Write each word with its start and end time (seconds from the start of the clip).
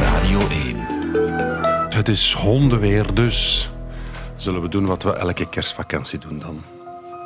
Radio 0.00 0.40
1. 0.48 0.76
Het 1.88 2.08
is 2.08 2.32
hondenweer, 2.32 3.14
dus 3.14 3.70
zullen 4.36 4.60
we 4.60 4.68
doen 4.68 4.86
wat 4.86 5.02
we 5.02 5.12
elke 5.12 5.48
kerstvakantie 5.48 6.18
doen 6.18 6.38
dan. 6.38 6.64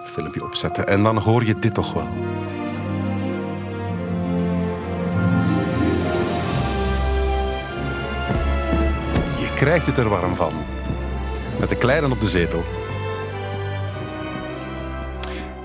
Filmpje 0.05 0.45
opzetten 0.45 0.87
en 0.87 1.03
dan 1.03 1.19
hoor 1.19 1.45
je 1.45 1.59
dit 1.59 1.75
toch 1.75 1.93
wel. 1.93 2.09
Je 9.39 9.53
krijgt 9.55 9.87
het 9.87 9.99
er 9.99 10.09
warm 10.09 10.37
van. 10.37 10.53
Met 11.59 11.69
de 11.69 11.77
kleinen 11.77 12.13
op 12.13 12.21
de 12.21 12.29
zetel. 12.29 12.65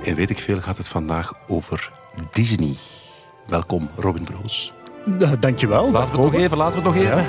En 0.04 0.16
weet 0.16 0.30
ik 0.30 0.40
veel 0.40 0.62
gaat 0.62 0.78
het 0.78 0.88
vandaag 0.88 1.34
over 1.48 1.92
Disney. 2.32 2.76
Welkom, 3.48 3.90
Robin 3.96 4.24
Broos. 4.24 4.76
Uh, 5.08 5.32
dankjewel. 5.40 5.92
Laten 5.92 6.16
we 6.16 6.22
het 6.22 6.32
nog 6.32 6.42
even, 6.42 6.58
laten 6.58 6.84
we 6.84 6.90
het 6.90 6.98
nog 6.98 7.06
even. 7.06 7.26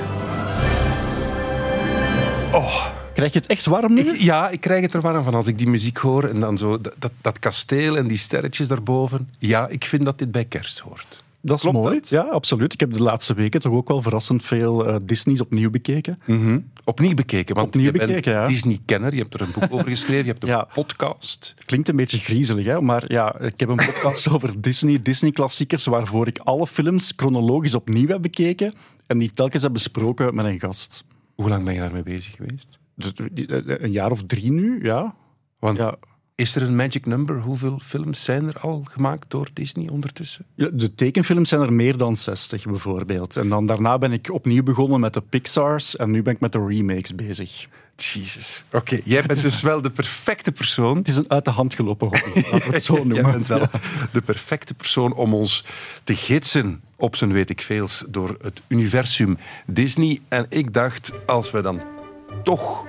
Oh. 2.52 2.86
Krijg 3.14 3.32
je 3.32 3.38
het 3.38 3.48
echt 3.48 3.66
warm 3.66 3.94
nu? 3.94 4.00
Ik, 4.00 4.16
ja, 4.16 4.48
ik 4.48 4.60
krijg 4.60 4.82
het 4.82 4.94
er 4.94 5.00
warm 5.00 5.24
van 5.24 5.34
als 5.34 5.46
ik 5.46 5.58
die 5.58 5.68
muziek 5.68 5.96
hoor. 5.96 6.24
En 6.24 6.40
dan 6.40 6.58
zo 6.58 6.80
dat, 6.80 6.94
dat, 6.98 7.12
dat 7.20 7.38
kasteel 7.38 7.96
en 7.96 8.06
die 8.06 8.18
sterretjes 8.18 8.68
daarboven. 8.68 9.30
Ja, 9.38 9.68
ik 9.68 9.84
vind 9.84 10.04
dat 10.04 10.18
dit 10.18 10.32
bij 10.32 10.44
kerst 10.44 10.78
hoort. 10.78 11.22
Dat 11.48 11.56
is 11.56 11.62
Klopt 11.62 11.76
mooi. 11.84 11.94
dat? 11.94 12.08
Ja, 12.08 12.22
absoluut. 12.22 12.72
Ik 12.72 12.80
heb 12.80 12.92
de 12.92 13.02
laatste 13.02 13.34
weken 13.34 13.60
toch 13.60 13.72
ook 13.72 13.88
wel 13.88 14.02
verrassend 14.02 14.42
veel 14.42 14.86
eh, 14.86 14.96
Disney's 15.04 15.40
opnieuw 15.40 15.70
bekeken. 15.70 16.18
Opnieuw 16.84 17.14
bekeken, 17.14 17.54
want 17.54 17.66
Opnieuw 17.68 17.84
je 17.84 17.92
bent 17.92 18.06
bekeken, 18.10 18.32
ja. 18.32 18.46
Disney-kenner. 18.46 19.14
Je 19.14 19.20
hebt 19.20 19.34
er 19.34 19.40
een 19.40 19.52
boek 19.54 19.72
over 19.72 19.88
geschreven, 19.88 20.24
je 20.24 20.30
hebt 20.30 20.42
een 20.42 20.48
Ja. 20.48 20.68
podcast. 20.72 21.54
Klinkt 21.64 21.88
een 21.88 21.96
beetje 21.96 22.18
griezelig, 22.18 22.64
hè? 22.66 22.80
maar 22.80 23.12
ja, 23.12 23.38
ik 23.40 23.60
heb 23.60 23.68
een 23.68 23.76
podcast 23.76 24.28
over 24.34 24.60
Disney, 24.60 25.02
Disney-klassiekers, 25.02 25.86
waarvoor 25.86 26.26
ik 26.26 26.38
alle 26.38 26.66
films 26.66 27.12
chronologisch 27.16 27.74
opnieuw 27.74 28.06
heb 28.08 28.22
bekeken 28.22 28.72
en 29.06 29.18
die 29.18 29.30
telkens 29.30 29.62
heb 29.62 29.72
besproken 29.72 30.34
met 30.34 30.44
een 30.44 30.60
gast. 30.60 31.04
Hoe 31.34 31.48
lang 31.48 31.64
ben 31.64 31.74
je 31.74 31.80
daarmee 31.80 32.02
bezig 32.02 32.34
geweest? 32.36 32.78
Dus, 32.94 33.12
eh, 33.12 33.60
Een 33.66 33.92
jaar 33.92 34.10
of 34.10 34.22
drie 34.26 34.52
nu, 34.52 34.84
ja. 34.84 35.14
Want 35.58 35.76
ja. 35.76 35.96
Is 36.38 36.56
er 36.56 36.62
een 36.62 36.76
magic 36.76 37.06
number? 37.06 37.40
Hoeveel 37.40 37.78
films 37.82 38.24
zijn 38.24 38.46
er 38.46 38.60
al 38.60 38.84
gemaakt 38.90 39.30
door 39.30 39.48
Disney 39.52 39.88
ondertussen? 39.88 40.44
Ja, 40.54 40.68
De 40.72 40.94
tekenfilms 40.94 41.48
zijn 41.48 41.60
er 41.60 41.72
meer 41.72 41.96
dan 41.96 42.16
60 42.16 42.64
bijvoorbeeld. 42.64 43.36
En 43.36 43.48
dan 43.48 43.66
daarna 43.66 43.98
ben 43.98 44.12
ik 44.12 44.32
opnieuw 44.32 44.62
begonnen 44.62 45.00
met 45.00 45.14
de 45.14 45.20
Pixar's 45.20 45.96
en 45.96 46.10
nu 46.10 46.22
ben 46.22 46.34
ik 46.34 46.40
met 46.40 46.52
de 46.52 46.66
remakes 46.66 47.14
bezig. 47.14 47.66
Jesus. 47.96 48.64
Oké, 48.72 49.00
jij 49.04 49.22
bent 49.22 49.42
dus 49.42 49.60
wel 49.60 49.82
de 49.82 49.90
perfecte 49.90 50.52
persoon. 50.52 50.96
Het 50.96 51.08
is 51.08 51.16
een 51.16 51.30
uit 51.30 51.44
de 51.44 51.50
hand 51.50 51.74
gelopen 51.74 52.08
hobby, 52.08 52.40
laten 52.50 52.68
we 52.68 52.74
het 52.74 52.84
zo 52.92 52.94
noemen. 52.94 53.14
Jij 53.14 53.32
bent 53.32 53.46
wel 53.46 53.66
de 54.12 54.20
perfecte 54.20 54.74
persoon 54.74 55.14
om 55.14 55.34
ons 55.34 55.64
te 56.04 56.16
gidsen 56.16 56.80
op 56.96 57.16
zijn 57.16 57.32
weet 57.32 57.50
ik 57.50 57.60
veels 57.60 58.04
door 58.08 58.36
het 58.42 58.62
universum 58.68 59.38
Disney. 59.66 60.18
En 60.28 60.46
ik 60.48 60.72
dacht, 60.72 61.12
als 61.26 61.50
we 61.50 61.60
dan 61.60 61.82
toch 62.42 62.84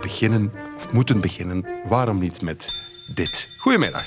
beginnen, 0.00 0.52
of 0.76 0.92
moeten 0.92 1.20
beginnen, 1.20 1.66
waarom 1.88 2.18
niet 2.18 2.42
met 2.42 2.82
dit? 3.06 3.48
Goedemiddag. 3.58 4.04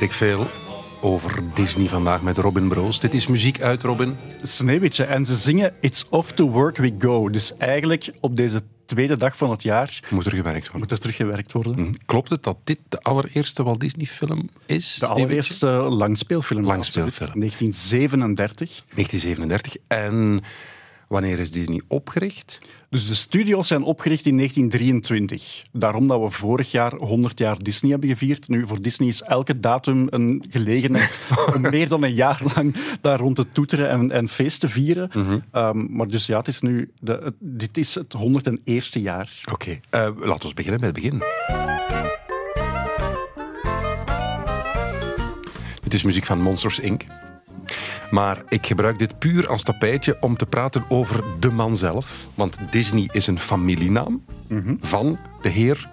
Weet 0.00 0.08
ik 0.08 0.16
veel 0.16 0.46
over 1.00 1.42
Disney 1.54 1.88
vandaag 1.88 2.22
met 2.22 2.38
Robin 2.38 2.68
Broos. 2.68 3.00
Dit 3.00 3.14
is 3.14 3.26
muziek 3.26 3.60
uit, 3.60 3.82
Robin. 3.82 4.16
Sneeuwwitje. 4.42 5.04
En 5.04 5.26
ze 5.26 5.34
zingen 5.34 5.74
It's 5.80 6.04
off 6.10 6.32
to 6.32 6.50
work 6.50 6.76
we 6.76 6.94
go. 6.98 7.30
Dus 7.30 7.56
eigenlijk 7.56 8.10
op 8.20 8.36
deze 8.36 8.60
tweede 8.84 9.16
dag 9.16 9.36
van 9.36 9.50
het 9.50 9.62
jaar 9.62 10.00
Moet 10.10 10.26
er 10.26 10.30
gewerkt 10.30 10.64
worden. 10.64 10.80
moet 10.80 10.90
er 10.90 10.98
teruggewerkt 10.98 11.52
worden. 11.52 11.94
Klopt 12.06 12.30
het 12.30 12.42
dat 12.42 12.56
dit 12.64 12.78
de 12.88 13.00
allereerste 13.00 13.62
Walt 13.62 13.80
Disney 13.80 14.06
film 14.06 14.48
is? 14.66 14.96
De 14.98 15.06
allereerste 15.06 15.66
langspeelfilm. 15.68 16.64
Langspeelfilm. 16.64 17.40
1937. 17.40 18.84
1937. 18.94 19.76
En 19.88 20.42
wanneer 21.10 21.38
is 21.38 21.50
Disney 21.50 21.82
opgericht? 21.88 22.58
Dus 22.88 23.06
de 23.08 23.14
studio's 23.14 23.66
zijn 23.66 23.82
opgericht 23.82 24.26
in 24.26 24.36
1923. 24.36 25.62
Daarom 25.72 26.08
dat 26.08 26.20
we 26.20 26.30
vorig 26.30 26.70
jaar 26.70 26.94
100 26.94 27.38
jaar 27.38 27.58
Disney 27.58 27.90
hebben 27.90 28.08
gevierd. 28.08 28.48
Nu, 28.48 28.66
voor 28.66 28.80
Disney 28.82 29.08
is 29.08 29.22
elke 29.22 29.60
datum 29.60 30.06
een 30.10 30.44
gelegenheid 30.50 31.20
om 31.54 31.60
meer 31.60 31.88
dan 31.88 32.02
een 32.04 32.14
jaar 32.14 32.42
lang 32.54 32.74
daar 33.00 33.18
rond 33.18 33.36
te 33.36 33.48
toeteren 33.48 33.88
en, 33.90 34.10
en 34.10 34.28
feest 34.28 34.60
te 34.60 34.68
vieren. 34.68 35.10
Ehm, 35.52 35.86
maar 35.96 36.08
dus 36.08 36.26
ja, 36.26 36.38
het 36.38 36.48
is 36.48 36.60
nu 36.60 36.90
de, 37.00 37.20
het- 37.24 37.34
dit 37.38 37.76
is 37.78 37.94
het 37.94 38.14
101ste 38.18 39.00
jaar. 39.02 39.40
Oké, 39.52 39.78
eh, 39.90 40.08
laten 40.16 40.48
we 40.48 40.54
beginnen 40.54 40.80
bij 40.80 40.88
het 40.88 41.00
begin. 41.00 41.22
Dit 45.82 45.94
is 45.94 46.02
muziek 46.02 46.24
van 46.26 46.40
Monsters 46.40 46.78
Inc. 46.78 47.02
Maar 48.10 48.42
ik 48.48 48.66
gebruik 48.66 48.98
dit 48.98 49.18
puur 49.18 49.48
als 49.48 49.62
tapijtje 49.62 50.16
om 50.20 50.36
te 50.36 50.46
praten 50.46 50.84
over 50.88 51.24
de 51.40 51.50
man 51.50 51.76
zelf. 51.76 52.28
Want 52.34 52.58
Disney 52.70 53.08
is 53.12 53.26
een 53.26 53.38
familienaam 53.38 54.24
van 54.80 55.18
de 55.42 55.48
heer 55.48 55.88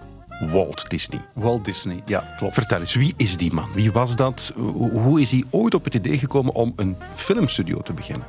Walt 0.50 0.90
Disney. 0.90 1.20
Walt 1.32 1.64
Disney, 1.64 2.02
ja, 2.06 2.34
klopt. 2.36 2.54
Vertel 2.54 2.80
eens, 2.80 2.94
wie 2.94 3.14
is 3.16 3.36
die 3.36 3.52
man? 3.52 3.68
Wie 3.74 3.92
was 3.92 4.16
dat? 4.16 4.52
Hoe 4.56 4.90
hoe 4.90 5.20
is 5.20 5.30
hij 5.30 5.44
ooit 5.50 5.74
op 5.74 5.84
het 5.84 5.94
idee 5.94 6.18
gekomen 6.18 6.54
om 6.54 6.72
een 6.76 6.96
filmstudio 7.14 7.80
te 7.80 7.92
beginnen? 7.92 8.26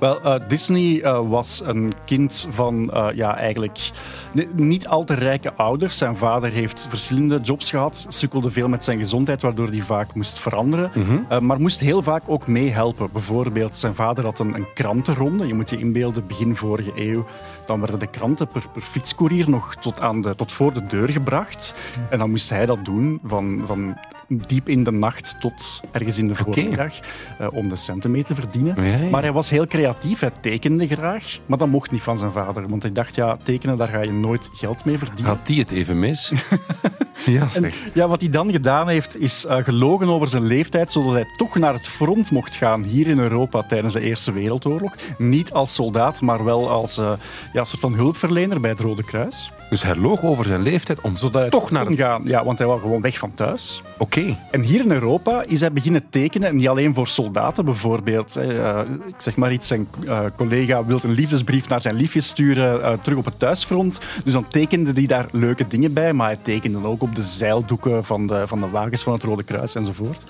Wel, 0.00 0.20
eh, 0.20 0.34
Disney 0.48 1.02
eh, 1.02 1.20
was 1.28 1.62
een 1.64 1.92
kind 2.04 2.48
van 2.50 2.90
eh, 2.92 3.06
ja, 3.14 3.36
eigenlijk 3.36 3.90
ni- 4.32 4.48
niet 4.52 4.88
al 4.88 5.04
te 5.04 5.14
rijke 5.14 5.54
ouders. 5.54 5.96
Zijn 5.98 6.16
vader 6.16 6.50
heeft 6.50 6.86
verschillende 6.90 7.40
jobs 7.40 7.70
gehad, 7.70 8.04
sukkelde 8.08 8.50
veel 8.50 8.68
met 8.68 8.84
zijn 8.84 8.98
gezondheid, 8.98 9.42
waardoor 9.42 9.68
hij 9.68 9.80
vaak 9.80 10.14
moest 10.14 10.38
veranderen. 10.38 10.90
Eh, 11.28 11.38
maar 11.38 11.60
moest 11.60 11.80
heel 11.80 12.02
vaak 12.02 12.22
ook 12.26 12.46
meehelpen. 12.46 13.08
Bijvoorbeeld, 13.12 13.76
zijn 13.76 13.94
vader 13.94 14.24
had 14.24 14.38
een, 14.38 14.54
een 14.54 14.66
krantenronde. 14.74 15.46
Je 15.46 15.54
moet 15.54 15.70
je 15.70 15.78
inbeelden, 15.78 16.26
begin 16.26 16.56
vorige 16.56 16.92
eeuw. 16.94 17.26
Dan 17.66 17.80
werden 17.80 17.98
de 17.98 18.06
kranten 18.06 18.48
per, 18.48 18.62
per 18.72 18.82
fietscourier 18.82 19.50
nog 19.50 19.74
tot, 19.74 20.00
aan 20.00 20.20
de, 20.22 20.34
tot 20.34 20.52
voor 20.52 20.72
de 20.72 20.86
deur 20.86 21.08
gebracht. 21.08 21.74
En 22.10 22.18
dan 22.18 22.30
moest 22.30 22.50
hij 22.50 22.66
dat 22.66 22.84
doen 22.84 23.20
van, 23.24 23.62
van 23.64 23.96
diep 24.32 24.68
in 24.68 24.84
de 24.84 24.92
nacht 24.92 25.36
tot 25.40 25.80
ergens 25.92 26.18
in 26.18 26.28
de 26.28 26.34
voormiddag. 26.34 26.94
eh, 27.38 27.46
om 27.52 27.68
de 27.68 27.76
centen 27.76 28.10
mee 28.10 28.24
te 28.24 28.34
verdienen. 28.34 28.84
Ja, 28.84 28.96
ja. 28.96 29.10
Maar 29.10 29.22
hij 29.22 29.32
was 29.32 29.50
heel 29.50 29.66
creatief, 29.66 30.20
hij 30.20 30.30
tekende 30.40 30.86
graag, 30.86 31.38
maar 31.46 31.58
dat 31.58 31.68
mocht 31.68 31.90
niet 31.90 32.02
van 32.02 32.18
zijn 32.18 32.30
vader. 32.32 32.68
Want 32.68 32.82
hij 32.82 32.92
dacht, 32.92 33.14
ja, 33.14 33.36
tekenen, 33.42 33.76
daar 33.76 33.88
ga 33.88 34.00
je 34.00 34.12
nooit 34.12 34.50
geld 34.52 34.84
mee 34.84 34.98
verdienen. 34.98 35.24
Had 35.34 35.46
die 35.46 35.60
het 35.60 35.70
even 35.70 35.98
mis? 35.98 36.32
ja, 37.26 37.48
zeg. 37.48 37.74
Ja, 37.94 38.08
wat 38.08 38.20
hij 38.20 38.30
dan 38.30 38.50
gedaan 38.52 38.88
heeft, 38.88 39.20
is 39.20 39.46
eh, 39.46 39.56
gelogen 39.64 40.08
over 40.08 40.28
zijn 40.28 40.42
leeftijd, 40.46 40.92
zodat 40.92 41.12
hij 41.12 41.24
toch 41.36 41.58
naar 41.58 41.72
het 41.74 41.86
front 41.88 42.30
mocht 42.30 42.56
gaan 42.56 42.82
hier 42.82 43.06
in 43.08 43.18
Europa 43.18 43.62
tijdens 43.62 43.94
de 43.94 44.00
Eerste 44.00 44.32
Wereldoorlog. 44.32 44.94
Niet 45.18 45.52
als 45.52 45.74
soldaat, 45.74 46.20
maar 46.20 46.44
wel 46.44 46.70
als 46.70 46.98
eh, 46.98 47.12
ja, 47.52 47.64
soort 47.64 47.80
van 47.80 47.94
hulpverlener 47.94 48.60
bij 48.60 48.70
het 48.70 48.80
Rode 48.80 49.04
Kruis. 49.04 49.52
Dus 49.70 49.82
hij 49.82 49.96
loog 49.96 50.22
over 50.22 50.44
zijn 50.44 50.62
leeftijd 50.62 51.00
om 51.00 51.16
Zodat 51.16 51.40
hij 51.40 51.50
Toch 51.50 51.70
naar 51.70 51.86
het- 51.86 51.98
gaan. 51.98 52.22
Ja, 52.24 52.44
want 52.44 52.58
hij 52.58 52.66
wou 52.66 52.80
gewoon 52.80 53.00
weg 53.00 53.18
van 53.18 53.32
thuis. 53.32 53.82
Oké. 53.98 54.19
En 54.50 54.60
hier 54.62 54.80
in 54.80 54.90
Europa 54.90 55.42
is 55.46 55.60
hij 55.60 55.72
beginnen 55.72 56.02
tekenen, 56.10 56.48
en 56.48 56.56
niet 56.56 56.68
alleen 56.68 56.94
voor 56.94 57.06
soldaten 57.06 57.64
bijvoorbeeld. 57.64 58.36
Eh, 58.36 58.80
ik 59.06 59.14
zeg 59.16 59.36
maar 59.36 59.52
iets, 59.52 59.68
zijn 59.68 59.88
eh, 60.06 60.24
collega 60.36 60.84
wil 60.84 61.00
een 61.02 61.10
liefdesbrief 61.10 61.68
naar 61.68 61.82
zijn 61.82 61.94
liefjes 61.94 62.26
sturen 62.26 62.82
eh, 62.82 62.92
terug 62.92 63.18
op 63.18 63.24
het 63.24 63.38
thuisfront. 63.38 64.00
Dus 64.24 64.32
dan 64.32 64.48
tekende 64.48 64.92
hij 64.92 65.06
daar 65.06 65.26
leuke 65.32 65.66
dingen 65.66 65.92
bij, 65.92 66.12
maar 66.12 66.26
hij 66.26 66.38
tekende 66.42 66.86
ook 66.86 67.02
op 67.02 67.14
de 67.14 67.22
zeildoeken 67.22 68.04
van 68.04 68.26
de, 68.26 68.46
van 68.46 68.60
de 68.60 68.68
wagens 68.68 69.02
van 69.02 69.12
het 69.12 69.22
Rode 69.22 69.42
Kruis 69.42 69.74
enzovoort. 69.74 70.24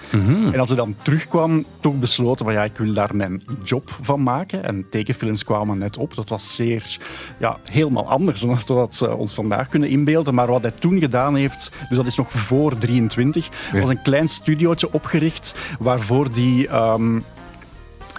En 0.53 0.59
als 0.59 0.69
hij 0.69 0.79
dan 0.79 0.95
terugkwam, 1.03 1.65
toch 1.81 1.99
besloten 1.99 2.45
van 2.45 2.55
ja, 2.55 2.65
ik 2.65 2.77
wil 2.77 2.93
daar 2.93 3.17
mijn 3.17 3.43
job 3.65 3.99
van 4.01 4.23
maken. 4.23 4.65
En 4.65 4.87
tekenfilms 4.91 5.45
kwamen 5.45 5.79
net 5.79 5.97
op. 5.97 6.15
Dat 6.15 6.29
was 6.29 6.55
zeer, 6.55 6.99
ja, 7.39 7.59
helemaal 7.65 8.09
anders 8.09 8.41
dan 8.41 8.59
wat 8.67 8.99
we 8.99 9.17
ons 9.17 9.35
vandaag 9.35 9.69
kunnen 9.69 9.89
inbeelden. 9.89 10.35
Maar 10.35 10.47
wat 10.47 10.63
hij 10.63 10.71
toen 10.71 10.99
gedaan 11.01 11.35
heeft, 11.35 11.73
dus 11.89 11.97
dat 11.97 12.07
is 12.07 12.17
nog 12.17 12.33
voor 12.33 12.79
23, 12.79 13.49
Ja. 13.73 13.80
Was 13.81 13.91
een 13.91 14.03
klein 14.03 14.29
studiootje 14.29 14.93
opgericht 14.93 15.55
waarvoor 15.79 16.31
die 16.31 16.69
ehm, 16.69 17.21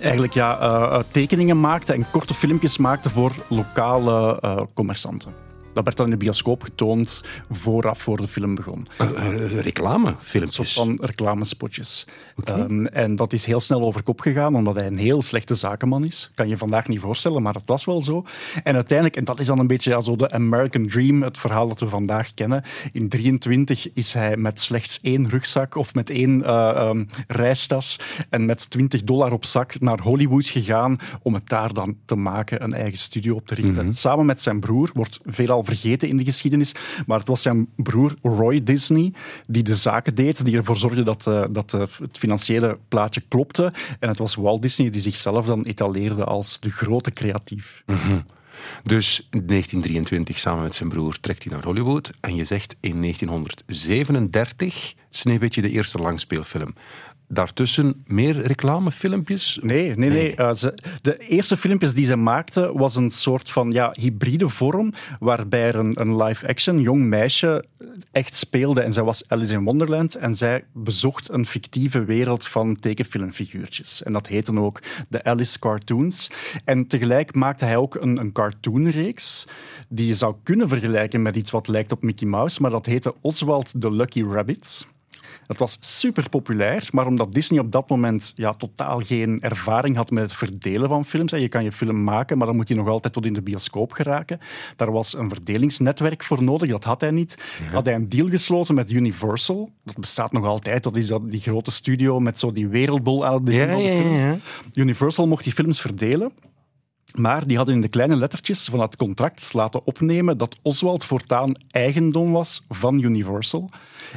eigenlijk 0.01 0.33
ja, 0.33 0.59
eh, 0.59 0.97
eh, 0.97 1.03
tekeningen 1.11 1.59
maakte 1.59 1.93
en 1.93 2.05
korte 2.11 2.33
filmpjes 2.33 2.77
maakte 2.77 3.09
voor 3.09 3.31
lokale 3.49 4.37
eh 4.41 4.61
commerçanten. 4.73 5.50
Dat 5.73 5.83
werd 5.83 5.97
dan 5.97 6.05
in 6.05 6.11
de 6.11 6.17
bioscoop 6.17 6.63
getoond 6.63 7.23
vooraf 7.51 8.01
voor 8.01 8.17
de 8.17 8.27
film 8.27 8.55
begon. 8.55 8.87
Eh, 8.97 9.09
eh, 9.09 9.41
Een 9.41 9.49
soort 9.49 9.63
reclamefilmpjes. 9.63 10.73
van 10.73 10.97
reclamespotjes. 11.01 12.05
Ehm, 12.43 12.85
en 12.85 13.15
dat 13.15 13.33
is 13.33 13.45
heel 13.45 13.59
snel 13.59 13.81
over 13.81 14.03
kop 14.03 14.19
gegaan, 14.19 14.55
omdat 14.55 14.75
hij 14.75 14.87
een 14.87 14.97
heel 14.97 15.21
slechte 15.21 15.55
zakenman 15.55 16.05
is. 16.05 16.31
Kan 16.35 16.47
je 16.47 16.57
vandaag 16.57 16.87
niet 16.87 16.99
voorstellen, 16.99 17.41
maar 17.41 17.53
dat 17.53 17.61
was 17.65 17.85
wel 17.85 18.01
zo. 18.01 18.25
En 18.63 18.75
uiteindelijk, 18.75 19.17
en 19.17 19.23
dat 19.23 19.39
is 19.39 19.45
dan 19.45 19.59
een 19.59 19.67
beetje 19.67 19.89
ja, 19.89 20.01
zo 20.01 20.15
de 20.15 20.31
American 20.31 20.87
Dream, 20.87 21.21
het 21.21 21.37
verhaal 21.37 21.67
dat 21.67 21.79
we 21.79 21.89
vandaag 21.89 22.33
kennen. 22.33 22.63
In 22.91 23.09
23 23.09 23.93
is 23.93 24.13
hij 24.13 24.37
met 24.37 24.59
slechts 24.59 24.99
één 25.01 25.29
rugzak 25.29 25.75
of 25.75 25.93
met 25.93 26.09
één 26.09 26.43
ehm, 26.43 27.03
reistas 27.27 27.99
en 28.29 28.45
met 28.45 28.69
20 28.69 29.03
dollar 29.03 29.31
op 29.31 29.45
zak 29.45 29.79
naar 29.79 29.99
Hollywood 29.99 30.45
gegaan 30.47 30.97
om 31.21 31.33
het 31.33 31.49
daar 31.49 31.73
dan 31.73 31.95
te 32.05 32.15
maken, 32.15 32.63
een 32.63 32.73
eigen 32.73 32.97
studio 32.97 33.35
op 33.35 33.47
te 33.47 33.55
richten. 33.55 33.93
Samen 33.93 34.25
met 34.25 34.41
zijn 34.41 34.59
broer, 34.59 34.89
wordt 34.93 35.19
veelal 35.25 35.60
vergeten 35.63 36.07
in 36.07 36.17
de 36.17 36.23
geschiedenis, 36.23 36.73
maar 37.05 37.19
het 37.19 37.27
was 37.27 37.41
zijn 37.41 37.67
broer 37.75 38.15
Roy 38.21 38.63
Disney 38.63 39.13
die 39.47 39.63
de 39.63 39.75
zaken 39.75 40.15
deed, 40.15 40.45
die 40.45 40.57
ervoor 40.57 40.77
zorgde 40.77 41.03
dat, 41.03 41.27
eh, 41.27 41.43
dat 41.49 41.73
eh, 41.73 41.79
het 41.79 42.17
financiële 42.17 42.77
plaatje 42.87 43.23
klopte. 43.27 43.73
En 43.99 44.09
het 44.09 44.17
was 44.17 44.35
Walt 44.35 44.61
Disney 44.61 44.89
die 44.89 45.01
zichzelf 45.01 45.45
dan 45.45 45.63
etaleerde 45.63 46.23
als 46.23 46.59
de 46.59 46.69
grote 46.69 47.11
creatief. 47.11 47.83
Dus 48.83 49.27
in 49.29 49.45
1923 49.47 50.39
samen 50.39 50.63
met 50.63 50.75
zijn 50.75 50.89
broer 50.89 51.19
trekt 51.19 51.43
hij 51.43 51.53
naar 51.53 51.63
Hollywood. 51.63 52.09
En 52.19 52.35
je 52.35 52.45
zegt 52.45 52.75
in 52.79 53.01
1937 53.01 54.93
Sneeuwwitje 55.13 55.61
de 55.61 55.69
eerste 55.69 55.97
langspeelfilm. 55.97 56.73
Daartussen 57.33 58.03
meer 58.07 58.41
reclamefilmpjes? 58.41 59.59
Nee, 59.61 59.95
nee, 59.95 60.09
nee. 60.09 60.35
Eh, 60.35 60.53
ze, 60.53 60.73
de 61.01 61.17
eerste 61.17 61.57
filmpjes 61.57 61.93
die 61.93 62.05
ze 62.05 62.15
maakte 62.15 62.71
was 62.73 62.95
een 62.95 63.09
soort 63.09 63.51
van 63.51 63.71
ja, 63.71 63.95
hybride 63.99 64.49
vorm, 64.49 64.93
waarbij 65.19 65.67
er 65.67 65.75
een, 65.75 66.01
een 66.01 66.23
live-action 66.23 66.81
jong 66.81 67.03
meisje 67.03 67.65
echt 68.11 68.35
speelde. 68.35 68.81
En 68.81 68.93
zij 68.93 69.03
was 69.03 69.23
Alice 69.27 69.53
in 69.53 69.63
Wonderland 69.63 70.15
en 70.15 70.35
zij 70.35 70.63
bezocht 70.73 71.31
een 71.31 71.45
fictieve 71.45 72.03
wereld 72.03 72.47
van 72.47 72.75
tekenfilmfiguurtjes. 72.79 74.03
En 74.03 74.13
dat 74.13 74.27
heette 74.27 74.59
ook 74.59 74.81
de 75.09 75.23
Alice 75.23 75.59
Cartoons. 75.59 76.31
En 76.65 76.87
tegelijk 76.87 77.33
maakte 77.33 77.65
hij 77.65 77.77
ook 77.77 77.95
een, 77.95 78.17
een 78.17 78.31
cartoonreeks 78.31 79.47
die 79.89 80.07
je 80.07 80.15
zou 80.15 80.35
kunnen 80.43 80.69
vergelijken 80.69 81.21
met 81.21 81.35
iets 81.35 81.51
wat 81.51 81.67
lijkt 81.67 81.91
op 81.91 82.03
Mickey 82.03 82.27
Mouse, 82.27 82.61
maar 82.61 82.71
dat 82.71 82.85
heette 82.85 83.15
Oswald 83.21 83.73
the 83.79 83.91
Lucky 83.91 84.23
Rabbit. 84.23 84.87
Dat 85.45 85.57
was 85.59 85.77
super 85.79 86.29
populair, 86.29 86.87
maar 86.91 87.07
omdat 87.07 87.33
Disney 87.33 87.59
op 87.59 87.71
dat 87.71 87.89
moment 87.89 88.33
ja, 88.35 88.53
totaal 88.53 88.99
geen 88.99 89.41
ervaring 89.41 89.95
had 89.95 90.11
met 90.11 90.23
het 90.23 90.33
verdelen 90.33 90.89
van 90.89 91.05
films. 91.05 91.31
hè, 91.31 91.37
Je 91.37 91.47
kan 91.49 91.63
je 91.63 91.71
film 91.71 92.03
maken, 92.03 92.37
maar 92.37 92.47
dan 92.47 92.55
moet 92.55 92.67
je 92.67 92.75
nog 92.75 92.87
altijd 92.87 93.13
tot 93.13 93.25
in 93.25 93.33
de 93.33 93.41
bioscoop 93.41 93.91
geraken. 93.91 94.39
Daar 94.75 94.91
was 94.91 95.17
een 95.17 95.29
verdelingsnetwerk 95.29 96.23
voor 96.23 96.43
nodig, 96.43 96.69
dat 96.69 96.83
had 96.83 97.01
hij 97.01 97.11
niet. 97.11 97.37
Had 97.71 97.85
hij 97.85 97.95
een 97.95 98.09
deal 98.09 98.29
gesloten 98.29 98.75
met 98.75 98.91
Universal. 98.91 99.71
Dat 99.83 99.97
bestaat 99.97 100.31
nog 100.31 100.45
altijd, 100.45 100.83
dat 100.83 100.95
is 100.95 101.07
dat, 101.07 101.31
die 101.31 101.39
grote 101.41 101.71
studio 101.71 102.19
met 102.19 102.39
zo 102.39 102.51
die 102.51 102.67
wereldbol 102.67 103.25
aan 103.25 103.33
het 103.33 103.43
begin 103.43 103.67
Ja, 103.67 103.73
van 103.73 103.83
de 103.83 103.89
films. 104.01 104.19
ja. 104.19 104.37
Universal 104.73 105.27
mocht 105.27 105.43
die 105.43 105.53
films 105.53 105.81
verdelen. 105.81 106.31
Maar 107.15 107.47
die 107.47 107.57
hadden 107.57 107.75
in 107.75 107.81
de 107.81 107.87
kleine 107.87 108.15
lettertjes 108.15 108.65
van 108.65 108.79
het 108.79 108.95
contract 108.95 109.53
laten 109.53 109.85
opnemen 109.85 110.37
dat 110.37 110.57
Oswald 110.61 111.05
voortaan 111.05 111.51
eigendom 111.71 112.31
was 112.31 112.63
van 112.69 112.99
Universal. 112.99 113.69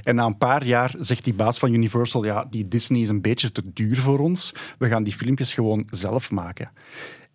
En 0.05 0.15
na 0.15 0.25
een 0.25 0.39
paar 0.39 0.67
jaar 0.67 0.95
zegt 0.99 1.25
die 1.25 1.35
baas 1.35 1.59
van 1.59 1.73
Universal, 1.73 2.25
ja, 2.25 2.47
die 2.51 2.69
Disney 2.69 3.01
is 3.01 3.09
een 3.09 3.21
beetje 3.21 3.53
te 3.53 3.63
duur 3.73 3.97
voor 3.97 4.19
ons. 4.19 4.55
We 4.79 4.89
gaan 4.89 5.05
die 5.05 5.13
filmpjes 5.13 5.55
gewoon 5.55 5.87
zelf 5.91 6.31
maken. 6.31 6.71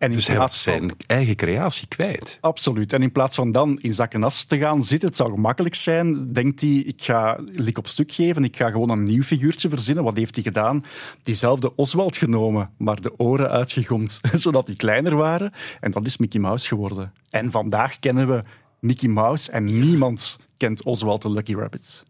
En 0.00 0.12
Dus 0.12 0.26
hij 0.26 0.38
was 0.38 0.62
van- 0.62 0.72
zijn 0.72 0.92
eigen 1.06 1.36
creatie 1.36 1.88
kwijt. 1.88 2.38
Absoluut. 2.40 2.92
En 2.92 3.02
in 3.02 3.12
plaats 3.12 3.36
van 3.36 3.50
dan 3.50 3.78
in 3.80 3.94
zak 3.94 4.12
en 4.14 4.22
as 4.24 4.44
te 4.44 4.58
gaan 4.58 4.84
zitten, 4.84 5.08
het 5.08 5.16
zou 5.16 5.30
gemakkelijk 5.30 5.74
zijn, 5.74 6.32
denkt 6.32 6.60
hij, 6.60 6.70
ik 6.70 7.02
ga 7.02 7.38
lik 7.40 7.78
op 7.78 7.86
stuk 7.86 8.12
geven, 8.12 8.44
ik 8.44 8.56
ga 8.56 8.70
gewoon 8.70 8.90
een 8.90 9.02
nieuw 9.02 9.22
figuurtje 9.22 9.68
verzinnen. 9.68 10.04
Wat 10.04 10.16
heeft 10.16 10.34
hij 10.34 10.44
gedaan? 10.44 10.84
Diezelfde 11.22 11.76
Oswald 11.76 12.16
genomen, 12.16 12.70
maar 12.78 13.00
de 13.00 13.18
oren 13.18 13.50
uitgegomd, 13.50 14.20
zodat 14.44 14.66
die 14.66 14.76
kleiner 14.76 15.16
waren. 15.16 15.52
En 15.80 15.90
dat 15.90 16.06
is 16.06 16.16
Mickey 16.16 16.40
Mouse 16.40 16.66
geworden. 16.66 17.12
En 17.30 17.50
vandaag 17.50 17.98
kennen 17.98 18.28
we 18.28 18.42
Mickey 18.78 19.08
Mouse 19.08 19.50
en 19.50 19.64
niemand 19.64 20.38
kent 20.56 20.82
Oswald 20.82 21.22
de 21.22 21.30
Lucky 21.30 21.54
Rabbit. 21.54 22.04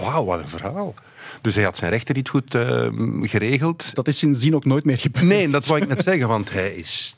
Wauw, 0.00 0.24
wat 0.24 0.40
een 0.40 0.48
verhaal. 0.48 0.94
Dus 1.40 1.54
hij 1.54 1.64
had 1.64 1.76
zijn 1.76 1.90
rechten 1.90 2.14
niet 2.14 2.28
goed 2.28 2.54
eh, 2.54 2.88
geregeld. 3.20 3.94
Dat 3.94 4.08
is 4.08 4.18
sindsdien 4.18 4.54
ook 4.54 4.64
nooit 4.64 4.84
meer 4.84 4.98
gebeurd. 4.98 5.26
Nee, 5.26 5.48
dat 5.48 5.66
wou 5.66 5.80
ik 5.80 5.88
net 5.88 6.02
zeggen, 6.02 6.28
want 6.28 6.52
hij, 6.52 6.74
is, 6.74 7.16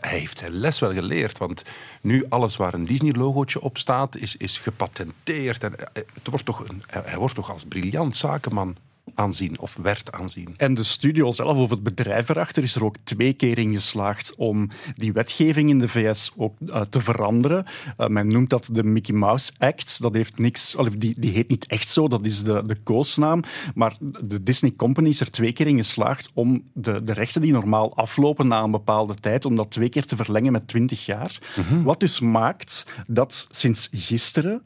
hij 0.00 0.18
heeft 0.18 0.38
zijn 0.38 0.52
les 0.52 0.78
wel 0.78 0.92
geleerd. 0.92 1.38
Want 1.38 1.62
nu 2.00 2.24
alles 2.28 2.56
waar 2.56 2.74
een 2.74 2.84
Disney-logootje 2.84 3.60
op 3.60 3.78
staat, 3.78 4.16
is, 4.16 4.36
is 4.36 4.58
gepatenteerd. 4.58 5.64
En 5.64 5.78
eh, 5.78 5.86
het 5.92 6.28
wordt 6.30 6.44
toch 6.44 6.68
een, 6.68 6.82
hij 6.90 7.18
wordt 7.18 7.34
toch 7.34 7.50
als 7.50 7.64
briljant 7.64 8.16
zakenman 8.16 8.76
aanzien, 9.16 9.60
of 9.60 9.78
werd 9.82 10.12
aanzien. 10.12 10.54
En 10.56 10.74
de 10.74 10.82
studio 10.82 11.32
zelf, 11.32 11.56
of 11.56 11.70
het 11.70 11.82
bedrijf 11.82 12.28
erachter, 12.28 12.62
is 12.62 12.74
er 12.74 12.84
ook 12.84 12.96
twee 13.02 13.32
keer 13.32 13.58
in 13.58 13.72
geslaagd 13.72 14.34
om 14.36 14.68
die 14.96 15.12
wetgeving 15.12 15.70
in 15.70 15.78
de 15.78 15.88
VS 15.88 16.32
ook 16.36 16.54
eh, 16.66 16.80
te 16.80 17.00
veranderen. 17.00 17.64
Eh, 17.96 18.06
men 18.06 18.28
noemt 18.28 18.50
dat 18.50 18.68
de 18.72 18.84
Mickey 18.84 19.14
Mouse 19.14 19.52
Act. 19.58 20.00
Dat 20.02 20.14
heeft 20.14 20.38
niks, 20.38 20.74
of 20.74 20.88
die, 20.88 21.14
die 21.20 21.32
heet 21.32 21.48
niet 21.48 21.66
echt 21.66 21.90
zo, 21.90 22.08
dat 22.08 22.24
is 22.24 22.42
de, 22.42 22.62
de 22.66 22.76
koosnaam. 22.82 23.42
Maar 23.74 23.96
de 24.22 24.42
Disney 24.42 24.72
Company 24.76 25.08
is 25.08 25.20
er 25.20 25.30
twee 25.30 25.52
keer 25.52 25.66
in 25.66 25.76
geslaagd 25.76 26.30
om 26.34 26.62
de, 26.72 27.04
de 27.04 27.12
rechten 27.12 27.40
die 27.40 27.52
normaal 27.52 27.96
aflopen 27.96 28.48
na 28.48 28.62
een 28.62 28.70
bepaalde 28.70 29.14
tijd, 29.14 29.44
om 29.44 29.56
dat 29.56 29.70
twee 29.70 29.88
keer 29.88 30.04
te 30.04 30.16
verlengen 30.16 30.52
met 30.52 30.68
20 30.68 31.06
jaar. 31.06 31.38
Wat 31.84 32.00
dus 32.00 32.20
maakt 32.20 32.86
dat 33.06 33.46
sinds 33.50 33.88
gisteren 33.92 34.62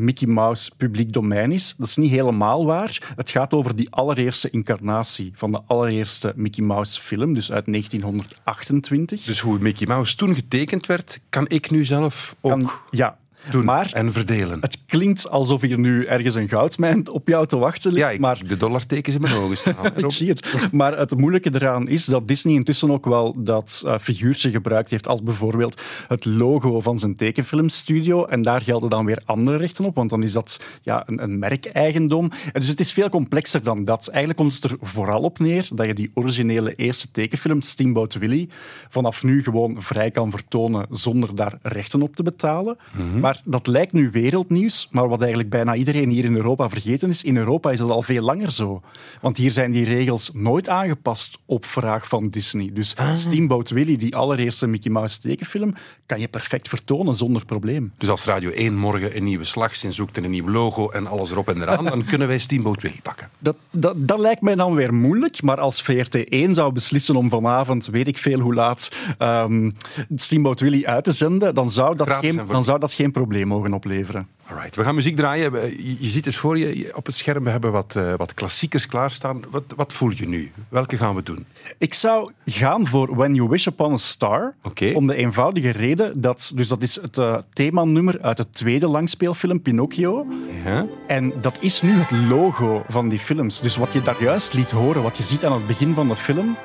Mickey 0.00 0.28
Mouse 0.28 0.70
publiek 0.76 1.12
domein 1.12 1.52
is. 1.52 1.74
Dat 1.78 1.86
is 1.88 1.96
niet 1.96 2.10
helemaal 2.10 2.66
waar. 2.66 3.12
Het 3.16 3.30
gaat 3.30 3.52
over 3.52 3.76
die 3.76 3.90
allereerste 3.90 4.50
incarnatie 4.50 5.32
van 5.34 5.52
de 5.52 5.60
allereerste 5.66 6.32
Mickey 6.36 6.64
Mouse 6.64 7.00
film, 7.00 7.34
dus 7.34 7.52
uit 7.52 7.66
1928. 7.66 9.24
Dus 9.24 9.40
hoe 9.40 9.58
Mickey 9.58 9.86
Mouse 9.86 10.16
toen 10.16 10.34
getekend 10.34 10.86
werd, 10.86 11.20
kan 11.28 11.48
ik 11.48 11.70
nu 11.70 11.84
zelf 11.84 12.36
ook 12.40 12.50
Kan- 12.50 12.70
ja, 12.90 13.18
doen 13.50 13.64
maar 13.64 13.92
en 13.92 14.12
verdelen. 14.12 14.60
het 14.60 14.78
klinkt 14.86 15.28
alsof 15.28 15.60
hier 15.60 15.78
nu 15.78 16.04
ergens 16.04 16.34
een 16.34 16.48
goudmijn 16.48 17.08
op 17.08 17.28
jou 17.28 17.46
te 17.46 17.56
wachten 17.56 17.92
ligt. 17.92 18.06
Ja, 18.06 18.10
ik, 18.12 18.20
maar 18.20 18.46
de 18.46 18.56
dollartekens 18.56 19.14
in 19.14 19.20
mijn 19.20 19.34
ogen 19.36 19.56
staan. 19.56 19.96
ik 20.04 20.10
zie 20.10 20.28
het. 20.28 20.68
Maar 20.72 20.98
het 20.98 21.16
moeilijke 21.16 21.50
eraan 21.54 21.88
is 21.88 22.04
dat 22.04 22.28
Disney 22.28 22.54
intussen 22.54 22.90
ook 22.90 23.04
wel 23.04 23.34
dat 23.38 23.82
eh, 23.86 23.98
figuurtje 24.00 24.50
gebruikt 24.50 24.90
heeft 24.90 25.08
als 25.08 25.22
bijvoorbeeld 25.22 25.80
het 26.08 26.24
logo 26.24 26.80
van 26.80 26.98
zijn 26.98 27.16
tekenfilmstudio. 27.16 28.24
En 28.24 28.42
daar 28.42 28.60
gelden 28.60 28.90
dan 28.90 29.04
weer 29.04 29.22
andere 29.24 29.56
rechten 29.56 29.84
op, 29.84 29.94
want 29.94 30.10
dan 30.10 30.22
is 30.22 30.32
dat 30.32 30.60
ja, 30.82 31.02
een, 31.06 31.22
een 31.22 31.38
merkeigendom. 31.38 32.30
En 32.52 32.60
dus 32.60 32.68
het 32.68 32.80
is 32.80 32.92
veel 32.92 33.08
complexer 33.08 33.62
dan 33.62 33.84
dat. 33.84 34.08
Eigenlijk 34.08 34.38
komt 34.38 34.54
het 34.54 34.64
er 34.64 34.76
vooral 34.80 35.20
op 35.20 35.38
neer 35.38 35.68
dat 35.74 35.86
je 35.86 35.94
die 35.94 36.10
originele 36.14 36.74
eerste 36.74 37.10
tekenfilm, 37.10 37.60
Steamboat 37.60 38.14
Willie, 38.14 38.48
vanaf 38.88 39.22
nu 39.22 39.42
gewoon 39.42 39.82
vrij 39.82 40.10
kan 40.10 40.30
vertonen 40.30 40.86
zonder 40.90 41.34
daar 41.34 41.58
rechten 41.62 42.02
op 42.02 42.16
te 42.16 42.22
betalen. 42.22 42.76
Maar 43.20 43.29
dat 43.44 43.66
lijkt 43.66 43.92
nu 43.92 44.10
wereldnieuws, 44.10 44.88
maar 44.90 45.08
wat 45.08 45.20
eigenlijk 45.20 45.50
bijna 45.50 45.74
iedereen 45.74 46.10
hier 46.10 46.24
in 46.24 46.36
Europa 46.36 46.68
vergeten 46.68 47.08
is, 47.08 47.22
in 47.22 47.36
Europa 47.36 47.70
is 47.70 47.78
dat 47.78 47.90
al 47.90 48.02
veel 48.02 48.22
langer 48.22 48.52
zo. 48.52 48.82
Want 49.20 49.36
hier 49.36 49.52
zijn 49.52 49.70
die 49.70 49.84
regels 49.84 50.30
nooit 50.34 50.68
aangepast 50.68 51.38
op 51.46 51.64
vraag 51.64 52.08
van 52.08 52.28
Disney. 52.28 52.70
Dus 52.72 52.96
Steamboat 53.12 53.70
Willie, 53.70 53.98
die 53.98 54.16
allereerste 54.16 54.66
Mickey 54.66 54.90
Mouse 54.90 55.20
tekenfilm, 55.20 55.74
kan 56.06 56.20
je 56.20 56.28
perfect 56.28 56.68
vertonen 56.68 57.14
zonder 57.14 57.44
probleem. 57.44 57.92
Dus 57.98 58.08
als 58.08 58.24
Radio 58.24 58.50
1 58.50 58.76
morgen 58.76 59.16
een 59.16 59.24
nieuwe 59.24 59.44
slagzin 59.44 59.92
zoekt 59.92 60.16
en 60.16 60.24
een 60.24 60.30
nieuw 60.30 60.48
logo 60.48 60.88
en 60.88 61.06
alles 61.06 61.30
erop 61.30 61.48
en 61.48 61.62
eraan, 61.62 61.84
dan 61.84 62.04
kunnen 62.04 62.28
wij 62.28 62.38
Steamboat 62.38 62.82
Willie 62.82 63.00
pakken. 63.02 63.28
Dat, 63.42 63.56
dat, 63.70 64.08
dat 64.08 64.18
lijkt 64.18 64.40
mij 64.40 64.54
dan 64.54 64.74
weer 64.74 64.94
moeilijk, 64.94 65.42
maar 65.42 65.60
als 65.60 65.82
VRT1 65.90 66.50
zou 66.50 66.72
beslissen 66.72 67.16
om 67.16 67.28
vanavond, 67.28 67.86
weet 67.86 68.06
ik 68.06 68.18
veel 68.18 68.40
hoe 68.40 68.54
laat, 68.54 68.90
ehm 69.18 69.70
Steamboat 70.14 70.60
Willie 70.60 70.88
uit 70.88 71.04
te 71.04 71.12
zenden, 71.12 71.54
dan 71.54 71.70
zou 71.70 71.96
dat, 71.96 72.06
Gratis 72.06 72.34
geen, 72.34 72.46
dan 72.46 72.64
zou 72.64 72.78
dat 72.78 72.92
geen 72.92 73.12
probleem 73.12 73.19
mogen 73.28 73.72
opleveren. 73.72 74.28
Alright, 74.46 74.76
we 74.76 74.84
gaan 74.84 74.94
muziek 74.94 75.16
draaien. 75.16 75.52
We- 75.52 75.96
Je, 76.00 76.08
ziet 76.08 76.24
het 76.24 76.36
voor 76.36 76.58
je 76.58 76.92
op 76.96 77.06
het 77.06 77.14
scherm. 77.16 77.44
We 77.44 77.50
hebben 77.50 77.72
wat, 77.72 77.96
eh, 77.96 78.14
wat 78.16 78.34
klassiekers 78.34 78.86
klaarstaan. 78.86 79.42
Wat, 79.50 79.62
wat 79.76 79.92
voel 79.92 80.10
je 80.10 80.28
nu? 80.28 80.52
Welke 80.68 80.96
gaan 80.96 81.14
we 81.14 81.22
doen? 81.22 81.46
Ik 81.78 81.94
zou 81.94 82.32
gaan 82.46 82.86
voor 82.86 83.16
When 83.16 83.34
You 83.34 83.48
Wish 83.48 83.66
Upon 83.66 83.92
a 83.92 83.96
Star. 83.96 84.54
Oké. 84.62 84.92
Om 84.94 85.06
de 85.06 85.14
eenvoudige 85.14 85.70
reden 85.70 86.20
dat... 86.20 86.52
Dus 86.54 86.68
dat 86.68 86.82
is 86.82 87.00
het 87.00 87.18
eh, 87.18 87.36
themanummer 87.52 88.20
uit 88.20 88.36
de 88.36 88.50
tweede 88.50 88.88
langspeelfilm 88.88 89.62
Pinocchio. 89.62 90.26
Ja? 90.64 90.86
En 91.06 91.32
dat 91.40 91.58
is 91.60 91.82
nu 91.82 91.90
het 91.92 92.10
logo 92.28 92.84
van 92.88 93.08
die 93.08 93.18
films. 93.18 93.60
Dus 93.60 93.76
wat 93.76 93.92
je 93.92 94.02
daar 94.02 94.22
juist 94.22 94.52
liet 94.54 94.70
horen, 94.70 95.02
wat 95.02 95.16
je 95.16 95.22
ziet 95.22 95.44
aan 95.44 95.52
het 95.52 95.66
begin 95.66 95.94
van 95.94 96.08
de 96.08 96.16
film, 96.16 96.56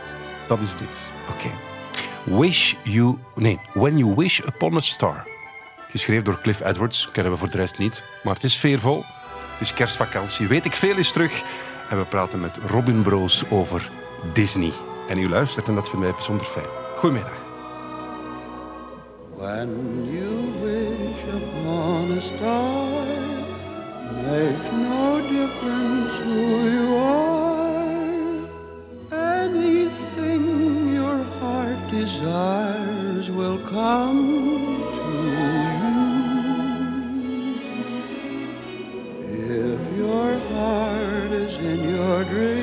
dat 0.47 0.62
is 0.62 0.71
dit. 0.75 1.12
Oké. 1.29 1.50
Wish 2.41 2.74
you... 2.83 3.17
Nee, 3.35 3.59
When 3.74 3.97
You 3.97 4.15
Wish 4.15 4.39
Upon 4.39 4.75
a 4.75 4.79
Star. 4.79 5.27
Geschreven 5.95 6.23
door 6.23 6.39
Cliff 6.41 6.61
Edwards. 6.61 7.09
Kennen 7.11 7.31
we 7.31 7.37
voor 7.37 7.49
de 7.49 7.57
rest 7.57 7.77
niet. 7.77 8.03
Maar 8.23 8.33
het 8.33 8.43
is 8.43 8.53
sfeervol. 8.53 9.03
Het 9.51 9.61
is 9.61 9.73
kerstvakantie. 9.73 10.47
Weet 10.47 10.65
ik 10.65 10.73
veel 10.73 10.97
is 10.97 11.11
terug. 11.11 11.43
En 11.89 11.97
we 11.97 12.05
praten 12.05 12.39
met 12.39 12.57
Robin 12.67 13.01
Broos 13.01 13.43
over 13.49 13.89
Disney. 14.33 14.71
En 15.09 15.17
u 15.17 15.29
luistert 15.29 15.67
en 15.67 15.75
dat 15.75 15.89
vinden 15.89 16.07
wij 16.07 16.17
bijzonder 16.17 16.45
fijn. 16.45 16.65
Goedemiddag. 16.97 17.43
When 19.35 19.69
you 20.11 20.51
wish 20.61 21.33
upon 21.33 22.17
a 22.17 22.21
star, 22.21 23.05
makes 24.23 24.71
no 24.71 25.19
difference 25.29 26.23
who 26.23 26.69
you 26.69 26.99
are. 26.99 27.43
Anything 29.43 30.93
your 30.93 31.17
heart 31.39 31.89
desires 31.89 33.29
will 33.29 33.59
come 33.69 34.75
your 42.15 42.24
dream, 42.24 42.54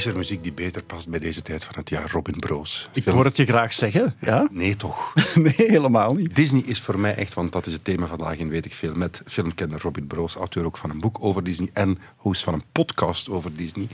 Is 0.00 0.06
er 0.06 0.16
muziek 0.16 0.42
die 0.42 0.52
beter 0.52 0.82
past 0.82 1.08
bij 1.08 1.18
deze 1.18 1.42
tijd 1.42 1.64
van 1.64 1.74
het 1.76 1.88
jaar? 1.88 2.10
Robin 2.10 2.38
Broos. 2.38 2.88
Ik 2.92 3.02
Film- 3.02 3.14
hoor 3.16 3.24
het 3.24 3.36
je 3.36 3.44
graag 3.44 3.72
zeggen, 3.72 4.14
ja? 4.20 4.48
Nee, 4.50 4.76
toch? 4.76 5.12
Nee, 5.34 5.54
helemaal 5.56 6.14
niet. 6.14 6.36
Disney 6.36 6.62
is 6.66 6.80
voor 6.80 6.98
mij 6.98 7.14
echt, 7.14 7.34
want 7.34 7.52
dat 7.52 7.66
is 7.66 7.72
het 7.72 7.84
thema 7.84 8.06
vandaag 8.06 8.36
in 8.36 8.48
Weet 8.48 8.64
ik 8.64 8.74
Veel, 8.74 8.94
met 8.94 9.22
filmkenner 9.26 9.80
Robin 9.80 10.06
Broos, 10.06 10.34
auteur 10.34 10.64
ook 10.64 10.76
van 10.76 10.90
een 10.90 11.00
boek 11.00 11.16
over 11.20 11.44
Disney 11.44 11.70
en 11.72 11.98
host 12.16 12.42
van 12.42 12.54
een 12.54 12.62
podcast 12.72 13.30
over 13.30 13.56
Disney. 13.56 13.88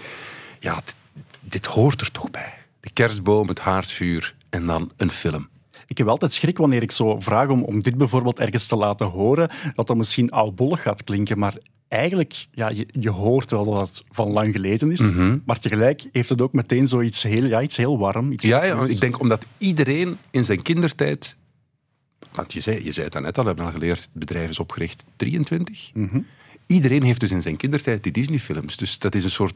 Ja, 0.61 0.75
dit, 0.75 0.95
dit 1.41 1.67
hoort 1.67 2.01
er 2.01 2.11
toch 2.11 2.31
bij. 2.31 2.53
De 2.81 2.91
kerstboom, 2.93 3.49
het 3.49 3.61
haardvuur 3.61 4.35
en 4.51 4.67
dan 4.67 4.93
een 4.97 5.11
film. 5.11 5.49
Ik 5.87 5.99
heb 5.99 6.09
altijd 6.09 6.33
schrik 6.33 6.59
wanneer 6.59 6.83
ik 6.83 6.93
zo 6.93 7.21
vraag 7.21 7.49
om, 7.49 7.63
om 7.63 7.83
dit 7.83 7.97
bijvoorbeeld 7.99 8.39
ergens 8.39 8.67
te 8.67 8.77
laten 8.77 9.07
horen, 9.07 9.51
dat 9.75 9.87
dat 9.87 9.97
misschien 9.97 10.31
oudbollig 10.31 10.83
gaat 10.83 11.05
klinken, 11.05 11.39
maar 11.39 11.55
eigenlijk, 11.89 12.47
ja, 12.53 12.69
je, 12.69 12.87
je 13.01 13.11
hoort 13.11 13.51
wel 13.51 13.65
dat 13.65 13.89
het 13.89 14.05
van 14.11 14.31
lang 14.31 14.55
geleden 14.55 14.91
is, 14.93 15.01
maar 15.45 15.59
tegelijk 15.59 16.05
heeft 16.13 16.29
het 16.29 16.41
ook 16.41 16.53
meteen 16.53 16.89
zoiets 16.89 17.23
heel, 17.23 17.45
ja, 17.45 17.63
iets 17.63 17.77
heel 17.77 17.99
warm. 17.99 18.33
Iets 18.33 18.45
Ja, 18.45 18.65
ja, 18.65 18.85
ik 18.85 19.01
denk 19.01 19.21
omdat 19.21 19.47
iedereen 19.59 20.19
in 20.31 20.45
zijn 20.45 20.63
kindertijd... 20.63 21.37
Want 22.33 22.53
je 22.53 22.61
zei, 22.61 22.85
je 22.85 22.93
zei 22.93 23.05
het 23.05 23.13
daarnet 23.13 23.37
al, 23.39 23.43
we 23.43 23.49
hebben 23.49 23.67
al 23.67 23.73
geleerd, 23.73 24.01
het 24.01 24.11
bedrijf 24.13 24.51
is 24.51 24.59
opgericht 24.59 25.05
23. 25.17 25.93
Iedereen 26.67 27.03
heeft 27.03 27.21
dus 27.21 27.31
in 27.31 27.43
zijn 27.43 27.57
kindertijd 27.57 28.03
die 28.03 28.13
Disney-films. 28.13 28.77
Dus 28.77 28.99
dat 28.99 29.15
is 29.15 29.25
een 29.25 29.31
soort 29.31 29.55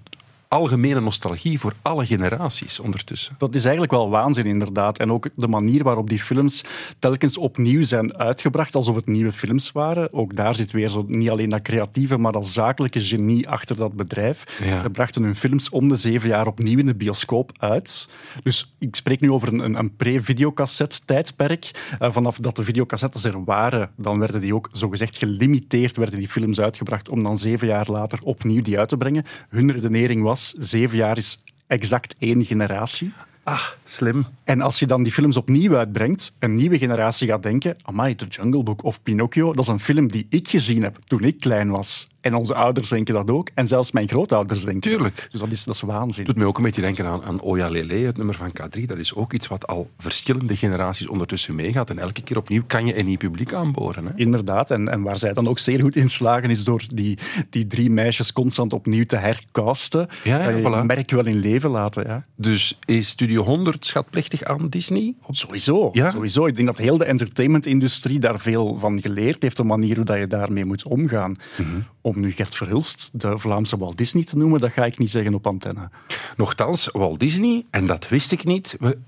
algemene 0.50 1.00
nostalgie 1.00 1.58
voor 1.58 1.74
alle 1.82 2.06
generaties 2.06 2.80
ondertussen. 2.80 3.34
Dat 3.38 3.54
is 3.54 3.62
eigenlijk 3.62 3.92
wel 3.92 4.10
waanzin, 4.10 4.46
inderdaad. 4.46 4.98
En 4.98 5.12
ook 5.12 5.28
de 5.34 5.48
manier 5.48 5.82
waarop 5.82 6.08
die 6.08 6.18
films 6.18 6.64
telkens 6.98 7.36
opnieuw 7.36 7.82
zijn 7.82 8.16
uitgebracht, 8.16 8.74
alsof 8.74 8.96
het 8.96 9.06
nieuwe 9.06 9.32
films 9.32 9.72
waren. 9.72 10.12
Ook 10.12 10.36
daar 10.36 10.54
zit 10.54 10.70
weer 10.70 10.88
zo 10.88 11.04
niet 11.06 11.30
alleen 11.30 11.48
dat 11.48 11.62
creatieve, 11.62 12.18
maar 12.18 12.32
dat 12.32 12.48
zakelijke 12.48 13.00
genie 13.00 13.48
achter 13.48 13.76
dat 13.76 13.92
bedrijf. 13.92 14.60
Ja. 14.64 14.78
Ze 14.78 14.90
brachten 14.90 15.22
hun 15.22 15.36
films 15.36 15.68
om 15.68 15.88
de 15.88 15.96
zeven 15.96 16.28
jaar 16.28 16.46
opnieuw 16.46 16.78
in 16.78 16.86
de 16.86 16.94
bioscoop 16.94 17.52
uit. 17.58 18.08
Dus 18.42 18.72
ik 18.78 18.96
spreek 18.96 19.20
nu 19.20 19.30
over 19.30 19.48
een, 19.48 19.58
een, 19.58 19.78
een 19.78 19.96
pre-videocassette-tijdperk. 19.96 21.70
Eh, 21.98 22.12
vanaf 22.12 22.36
dat 22.36 22.56
de 22.56 22.64
videocassettes 22.64 23.24
er 23.24 23.44
waren, 23.44 23.90
dan 23.96 24.18
werden 24.18 24.40
die 24.40 24.54
ook 24.54 24.68
zogezegd 24.72 25.18
gelimiteerd, 25.18 25.96
werden 25.96 26.18
die 26.18 26.28
films 26.28 26.60
uitgebracht 26.60 27.08
om 27.08 27.22
dan 27.22 27.38
zeven 27.38 27.66
jaar 27.66 27.90
later 27.90 28.18
opnieuw 28.22 28.62
die 28.62 28.78
uit 28.78 28.88
te 28.88 28.96
brengen. 28.96 29.24
Hun 29.48 29.72
redenering 29.72 30.22
was, 30.22 30.38
zeven 30.58 30.96
jaar 30.96 31.16
is 31.16 31.42
exact 31.66 32.14
één 32.18 32.44
generatie. 32.44 33.12
Ah, 33.42 33.66
slim. 33.84 34.26
En 34.44 34.60
als 34.60 34.78
je 34.78 34.86
dan 34.86 35.02
die 35.02 35.12
films 35.12 35.36
opnieuw 35.36 35.76
uitbrengt, 35.76 36.32
een 36.38 36.54
nieuwe 36.54 36.78
generatie 36.78 37.28
gaat 37.28 37.42
denken, 37.42 37.76
amai, 37.82 38.14
The 38.14 38.26
Jungle 38.26 38.62
Book 38.62 38.84
of 38.84 39.02
Pinocchio, 39.02 39.52
dat 39.52 39.64
is 39.64 39.70
een 39.70 39.80
film 39.80 40.08
die 40.08 40.26
ik 40.30 40.48
gezien 40.48 40.82
heb 40.82 40.98
toen 41.06 41.24
ik 41.24 41.40
klein 41.40 41.70
was. 41.70 42.08
En 42.20 42.34
onze 42.34 42.54
ouders 42.54 42.88
denken 42.88 43.14
dat 43.14 43.30
ook. 43.30 43.48
En 43.54 43.68
zelfs 43.68 43.92
mijn 43.92 44.08
grootouders 44.08 44.64
denken 44.64 44.80
Tuurlijk. 44.90 45.16
dat. 45.16 45.28
Dus 45.30 45.40
dat 45.40 45.50
is, 45.50 45.64
dat 45.64 45.74
is 45.74 45.80
waanzin. 45.80 46.24
doet 46.24 46.36
mij 46.36 46.46
ook 46.46 46.56
een 46.56 46.62
beetje 46.64 46.80
denken 46.80 47.06
aan, 47.06 47.22
aan 47.22 47.40
Oya 47.40 47.68
Lele, 47.68 47.94
het 47.94 48.16
nummer 48.16 48.34
van 48.34 48.50
K3. 48.60 48.84
Dat 48.86 48.98
is 48.98 49.14
ook 49.14 49.32
iets 49.32 49.46
wat 49.48 49.66
al 49.66 49.90
verschillende 49.98 50.56
generaties 50.56 51.06
ondertussen 51.08 51.54
meegaat. 51.54 51.90
En 51.90 51.98
elke 51.98 52.22
keer 52.22 52.36
opnieuw 52.36 52.62
kan 52.66 52.86
je 52.86 52.98
een 52.98 53.04
nieuw 53.06 53.16
publiek 53.16 53.52
aanboren. 53.54 54.06
Hè? 54.06 54.12
Inderdaad, 54.14 54.70
en, 54.70 54.88
en 54.88 55.02
waar 55.02 55.18
zij 55.18 55.32
dan 55.32 55.48
ook 55.48 55.58
zeer 55.58 55.80
goed 55.80 55.96
in 55.96 56.08
slagen, 56.10 56.50
is 56.50 56.64
door 56.64 56.82
die, 56.94 57.18
die 57.50 57.66
drie 57.66 57.90
meisjes 57.90 58.32
constant 58.32 58.72
opnieuw 58.72 59.04
te 59.04 59.16
hercasten. 59.16 60.08
Ja, 60.24 60.42
ja, 60.42 60.48
je 60.48 60.60
voilà. 60.82 60.86
merk 60.86 61.10
wel 61.10 61.26
in 61.26 61.38
leven 61.38 61.70
laten. 61.70 62.06
Ja. 62.06 62.24
Dus 62.36 62.78
is 62.84 63.08
Studio 63.08 63.42
100 63.44 63.86
schatplichtig 63.86 64.42
aan 64.42 64.68
Disney? 64.68 65.14
Op- 65.22 65.36
Sowieso, 65.36 65.88
Ja? 65.92 66.10
sowieso. 66.10 66.46
Ik 66.46 66.54
denk 66.56 66.66
dat 66.68 66.78
heel 66.78 66.98
de 66.98 67.04
entertainmentindustrie 67.04 68.18
daar 68.18 68.40
veel 68.40 68.76
van 68.78 69.00
geleerd 69.00 69.42
heeft, 69.42 69.56
de 69.56 69.64
manier 69.64 69.96
hoe 69.96 70.04
dat 70.04 70.18
je 70.18 70.26
daarmee 70.26 70.64
moet 70.64 70.84
omgaan. 70.84 71.36
Mhm. 71.56 71.68
Om 72.02 72.20
nu 72.20 72.30
Gert 72.32 72.54
Verhulst 72.56 73.10
de 73.12 73.38
Vlaamse 73.38 73.78
Walt 73.78 73.96
Disney 73.96 74.24
te 74.24 74.36
noemen, 74.36 74.60
dat 74.60 74.72
ga 74.72 74.84
ik 74.84 74.98
niet 74.98 75.10
zeggen 75.10 75.34
op 75.34 75.46
antenne. 75.46 75.88
Nochtans, 76.36 76.88
Walt 76.92 77.20
Disney, 77.20 77.64
en 77.70 77.86
dat 77.86 78.08
wist 78.08 78.32
ik 78.32 78.44
niet, 78.44 78.76
we, 78.80 78.98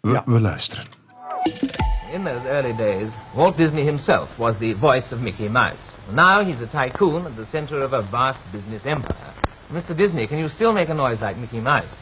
we, 0.00 0.10
Ja. 0.10 0.22
we 0.26 0.40
luisteren. 0.40 0.84
In 2.12 2.24
those 2.24 2.48
early 2.48 2.76
days, 2.76 3.08
Walt 3.34 3.56
Disney 3.56 3.82
himself 3.84 4.28
was 4.36 4.54
the 4.58 4.76
voice 4.80 5.14
of 5.14 5.20
Mickey 5.20 5.48
Mouse. 5.48 5.80
Now 6.14 6.44
he's 6.44 6.56
a 6.62 6.66
tycoon 6.82 7.24
at 7.26 7.36
the 7.36 7.44
center 7.50 7.82
of 7.84 7.92
a 7.92 8.02
vast 8.10 8.38
business 8.52 8.82
empire. 8.84 9.32
Mr. 9.72 9.94
Disney, 9.96 10.26
can 10.26 10.38
you 10.38 10.48
still 10.48 10.72
make 10.72 10.88
a 10.90 10.94
noise 10.94 11.20
like 11.20 11.36
Mickey 11.40 11.60
Mouse? 11.60 11.94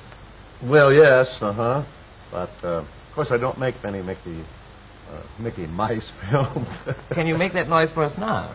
Well, 0.63 0.93
yes, 0.93 1.29
uh 1.43 1.53
huh. 1.53 1.83
But 2.31 2.51
uh, 2.63 2.69
of 2.69 3.15
course, 3.15 3.35
I 3.35 3.39
don't 3.39 3.59
make 3.59 3.75
many 3.83 4.03
Mickey 4.03 4.45
uh, 5.11 5.43
Mickey 5.43 5.67
Mice 5.67 6.11
films. 6.31 6.69
Can 7.11 7.27
you 7.27 7.37
make 7.37 7.53
that 7.53 7.69
noise 7.69 7.91
for 7.93 8.05
us 8.05 8.17
now? 8.17 8.49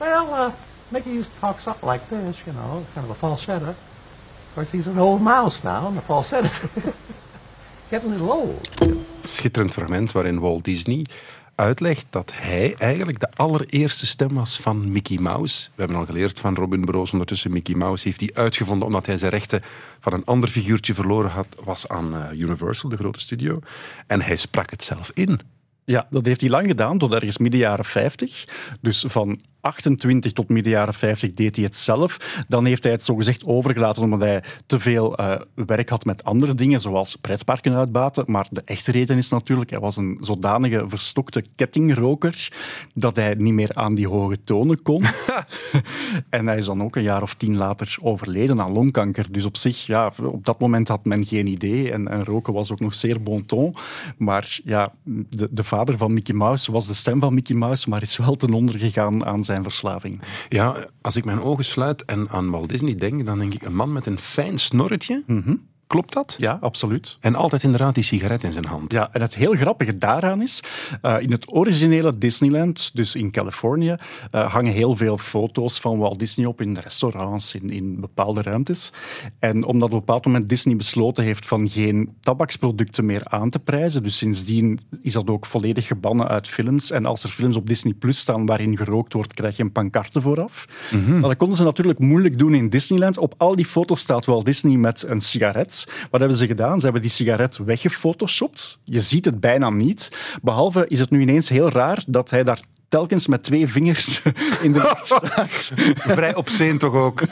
well, 0.00 0.34
uh, 0.34 0.52
Mickey 0.88 1.10
used 1.10 1.30
to 1.34 1.40
talk 1.40 1.60
something 1.60 1.90
like 1.90 2.04
this, 2.08 2.36
you 2.44 2.52
know, 2.52 2.84
kind 2.94 3.06
of 3.06 3.10
a 3.10 3.14
falsetto. 3.14 3.68
Of 3.68 4.54
course, 4.54 4.70
he's 4.70 4.86
an 4.86 4.98
old 4.98 5.20
mouse 5.20 5.62
now, 5.62 5.86
and 5.86 5.96
the 5.96 6.02
falsetto 6.02 6.48
getting 7.90 8.10
a 8.10 8.12
little 8.12 8.30
old. 8.30 8.68
Schitterend 9.22 9.72
fragment 9.72 10.12
waarin 10.12 10.40
Walt 10.40 10.64
Disney 10.64 11.04
uitlegt 11.54 12.06
dat 12.10 12.32
hij 12.34 12.74
eigenlijk 12.74 13.20
de 13.20 13.30
allereerste 13.34 14.06
stem 14.06 14.34
was 14.34 14.60
van 14.60 14.92
Mickey 14.92 15.18
Mouse. 15.18 15.68
We 15.74 15.82
hebben 15.82 15.96
al 15.96 16.04
geleerd 16.04 16.38
van 16.38 16.54
Robin 16.54 16.84
Broos, 16.84 17.12
ondertussen 17.12 17.52
Mickey 17.52 17.74
Mouse 17.74 18.04
heeft 18.08 18.20
hij 18.20 18.30
uitgevonden 18.32 18.86
omdat 18.86 19.06
hij 19.06 19.16
zijn 19.16 19.30
rechten 19.30 19.62
van 20.00 20.12
een 20.12 20.24
ander 20.24 20.48
figuurtje 20.48 20.94
verloren 20.94 21.30
had, 21.30 21.46
was 21.64 21.88
aan 21.88 22.16
eh, 22.16 22.40
Universal, 22.40 22.88
de 22.88 22.96
grote 22.96 23.20
studio. 23.20 23.58
En 24.06 24.22
hij 24.22 24.36
sprak 24.36 24.70
het 24.70 24.84
zelf 24.84 25.10
in. 25.14 25.40
Ja, 25.84 26.06
dat 26.10 26.24
heeft 26.24 26.40
hij 26.40 26.50
lang 26.50 26.66
gedaan, 26.66 26.98
tot 26.98 27.12
ergens 27.12 27.38
midden 27.38 27.60
jaren 27.60 27.84
50. 27.84 28.44
Dus 28.80 29.04
van 29.08 29.40
28 29.64 30.32
tot 30.32 30.48
midden 30.48 30.72
jaren 30.72 30.94
50 30.94 31.34
deed 31.34 31.56
hij 31.56 31.64
het 31.64 31.76
zelf. 31.76 32.44
Dan 32.48 32.64
heeft 32.64 32.82
hij 32.82 32.92
het 32.92 33.04
zogezegd 33.04 33.44
overgelaten 33.44 34.02
omdat 34.02 34.20
hij 34.20 34.42
te 34.66 34.80
veel 34.80 35.16
eh, 35.16 35.40
werk 35.54 35.88
had 35.88 36.04
met 36.04 36.24
andere 36.24 36.54
dingen, 36.54 36.80
zoals 36.80 37.16
pretparken 37.16 37.74
uitbaten. 37.74 38.24
Maar 38.26 38.46
de 38.50 38.62
echte 38.64 38.90
reden 38.90 39.16
is 39.16 39.28
natuurlijk, 39.28 39.70
hij 39.70 39.80
was 39.80 39.96
een 39.96 40.18
zodanige 40.20 40.84
verstokte 40.86 41.44
kettingroker 41.56 42.52
dat 42.94 43.16
hij 43.16 43.34
niet 43.34 43.52
meer 43.52 43.74
aan 43.74 43.94
die 43.94 44.08
hoge 44.08 44.44
tonen 44.44 44.82
kon. 44.82 45.04
en 46.30 46.46
hij 46.46 46.58
is 46.58 46.66
dan 46.66 46.82
ook 46.82 46.96
een 46.96 47.02
jaar 47.02 47.22
of 47.22 47.34
tien 47.34 47.56
later 47.56 47.96
overleden 48.00 48.60
aan 48.60 48.72
longkanker. 48.72 49.32
Dus 49.32 49.44
op 49.44 49.56
zich, 49.56 49.86
ja, 49.86 50.12
op 50.22 50.44
dat 50.44 50.60
moment 50.60 50.88
had 50.88 51.04
men 51.04 51.26
geen 51.26 51.46
idee. 51.46 51.92
En, 51.92 52.08
en 52.08 52.24
roken 52.24 52.52
was 52.52 52.72
ook 52.72 52.80
nog 52.80 52.94
zeer 52.94 53.22
bon 53.22 53.46
ton. 53.46 53.74
Maar 54.16 54.60
ja, 54.64 54.92
de, 55.04 55.48
de 55.50 55.64
vader 55.64 55.96
van 55.96 56.12
Mickey 56.12 56.34
Mouse 56.34 56.72
was 56.72 56.86
de 56.86 56.94
stem 56.94 57.20
van 57.20 57.34
Mickey 57.34 57.56
Mouse, 57.56 57.88
maar 57.88 58.02
is 58.02 58.16
wel 58.16 58.34
ten 58.34 58.52
onder 58.52 58.78
gegaan 58.78 59.24
aan 59.24 59.44
zijn 59.44 59.53
verslaving. 59.62 60.20
Ja, 60.48 60.76
als 61.00 61.16
ik 61.16 61.24
mijn 61.24 61.40
ogen 61.40 61.64
sluit 61.64 62.04
en 62.04 62.28
aan 62.28 62.50
Walt 62.50 62.68
Disney 62.68 62.94
denk, 62.94 63.26
dan 63.26 63.38
denk 63.38 63.54
ik 63.54 63.62
een 63.62 63.76
man 63.76 63.92
met 63.92 64.06
een 64.06 64.18
fijn 64.18 64.58
snorretje. 64.58 65.22
Klopt 65.94 66.12
dat? 66.12 66.36
Ja, 66.38 66.58
absoluut. 66.60 67.16
En 67.20 67.34
altijd 67.34 67.62
inderdaad 67.62 67.94
die 67.94 68.04
sigaret 68.04 68.42
in 68.42 68.52
zijn 68.52 68.64
hand. 68.64 68.92
Ja, 68.92 69.08
en 69.12 69.20
het 69.20 69.34
heel 69.34 69.52
grappige 69.52 69.98
daaraan 69.98 70.42
is, 70.42 70.62
eh, 71.02 71.16
in 71.20 71.30
het 71.30 71.52
originele 71.52 72.18
Disneyland, 72.18 72.90
dus 72.94 73.14
in 73.14 73.30
Californië, 73.30 73.94
eh, 74.30 74.52
hangen 74.52 74.72
heel 74.72 74.96
veel 74.96 75.18
foto's 75.18 75.78
van 75.78 75.98
Walt 75.98 76.18
Disney 76.18 76.46
op 76.46 76.60
in 76.60 76.76
restaurants, 76.76 77.54
in, 77.54 77.70
in 77.70 78.00
bepaalde 78.00 78.42
ruimtes. 78.42 78.92
En 79.38 79.64
omdat 79.64 79.88
op 79.88 79.94
een 79.94 79.98
bepaald 79.98 80.24
moment 80.26 80.48
Disney 80.48 80.76
besloten 80.76 81.24
heeft 81.24 81.46
van 81.46 81.68
geen 81.68 82.16
tabaksproducten 82.20 83.04
meer 83.04 83.22
aan 83.24 83.50
te 83.50 83.58
prijzen, 83.58 84.02
dus 84.02 84.16
sindsdien 84.16 84.80
is 85.02 85.12
dat 85.12 85.30
ook 85.30 85.46
volledig 85.46 85.86
gebannen 85.86 86.28
uit 86.28 86.48
films. 86.48 86.90
En 86.90 87.04
als 87.04 87.22
er 87.22 87.30
films 87.30 87.56
op 87.56 87.66
Disney 87.66 87.92
Plus 87.92 88.18
staan 88.18 88.46
waarin 88.46 88.76
gerookt 88.76 89.12
wordt, 89.12 89.34
krijg 89.34 89.56
je 89.56 89.62
een 89.62 89.72
pancarte 89.72 90.20
vooraf. 90.20 90.66
Maar 91.06 91.20
dat 91.20 91.36
konden 91.36 91.56
ze 91.56 91.64
natuurlijk 91.64 91.98
moeilijk 91.98 92.38
doen 92.38 92.54
in 92.54 92.68
Disneyland. 92.68 93.18
Op 93.18 93.34
al 93.36 93.56
die 93.56 93.64
foto's 93.64 94.00
staat 94.00 94.24
Walt 94.24 94.44
Disney 94.44 94.76
met 94.76 95.04
een 95.08 95.20
sigaret. 95.20 95.82
Wat 96.10 96.20
hebben 96.20 96.38
ze 96.38 96.46
gedaan? 96.46 96.78
Ze 96.78 96.84
hebben 96.84 97.02
die 97.02 97.10
sigaret 97.10 97.56
weggefotoshopt. 97.56 98.80
Je 98.84 99.00
ziet 99.00 99.24
het 99.24 99.40
bijna 99.40 99.70
niet. 99.70 100.10
Behalve 100.42 100.86
is 100.88 101.00
het 101.00 101.10
nu 101.10 101.20
ineens 101.20 101.48
heel 101.48 101.70
raar 101.70 102.02
dat 102.06 102.30
hij 102.30 102.42
daar 102.44 102.60
telkens 102.94 103.26
met 103.26 103.42
twee 103.42 103.66
vingers 103.66 104.22
in 104.66 104.72
de 104.72 104.80
lucht 104.80 105.06
staat. 105.06 105.72
Vrij 106.16 106.34
obscene 106.34 106.78
toch 106.78 106.94
ook. 106.94 107.22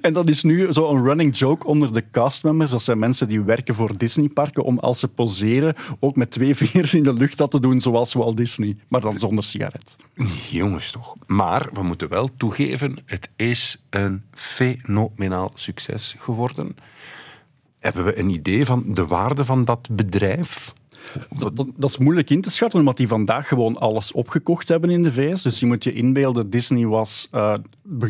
En 0.00 0.12
dat 0.12 0.28
is 0.28 0.42
nu 0.42 0.72
zo'n 0.72 1.04
running 1.04 1.38
joke 1.38 1.66
onder 1.66 1.92
de 1.92 2.10
castmembers. 2.10 2.70
Dat 2.70 2.82
zijn 2.82 2.98
mensen 2.98 3.28
die 3.28 3.40
werken 3.40 3.74
voor 3.74 3.98
Disneyparken 3.98 4.64
om 4.64 4.78
als 4.78 5.00
ze 5.00 5.08
poseren 5.08 5.74
ook 5.98 6.16
met 6.16 6.30
twee 6.30 6.54
vingers 6.54 6.94
in 6.94 7.02
de 7.02 7.12
lucht 7.12 7.38
dat 7.38 7.50
te 7.50 7.60
doen, 7.60 7.80
zoals 7.80 8.12
Walt 8.12 8.36
Disney. 8.36 8.76
Maar 8.88 9.00
dan 9.00 9.18
zonder 9.18 9.44
sigaret. 9.44 9.96
Jongens 10.50 10.90
toch. 10.90 11.14
Maar 11.26 11.68
we 11.72 11.82
moeten 11.82 12.08
wel 12.08 12.30
toegeven, 12.36 13.02
het 13.06 13.30
is 13.36 13.84
een 13.90 14.22
fenomenaal 14.32 15.50
succes 15.54 16.16
geworden. 16.18 16.76
Hebben 17.78 18.04
we 18.04 18.18
een 18.18 18.30
idee 18.30 18.64
van 18.64 18.84
de 18.86 19.06
waarde 19.06 19.44
van 19.44 19.64
dat 19.64 19.88
bedrijf? 19.92 20.72
Dat, 21.38 21.56
dat- 21.56 21.90
is 21.90 21.98
moeilijk 21.98 22.30
in 22.30 22.40
te 22.40 22.50
schatten, 22.50 22.78
omdat 22.78 22.96
die 22.96 23.08
vandaag 23.08 23.48
gewoon 23.48 23.78
alles 23.78 24.12
opgekocht 24.12 24.68
hebben 24.68 24.90
in 24.90 25.02
de 25.02 25.12
VS. 25.12 25.42
Dus 25.42 25.60
je 25.60 25.66
moet 25.66 25.84
je 25.84 25.92
inbeelden, 25.92 26.50
Disney 26.50 26.86
was, 26.86 27.28
eh, 27.30 27.54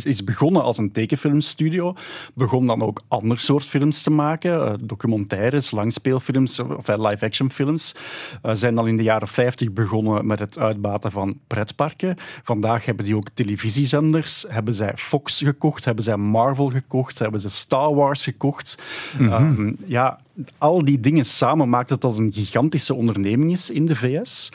is 0.05 0.25
begonnen 0.25 0.63
als 0.63 0.79
een 0.79 0.93
tekenfilmstudio. 0.93 1.95
Begon 2.35 2.67
dan 2.67 2.83
ook 2.83 3.03
ander 3.09 3.41
soort 3.41 3.65
films 3.65 4.03
te 4.03 4.11
maken. 4.11 4.67
eh, 4.67 4.75
documentaires, 4.81 5.71
langspeelfilms 5.71 6.59
of 6.59 6.89
eh, 6.89 7.09
live-action 7.09 7.51
films. 7.51 7.95
Eh, 8.43 8.55
zijn 8.55 8.75
dan 8.75 8.89
in 8.89 8.97
de 8.97 9.03
jaren 9.03 9.29
50 9.29 9.73
begonnen 9.73 10.27
met 10.27 10.39
het 10.39 10.59
uitbaten 10.59 11.11
van 11.11 11.39
pretparken. 11.47 12.17
Vandaag 12.43 12.85
hebben 12.85 13.05
die 13.05 13.17
ook 13.17 13.29
televisiezenders. 13.35 14.45
Hebben 14.49 14.75
zij 14.75 14.93
Fox 14.97 15.39
gekocht, 15.39 15.85
hebben 15.85 16.05
zij 16.05 16.17
Marvel 16.17 16.71
gekocht, 16.71 17.19
hebben 17.19 17.41
ze 17.41 17.49
Star 17.49 17.95
Wars 17.95 18.25
gekocht. 18.25 18.79
Ehm, 19.19 19.73
ja, 19.87 20.19
al 20.59 20.85
die 20.85 21.01
dingen 21.01 21.25
samen 21.25 21.69
maakt 21.69 21.91
het 21.91 22.01
dat 22.01 22.19
een 22.19 22.33
gigantische 22.33 22.95
onderneming 22.95 23.53
is 23.53 23.71
in 23.71 23.87
de 23.87 23.97
VS. 23.97 24.51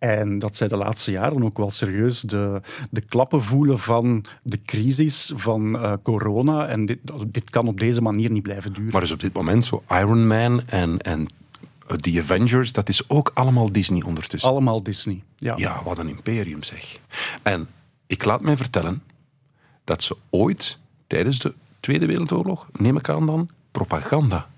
En 0.00 0.38
dat 0.38 0.56
zij 0.56 0.68
de 0.68 0.76
laatste 0.76 1.10
jaren 1.10 1.44
ook 1.44 1.56
wel 1.56 1.70
serieus 1.70 2.20
de, 2.20 2.60
de 2.90 3.00
klappen 3.00 3.42
voelen 3.42 3.78
van 3.78 4.24
de 4.42 4.62
crisis 4.62 5.32
van 5.34 5.78
eh, 5.78 5.92
corona. 6.02 6.66
En 6.66 6.86
dit, 6.86 6.98
dit 7.26 7.50
kan 7.50 7.68
op 7.68 7.80
deze 7.80 8.02
manier 8.02 8.30
niet 8.30 8.42
blijven 8.42 8.72
duren. 8.72 8.92
Maar 8.92 9.00
dus 9.00 9.10
op 9.10 9.20
dit 9.20 9.32
moment 9.32 9.64
zo 9.64 9.82
Iron 9.88 10.26
Man 10.26 10.66
en, 10.66 10.98
en 10.98 11.26
eh, 11.86 11.96
The 11.96 12.20
Avengers, 12.20 12.72
dat 12.72 12.88
is 12.88 13.08
ook 13.08 13.30
allemaal 13.34 13.72
Disney 13.72 14.02
ondertussen. 14.02 14.50
Allemaal 14.50 14.82
Disney. 14.82 15.22
Ja. 15.36 15.54
Ja, 15.56 15.82
wat 15.84 15.98
een 15.98 16.08
imperium 16.08 16.62
zeg. 16.62 16.98
En 17.42 17.68
ik 18.06 18.24
laat 18.24 18.40
mij 18.40 18.56
vertellen 18.56 19.02
dat 19.84 20.02
ze 20.02 20.16
ooit 20.30 20.78
tijdens 21.06 21.38
de 21.38 21.54
Tweede 21.80 22.06
Wereldoorlog, 22.06 22.66
neem 22.72 22.96
ik 22.96 23.08
aan 23.08 23.26
dan, 23.26 23.48
propaganda 23.70 24.48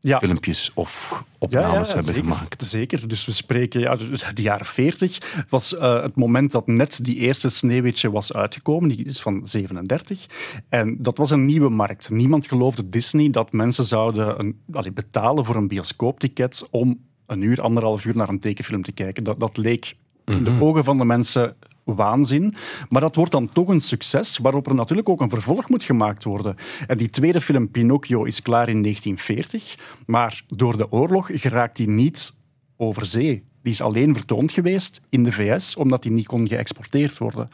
Ja. 0.00 0.18
filmpjes 0.18 0.70
of 0.74 1.24
opnames 1.38 1.88
hebben 1.88 2.14
zeker, 2.14 2.22
gemaakt. 2.22 2.64
Zeker. 2.64 3.08
Dus 3.08 3.24
we 3.24 3.32
spreken, 3.32 3.80
ja, 3.80 3.96
dus 3.96 4.24
de 4.34 4.42
jaren 4.42 4.66
40 4.66 5.18
was 5.48 5.76
eh, 5.76 6.02
het 6.02 6.16
moment 6.16 6.50
dat 6.50 6.66
net 6.66 7.04
die 7.04 7.16
eerste 7.16 7.48
Sneeuwwitje 7.48 8.10
was 8.10 8.32
uitgekomen. 8.32 8.88
Die 8.88 9.04
is 9.04 9.20
van 9.20 9.46
37. 9.46 10.26
En 10.68 10.96
dat 11.02 11.18
was 11.18 11.30
een 11.30 11.46
nieuwe 11.46 11.68
markt. 11.68 12.10
Niemand 12.10 12.46
geloofde 12.46 12.88
Disney 12.88 13.30
dat 13.30 13.52
mensen 13.52 13.84
zouden 13.84 14.38
een, 14.38 14.60
allee, 14.72 14.92
betalen 14.92 15.44
voor 15.44 15.56
een 15.56 15.68
bioscoopticket 15.68 16.66
om 16.70 17.00
een 17.26 17.42
uur, 17.42 17.60
anderhalf 17.60 18.04
uur 18.04 18.16
naar 18.16 18.28
een 18.28 18.40
tekenfilm 18.40 18.82
te 18.82 18.92
kijken. 18.92 19.24
Dat, 19.24 19.40
dat 19.40 19.56
leek 19.56 19.96
in 20.24 20.44
de 20.44 20.60
ogen 20.60 20.84
van 20.84 20.98
de 20.98 21.04
mensen 21.04 21.56
waanzin. 21.94 22.54
Maar 22.88 23.00
dat 23.00 23.16
wordt 23.16 23.32
dan 23.32 23.52
toch 23.52 23.68
een 23.68 23.80
succes, 23.80 24.38
waarop 24.38 24.66
er 24.66 24.74
natuurlijk 24.74 25.08
ook 25.08 25.20
een 25.20 25.30
vervolg 25.30 25.68
moet 25.68 25.84
gemaakt 25.84 26.24
worden. 26.24 26.56
En 26.86 26.98
die 26.98 27.10
tweede 27.10 27.40
film, 27.40 27.70
Pinocchio, 27.70 28.24
is 28.24 28.42
klaar 28.42 28.68
in 28.68 28.82
1940. 28.82 29.76
Maar 30.06 30.42
door 30.48 30.76
de 30.76 30.92
oorlog 30.92 31.30
geraakt 31.32 31.76
die 31.76 31.88
niet 31.88 32.34
over 32.76 33.06
zee. 33.06 33.46
Die 33.62 33.72
is 33.72 33.80
alleen 33.80 34.14
vertoond 34.14 34.52
geweest 34.52 35.00
in 35.08 35.24
de 35.24 35.32
VS, 35.32 35.76
omdat 35.76 36.02
die 36.02 36.12
niet 36.12 36.26
kon 36.26 36.48
geëxporteerd 36.48 37.18
worden. 37.18 37.48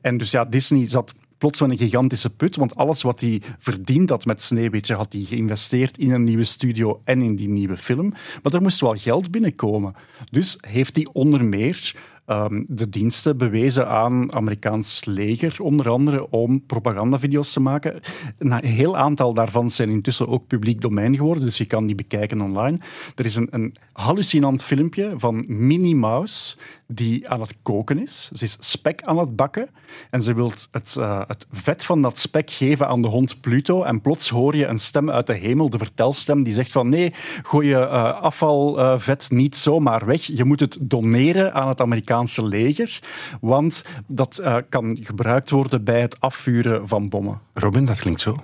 En 0.00 0.16
dus 0.16 0.30
ja, 0.30 0.44
Disney 0.44 0.88
zat 0.88 1.14
plots 1.38 1.60
een 1.60 1.78
gigantische 1.78 2.30
put, 2.30 2.56
want 2.56 2.76
alles 2.76 3.02
wat 3.02 3.20
hij 3.20 3.42
verdiend 3.58 4.10
had 4.10 4.24
met 4.24 4.42
Sneeuwwitje 4.42 4.94
had 4.94 5.12
hij 5.12 5.22
geïnvesteerd 5.22 5.98
in 5.98 6.10
een 6.10 6.24
nieuwe 6.24 6.44
studio 6.44 7.00
en 7.04 7.22
in 7.22 7.36
die 7.36 7.48
nieuwe 7.48 7.76
film. 7.76 8.14
Maar 8.42 8.52
er 8.52 8.62
moest 8.62 8.80
wel 8.80 8.94
geld 8.94 9.30
binnenkomen. 9.30 9.94
Dus 10.30 10.58
heeft 10.60 10.96
hij 10.96 11.08
onder 11.12 11.44
meer 11.44 11.94
ehm, 12.26 12.64
de 12.68 12.88
diensten 12.88 13.36
bewezen 13.36 13.88
aan 13.88 14.32
Amerikaans 14.32 15.04
leger, 15.04 15.56
onder 15.58 15.88
andere 15.88 16.30
om 16.30 16.66
propagandavideo's 16.66 17.52
te 17.52 17.60
maken. 17.60 18.00
Een 18.38 18.64
heel 18.64 18.96
aantal 18.96 19.34
daarvan 19.34 19.70
zijn 19.70 19.88
intussen 19.88 20.28
ook 20.28 20.46
publiek 20.46 20.80
domein 20.80 21.16
geworden, 21.16 21.44
dus 21.44 21.58
je 21.58 21.66
kan 21.66 21.86
die 21.86 21.94
bekijken 21.94 22.40
online. 22.40 22.78
Er 23.14 23.24
is 23.24 23.36
een, 23.36 23.48
een 23.50 23.74
hallucinant 23.92 24.62
filmpje 24.62 25.12
van 25.16 25.44
Minnie 25.46 25.96
Mouse 25.96 26.56
die 26.86 27.28
aan 27.28 27.40
het 27.40 27.54
koken 27.62 27.98
is. 27.98 28.30
Ze 28.32 28.44
is 28.44 28.56
spek 28.60 29.02
aan 29.02 29.18
het 29.18 29.36
bakken 29.36 29.68
en 30.10 30.22
ze 30.22 30.34
wil 30.34 30.52
het, 30.70 30.96
eh, 30.96 31.20
het 31.26 31.46
vet 31.52 31.84
van 31.84 32.02
dat 32.02 32.18
spek 32.18 32.50
geven 32.50 32.88
aan 32.88 33.02
de 33.02 33.08
hond 33.08 33.40
Pluto. 33.40 33.82
En 33.82 34.00
plots 34.00 34.28
hoor 34.28 34.56
je 34.56 34.66
een 34.66 34.78
stem 34.78 35.10
uit 35.10 35.26
de 35.26 35.34
hemel, 35.34 35.70
de 35.70 35.78
vertelstem, 35.78 36.42
die 36.42 36.54
zegt 36.54 36.72
van 36.72 36.88
nee, 36.88 37.14
gooi 37.42 37.68
je 37.68 37.78
eh, 37.78 38.20
afvalvet 38.20 39.30
niet 39.30 39.56
zomaar 39.56 40.06
weg. 40.06 40.22
Je 40.22 40.44
moet 40.44 40.60
het 40.60 40.76
doneren 40.80 41.52
aan 41.52 41.68
het 41.68 41.80
Amerikaanse 41.80 42.44
leger, 42.44 43.00
want 43.40 43.84
dat 44.06 44.38
eh, 44.38 44.56
kan 44.68 44.98
gebruikt 45.00 45.50
worden 45.50 45.84
bij 45.84 46.00
het 46.00 46.20
afvuren 46.20 46.88
van 46.88 47.08
bommen. 47.08 47.40
Robin, 47.54 47.84
dat 47.84 47.98
klinkt 47.98 48.20
zo. 48.20 48.36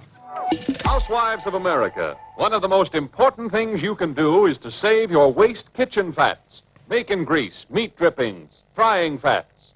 Housewives 0.82 1.46
of 1.46 1.54
America, 1.54 2.16
one 2.36 2.56
of 2.56 2.62
the 2.62 2.68
most 2.68 2.94
important 2.94 3.52
things 3.52 3.80
you 3.80 3.94
can 3.94 4.14
do 4.14 4.44
is 4.44 4.58
to 4.58 4.70
save 4.70 5.06
your 5.08 5.34
waste 5.34 5.64
kitchen 5.72 6.12
fats. 6.12 6.61
Bacon 6.88 7.24
grease, 7.24 7.66
meat 7.70 7.96
drippings, 7.96 8.62
frying 8.74 9.18
fats. 9.18 9.72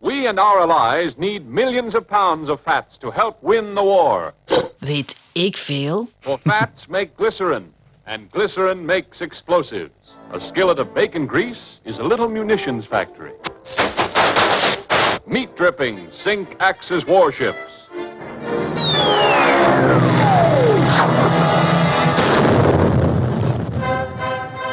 We 0.00 0.26
and 0.26 0.38
our 0.38 0.60
allies 0.60 1.18
need 1.18 1.46
millions 1.46 1.94
of 1.94 2.06
pounds 2.08 2.48
of 2.48 2.60
fats 2.60 2.98
to 2.98 3.10
help 3.10 3.42
win 3.42 3.74
the 3.74 3.82
war. 3.82 4.32
Weet 4.78 5.16
ik 5.32 5.56
veel? 5.56 6.08
For 6.20 6.38
fats 6.38 6.88
make 6.88 7.16
glycerin, 7.16 7.72
and 8.06 8.30
glycerin 8.30 8.86
makes 8.86 9.20
explosives. 9.20 10.16
A 10.32 10.40
skillet 10.40 10.78
of 10.78 10.94
bacon 10.94 11.26
grease 11.26 11.80
is 11.84 11.98
a 11.98 12.04
little 12.04 12.28
munitions 12.28 12.86
factory. 12.86 13.32
Meat 15.26 15.56
drippings 15.56 16.14
sink 16.14 16.56
Axis 16.60 17.06
warships. 17.06 17.88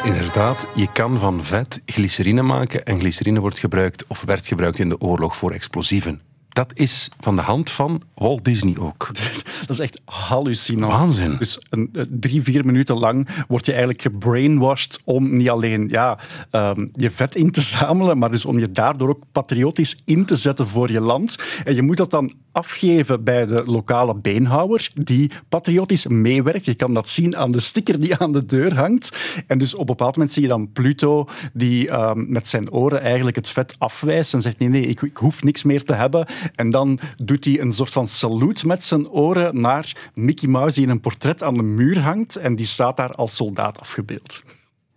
Inderdaad, 0.04 0.66
je 0.74 0.92
kan 0.92 1.18
van 1.18 1.44
vet 1.44 1.82
glycerine 1.86 2.42
maken 2.42 2.84
en 2.84 2.98
glycerine 2.98 3.40
wordt 3.40 3.58
gebruikt 3.58 4.06
of 4.06 4.22
werd 4.26 4.46
gebruikt 4.46 4.78
in 4.78 4.88
de 4.88 5.00
oorlog 5.00 5.36
voor 5.36 5.52
explosieven. 5.52 6.20
Dat 6.48 6.78
is 6.78 7.10
van 7.20 7.36
de 7.36 7.42
hand 7.42 7.70
van 7.70 8.02
Walt 8.22 8.44
Disney 8.44 8.78
ook. 8.78 9.10
Dat 9.66 9.70
is 9.70 9.78
echt 9.78 10.00
hallucinant. 10.04 10.92
Waanzin. 10.92 11.36
Dus 11.38 11.60
een, 11.70 11.88
eh, 11.92 12.02
drie, 12.10 12.42
vier 12.42 12.64
minuten 12.64 12.98
lang 12.98 13.28
word 13.48 13.66
je 13.66 13.70
eigenlijk 13.70 14.02
gebrainwashed 14.02 15.00
om 15.04 15.32
niet 15.32 15.50
alleen 15.50 15.88
ja, 15.88 16.18
ehm, 16.50 16.86
je 16.92 17.10
vet 17.10 17.34
in 17.34 17.50
te 17.50 17.60
zamelen, 17.60 18.18
maar 18.18 18.30
dus 18.30 18.44
om 18.44 18.58
je 18.58 18.72
daardoor 18.72 19.08
ook 19.08 19.22
patriotisch 19.32 19.96
in 20.04 20.24
te 20.24 20.36
zetten 20.36 20.68
voor 20.68 20.90
je 20.90 21.00
land. 21.00 21.38
En 21.64 21.74
je 21.74 21.82
moet 21.82 21.96
dat 21.96 22.10
dan 22.10 22.32
afgeven 22.52 23.24
bij 23.24 23.46
de 23.46 23.62
lokale 23.66 24.14
beenhouwer 24.14 24.90
die 24.94 25.30
patriotisch 25.48 26.06
meewerkt. 26.06 26.64
Je 26.64 26.74
kan 26.74 26.94
dat 26.94 27.08
zien 27.08 27.36
aan 27.36 27.50
de 27.50 27.60
sticker 27.60 28.00
die 28.00 28.16
aan 28.16 28.32
de 28.32 28.46
deur 28.46 28.74
hangt. 28.74 29.16
En 29.46 29.58
dus 29.58 29.74
op 29.74 29.80
een 29.80 29.86
bepaald 29.86 30.16
moment 30.16 30.32
zie 30.34 30.42
je 30.42 30.48
dan 30.48 30.72
Pluto 30.72 31.28
die 31.52 31.88
ehm, 31.88 32.24
met 32.32 32.48
zijn 32.48 32.72
oren 32.72 33.00
eigenlijk 33.00 33.36
het 33.36 33.50
vet 33.50 33.74
afwijst 33.78 34.34
en 34.34 34.40
zegt 34.40 34.58
nee, 34.58 34.68
nee, 34.68 34.86
ik, 34.86 35.02
ik 35.02 35.16
hoef 35.16 35.42
niks 35.42 35.62
meer 35.62 35.84
te 35.84 35.94
hebben. 35.94 36.26
En 36.54 36.70
dan 36.70 36.98
doet 37.16 37.44
hij 37.44 37.60
een 37.60 37.72
soort 37.72 37.90
van 37.90 38.08
saluut 38.12 38.64
met 38.64 38.84
zijn 38.84 39.08
oren 39.08 39.60
naar 39.60 40.10
Mickey 40.14 40.48
Mouse 40.48 40.74
die 40.74 40.84
in 40.84 40.90
een 40.90 41.00
portret 41.00 41.42
aan 41.42 41.56
de 41.56 41.62
muur 41.62 42.00
hangt 42.00 42.36
en 42.36 42.56
die 42.56 42.66
staat 42.66 42.96
daar 42.96 43.14
als 43.14 43.36
soldaat 43.36 43.80
afgebeeld. 43.80 44.42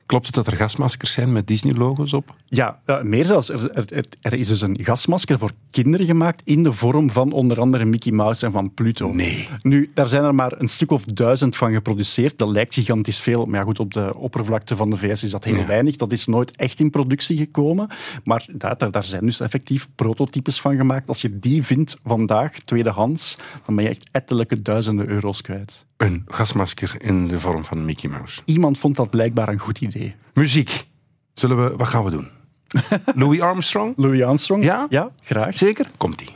Klopt 0.05 0.25
het 0.25 0.35
dat 0.35 0.47
er 0.47 0.55
gasmaskers 0.55 1.11
zijn 1.11 1.31
met 1.31 1.47
Disney-logo's 1.47 2.13
op? 2.13 2.35
Ja, 2.45 2.79
meer 3.03 3.25
zelfs. 3.25 3.49
Er, 3.49 3.71
er- 3.71 3.93
er- 3.93 4.05
er 4.21 4.33
is 4.33 4.47
dus 4.47 4.61
een 4.61 4.77
gasmasker 4.81 5.37
voor 5.39 5.51
kinderen 5.71 6.05
gemaakt 6.05 6.41
in 6.45 6.63
de 6.63 6.73
vorm 6.73 7.09
van 7.09 7.31
onder 7.31 7.59
andere 7.59 7.85
Mickey 7.85 8.11
Mouse 8.11 8.45
en 8.45 8.51
van 8.51 8.73
Pluto. 8.73 9.11
Nee. 9.11 9.47
Nu, 9.61 9.91
daar 9.93 10.07
zijn 10.07 10.23
er 10.23 10.35
maar 10.35 10.53
een 10.57 10.67
stuk 10.67 10.91
of 10.91 11.03
duizend 11.03 11.55
van 11.55 11.73
geproduceerd. 11.73 12.37
Dat 12.37 12.49
lijkt 12.49 12.73
gigantisch 12.73 13.19
veel. 13.19 13.45
Maar 13.45 13.59
ja, 13.59 13.65
goed, 13.65 13.79
op 13.79 13.93
de 13.93 14.15
oppervlakte 14.15 14.75
van 14.75 14.89
de 14.89 14.97
VS 14.97 15.23
is 15.23 15.31
dat 15.31 15.43
heel 15.43 15.55
Ja. 15.55 15.65
weinig. 15.65 15.95
Dat 15.95 16.11
is 16.11 16.25
nooit 16.25 16.55
echt 16.55 16.79
in 16.79 16.89
productie 16.89 17.37
gekomen. 17.37 17.87
Maar 18.23 18.45
daar, 18.51 18.77
daar, 18.77 18.91
daar 18.91 19.03
zijn 19.05 19.25
dus 19.25 19.39
effectief 19.39 19.87
prototypes 19.95 20.61
van 20.61 20.75
gemaakt. 20.75 21.07
Als 21.07 21.21
je 21.21 21.39
die 21.39 21.63
vindt 21.63 21.97
vandaag, 22.03 22.51
tweedehands, 22.59 23.37
dan 23.65 23.75
ben 23.75 23.83
je 23.83 23.89
echt 23.89 24.07
ettelijke 24.11 24.61
duizenden 24.61 25.07
euro's 25.07 25.41
kwijt. 25.41 25.85
Een 25.97 26.23
gasmasker 26.27 26.95
in 26.97 27.27
de 27.27 27.39
vorm 27.39 27.65
van 27.65 27.85
Mickey 27.85 28.09
Mouse. 28.09 28.41
Iemand 28.45 28.77
vond 28.77 28.95
dat 28.95 29.09
blijkbaar 29.09 29.47
een 29.49 29.59
goed 29.59 29.81
idee. 29.81 30.15
Muziek. 30.33 30.85
Zullen 31.33 31.63
we, 31.63 31.77
wat 31.77 31.87
gaan 31.87 32.03
we 32.03 32.11
doen? 32.11 32.29
Louis 33.21 33.41
Armstrong? 33.41 33.93
Louis 33.97 34.23
Armstrong? 34.23 34.63
Ja? 34.63 34.87
Ja, 34.89 35.11
graag. 35.21 35.57
Zeker? 35.57 35.87
Komt-ie. 35.97 36.29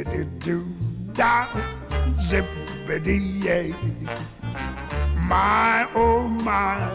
Zippity 0.00 0.24
doo 0.38 0.64
da, 1.12 1.46
zippity 2.18 3.44
yay. 3.44 3.74
My 5.28 5.86
oh 5.94 6.26
my, 6.26 6.88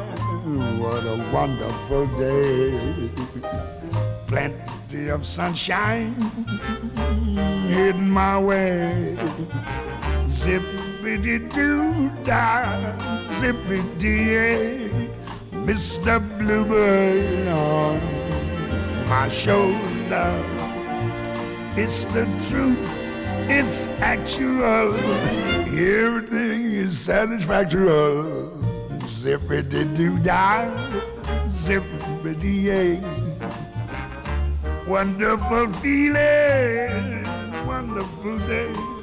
what 0.80 1.06
a 1.06 1.18
wonderful 1.32 2.08
day. 2.18 3.10
Plenty 4.26 5.10
of 5.10 5.24
sunshine 5.24 6.16
in 7.70 8.10
my 8.10 8.40
way. 8.40 9.16
Zippity 10.30 11.48
doo 11.54 12.10
da, 12.24 12.96
zippity 13.38 14.26
yay. 14.26 14.90
Mr. 15.52 16.18
Bluebird 16.40 17.48
on 17.50 18.00
my 19.08 19.30
shoulder. 19.30 20.56
It's 21.78 22.06
the 22.06 22.24
truth, 22.48 22.80
it's 23.50 23.88
actual. 24.00 24.96
Everything 25.68 26.72
is 26.72 27.00
satisfactory. 27.00 27.90
Zippity 29.06 29.84
doo 29.96 30.18
dah, 30.20 30.66
zippity 31.54 32.64
yay. 32.64 33.02
Wonderful 34.88 35.68
feeling, 35.82 37.26
wonderful 37.66 38.38
day. 38.46 38.95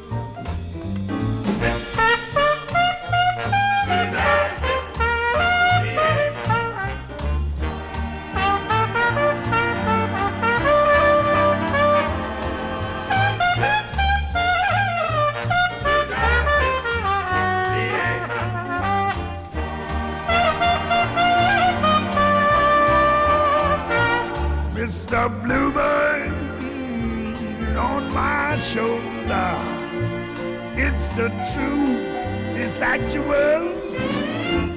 Mr. 25.12 25.28
Bluebird 25.44 26.32
on 27.76 28.10
my 28.14 28.58
shoulder. 28.62 29.60
It's 30.74 31.06
the 31.08 31.28
truth, 31.52 32.56
it's 32.56 32.80
actual. 32.80 33.74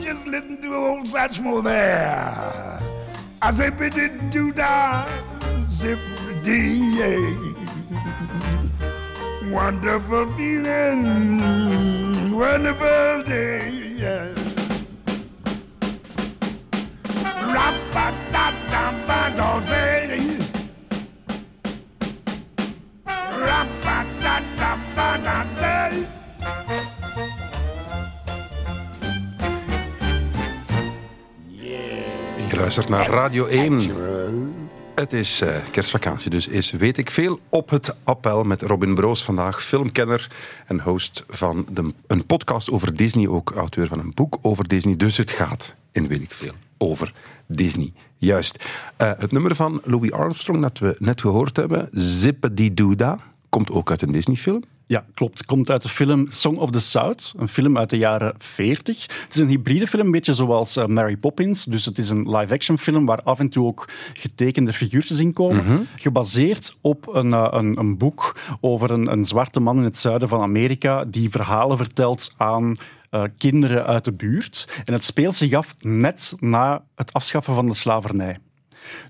Just 0.04 0.28
listen 0.28 0.62
to 0.62 0.76
old 0.76 1.06
Satchmo 1.06 1.64
there. 1.64 2.82
I 3.42 3.52
say, 3.52 3.70
biddy 3.70 4.10
doo 4.30 4.52
da, 4.52 5.08
zip 5.72 6.00
dee 6.44 7.00
Wonderful 9.50 10.28
feeling, 10.34 11.40
wonderful 12.36 13.24
day, 13.24 13.86
Rap-a-da-da-ba-da-say. 23.46 26.06
Je 32.50 32.56
luistert 32.56 32.90
naar 32.90 33.10
Radio 33.10 33.46
1. 33.46 33.92
Het 34.96 35.14
is 35.14 35.42
eh, 35.42 35.58
kerstvakantie, 35.72 36.30
dus 36.30 36.48
is 36.48 36.72
weet 36.72 36.98
ik 36.98 37.10
veel 37.10 37.40
op 37.50 37.70
het 37.70 37.96
appel 38.04 38.44
met 38.44 38.62
Robin 38.62 38.96
Broos 38.96 39.24
vandaag, 39.24 39.64
filmkenner 39.64 40.32
en 40.66 40.80
host 40.80 41.24
van 41.28 41.66
de, 41.72 41.94
een 42.08 42.26
podcast 42.26 42.72
over 42.72 42.96
Disney, 42.96 43.28
ook 43.28 43.52
auteur 43.52 43.88
van 43.88 44.00
een 44.00 44.12
boek 44.14 44.38
over 44.42 44.68
Disney. 44.68 44.96
Dus 44.96 45.18
het 45.18 45.32
gaat 45.32 45.76
in 45.92 46.08
weet 46.08 46.22
ik 46.22 46.32
veel 46.32 46.54
over 46.78 47.14
Disney. 47.48 47.94
Juist. 48.26 48.66
Eh, 48.98 49.12
het 49.18 49.32
nummer 49.32 49.56
van 49.56 49.82
Louis 49.84 50.12
Armstrong 50.12 50.62
dat 50.62 50.80
we 50.80 50.96
net 51.00 51.22
gehoord 51.22 51.56
hebben, 51.56 51.90
Zippity-Doo-Dah, 51.92 53.20
komt 53.50 53.72
ook 53.72 53.90
uit 53.90 54.02
een 54.02 54.12
Disney-film. 54.12 54.64
Ja, 54.88 55.06
klopt. 55.14 55.38
Het 55.38 55.48
komt 55.48 55.70
uit 55.70 55.82
de 55.82 55.90
film 55.90 56.26
Song 56.30 56.58
of 56.58 56.72
the 56.72 56.80
South, 56.80 57.34
een 57.38 57.48
film 57.48 57.78
uit 57.78 57.90
de 57.90 57.98
jaren 57.98 58.34
40. 58.38 59.02
Het 59.02 59.36
is 59.36 59.40
een 59.40 59.48
hybride 59.48 59.88
film, 59.88 60.06
een 60.06 60.12
beetje 60.12 60.34
zoals 60.34 60.76
eh, 60.76 60.86
Mary 60.86 61.18
Poppins. 61.18 61.66
Dus 61.66 61.86
het 61.86 61.98
is 61.98 62.10
een 62.10 62.38
live-action 62.38 62.78
film 62.78 63.06
waar 63.06 63.22
af 63.22 63.40
en 63.40 63.50
toe 63.50 63.66
ook 63.66 63.90
getekende 64.14 64.74
figuurtjes 64.74 65.20
in 65.20 65.34
komen. 65.34 65.88
Gebaseerd 65.96 66.78
op 66.82 67.08
een, 67.14 67.34
eh, 67.34 67.48
een, 67.52 67.80
een 67.80 67.98
boek 67.98 68.36
over 68.62 68.92
een, 68.92 69.12
een 69.12 69.26
zwarte 69.26 69.60
man 69.60 69.78
in 69.78 69.84
het 69.84 69.98
zuiden 69.98 70.30
van 70.30 70.42
Amerika 70.42 71.06
die 71.06 71.30
verhalen 71.30 71.78
vertelt 71.78 72.34
aan 72.38 72.78
eh, 73.10 73.24
kinderen 73.38 73.86
uit 73.86 74.04
de 74.04 74.14
buurt. 74.14 74.82
En 74.84 74.94
het 74.94 75.06
speelt 75.06 75.36
zich 75.36 75.54
af 75.54 75.76
net 75.80 76.36
na 76.40 76.84
het 76.96 77.14
afschaffen 77.14 77.54
van 77.56 77.66
de 77.66 77.74
slavernij. 77.74 78.38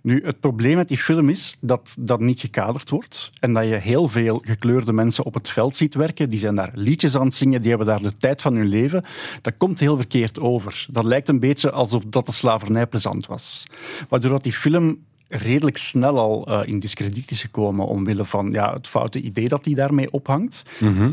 Nu, 0.02 0.22
het 0.26 0.40
probleem 0.40 0.76
met 0.76 0.88
die 0.88 0.98
film 0.98 1.30
is 1.30 1.58
dat 1.62 1.96
dat 2.00 2.20
niet 2.20 2.40
gekaderd 2.40 2.90
wordt 2.90 3.30
en 3.40 3.54
dat 3.54 3.68
je 3.68 3.76
heel 3.76 4.08
veel 4.08 4.42
gekleurde 4.46 4.94
mensen 4.94 5.26
op 5.26 5.34
het 5.34 5.50
veld 5.50 5.78
ziet 5.78 5.94
werken. 5.94 6.30
Die 6.30 6.40
zijn 6.40 6.56
daar 6.56 6.72
liedjes 6.74 7.16
aan 7.16 7.26
het 7.26 7.36
zingen, 7.36 7.62
die 7.62 7.70
hebben 7.70 7.88
daar 7.88 8.02
de 8.02 8.18
tijd 8.18 8.42
van 8.42 8.56
hun 8.56 8.68
leven. 8.68 9.04
Dat 9.42 9.58
komt 9.58 9.80
heel 9.80 9.98
verkeerd 9.98 10.40
over. 10.40 10.86
Dat 10.92 11.04
lijkt 11.04 11.28
een 11.28 11.40
beetje 11.40 11.72
alsof 11.72 12.04
dat 12.08 12.26
de 12.26 12.32
slavernij 12.32 12.88
plezant 12.88 13.26
was. 13.26 13.64
Waardoor 14.10 14.32
dat 14.32 14.44
die 14.44 14.54
film 14.54 14.98
redelijk 15.28 15.78
snel 15.78 16.20
al 16.20 16.48
eh, 16.48 16.68
in 16.68 16.80
discrediet 16.80 17.32
is 17.32 17.42
gekomen 17.42 17.86
omwille 17.86 18.26
van 18.26 18.52
ja, 18.52 18.74
het 18.74 18.88
foute 18.88 19.22
idee 19.22 19.48
dat 19.48 19.66
hij 19.66 19.74
daarmee 19.74 20.12
ophangt. 20.12 20.64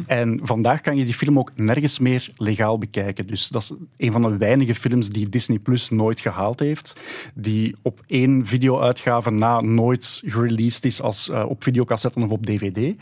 En 0.07 0.40
vandaag 0.42 0.81
kan 0.81 0.96
je 0.96 1.05
die 1.05 1.14
film 1.14 1.38
ook 1.38 1.51
nergens 1.57 1.98
meer 1.98 2.31
legaal 2.37 2.79
bekijken. 2.79 3.27
Dus 3.27 3.48
dat 3.48 3.62
is 3.62 3.72
een 3.96 4.12
van 4.12 4.22
de 4.22 4.37
weinige 4.37 4.75
films 4.75 5.09
die 5.09 5.29
Disney 5.29 5.59
Plus 5.59 5.90
nooit 5.90 6.20
gehaald 6.20 6.61
heeft. 6.61 7.01
Die 7.35 7.75
op 7.83 8.01
één 8.07 8.46
video-uitgave 8.46 9.31
na 9.31 9.61
nooit 9.61 10.22
gereleased 10.27 10.85
is 10.85 11.03
als 11.03 11.29
eh, 11.29 11.44
op 11.48 11.62
videocassetten 11.62 12.22
of 12.22 12.31
op 12.31 12.46
dvd. 12.46 12.94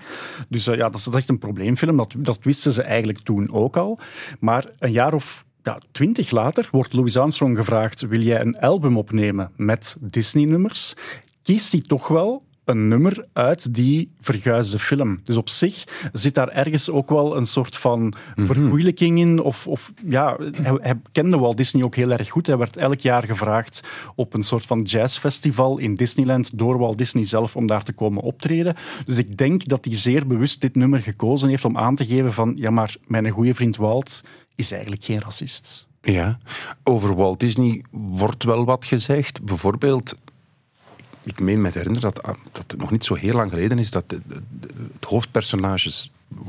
Dus 0.48 0.66
eh, 0.66 0.76
ja, 0.76 0.88
dat 0.88 1.00
is 1.00 1.06
echt 1.06 1.28
een 1.28 1.38
probleemfilm. 1.38 1.96
Dat, 1.96 2.14
dat 2.18 2.38
wisten 2.42 2.72
ze 2.72 2.82
eigenlijk 2.82 3.18
toen 3.18 3.52
ook 3.52 3.76
al. 3.76 3.98
Maar 4.38 4.64
een 4.78 4.92
jaar 4.92 5.14
of 5.14 5.44
ja, 5.62 5.78
twintig 5.92 6.30
later 6.30 6.68
wordt 6.70 6.92
Louis 6.92 7.16
Armstrong 7.16 7.56
gevraagd: 7.56 8.00
wil 8.00 8.20
jij 8.20 8.40
een 8.40 8.58
album 8.58 8.96
opnemen 8.96 9.50
met 9.56 9.96
Disney-nummers? 10.00 10.94
Kiest 11.42 11.72
hij 11.72 11.80
toch 11.80 12.08
wel 12.08 12.42
een 12.70 12.88
nummer 12.88 13.26
uit 13.32 13.74
die 13.74 14.10
verguisde 14.20 14.78
film. 14.78 15.20
Dus 15.24 15.36
op 15.36 15.48
zich 15.48 15.84
zit 16.12 16.34
daar 16.34 16.48
ergens 16.48 16.90
ook 16.90 17.08
wel 17.08 17.36
een 17.36 17.46
soort 17.46 17.76
van 17.76 18.14
vermoeilijking 18.36 19.18
in. 19.18 19.40
Of, 19.42 19.66
of 19.66 19.92
ja, 20.04 20.36
hij, 20.62 20.78
hij 20.80 21.00
kende 21.12 21.38
Walt 21.38 21.56
Disney 21.56 21.84
ook 21.84 21.94
heel 21.94 22.10
erg 22.10 22.28
goed. 22.28 22.46
Hij 22.46 22.56
werd 22.56 22.76
elk 22.76 23.00
jaar 23.00 23.26
gevraagd 23.26 23.80
op 24.14 24.34
een 24.34 24.42
soort 24.42 24.66
van 24.66 24.80
jazzfestival 24.80 25.78
in 25.78 25.94
Disneyland 25.94 26.58
door 26.58 26.78
Walt 26.78 26.98
Disney 26.98 27.24
zelf 27.24 27.56
om 27.56 27.66
daar 27.66 27.82
te 27.82 27.92
komen 27.92 28.22
optreden. 28.22 28.74
Dus 29.06 29.16
ik 29.16 29.36
denk 29.36 29.68
dat 29.68 29.84
hij 29.84 29.94
zeer 29.96 30.26
bewust 30.26 30.60
dit 30.60 30.74
nummer 30.74 31.02
gekozen 31.02 31.48
heeft 31.48 31.64
om 31.64 31.76
aan 31.76 31.94
te 31.94 32.06
geven 32.06 32.32
van 32.32 32.52
ja, 32.56 32.70
maar 32.70 32.96
mijn 33.06 33.28
goede 33.28 33.54
vriend 33.54 33.76
Walt 33.76 34.22
is 34.60 34.72
eigenlijk 34.72 35.04
geen 35.04 35.20
racist. 35.20 35.86
Ja, 36.02 36.38
over 36.84 37.14
Walt 37.14 37.40
Disney 37.40 37.84
wordt 37.90 38.44
wel 38.44 38.64
wat 38.64 38.86
gezegd. 38.86 39.42
Bijvoorbeeld, 39.42 40.14
ik 41.22 41.40
meen 41.40 41.60
me 41.60 41.70
te 41.70 41.78
herinneren 41.78 42.12
dat, 42.12 42.24
dat 42.52 42.64
het 42.70 42.76
nog 42.80 42.90
niet 42.90 43.04
zo 43.04 43.14
heel 43.14 43.34
lang 43.34 43.50
geleden 43.50 43.78
is 43.78 43.90
dat 43.90 44.08
de- 44.10 44.20
de- 44.26 44.42
de- 44.60 44.68
het 44.94 45.04
hoofdpersonage 45.04 45.90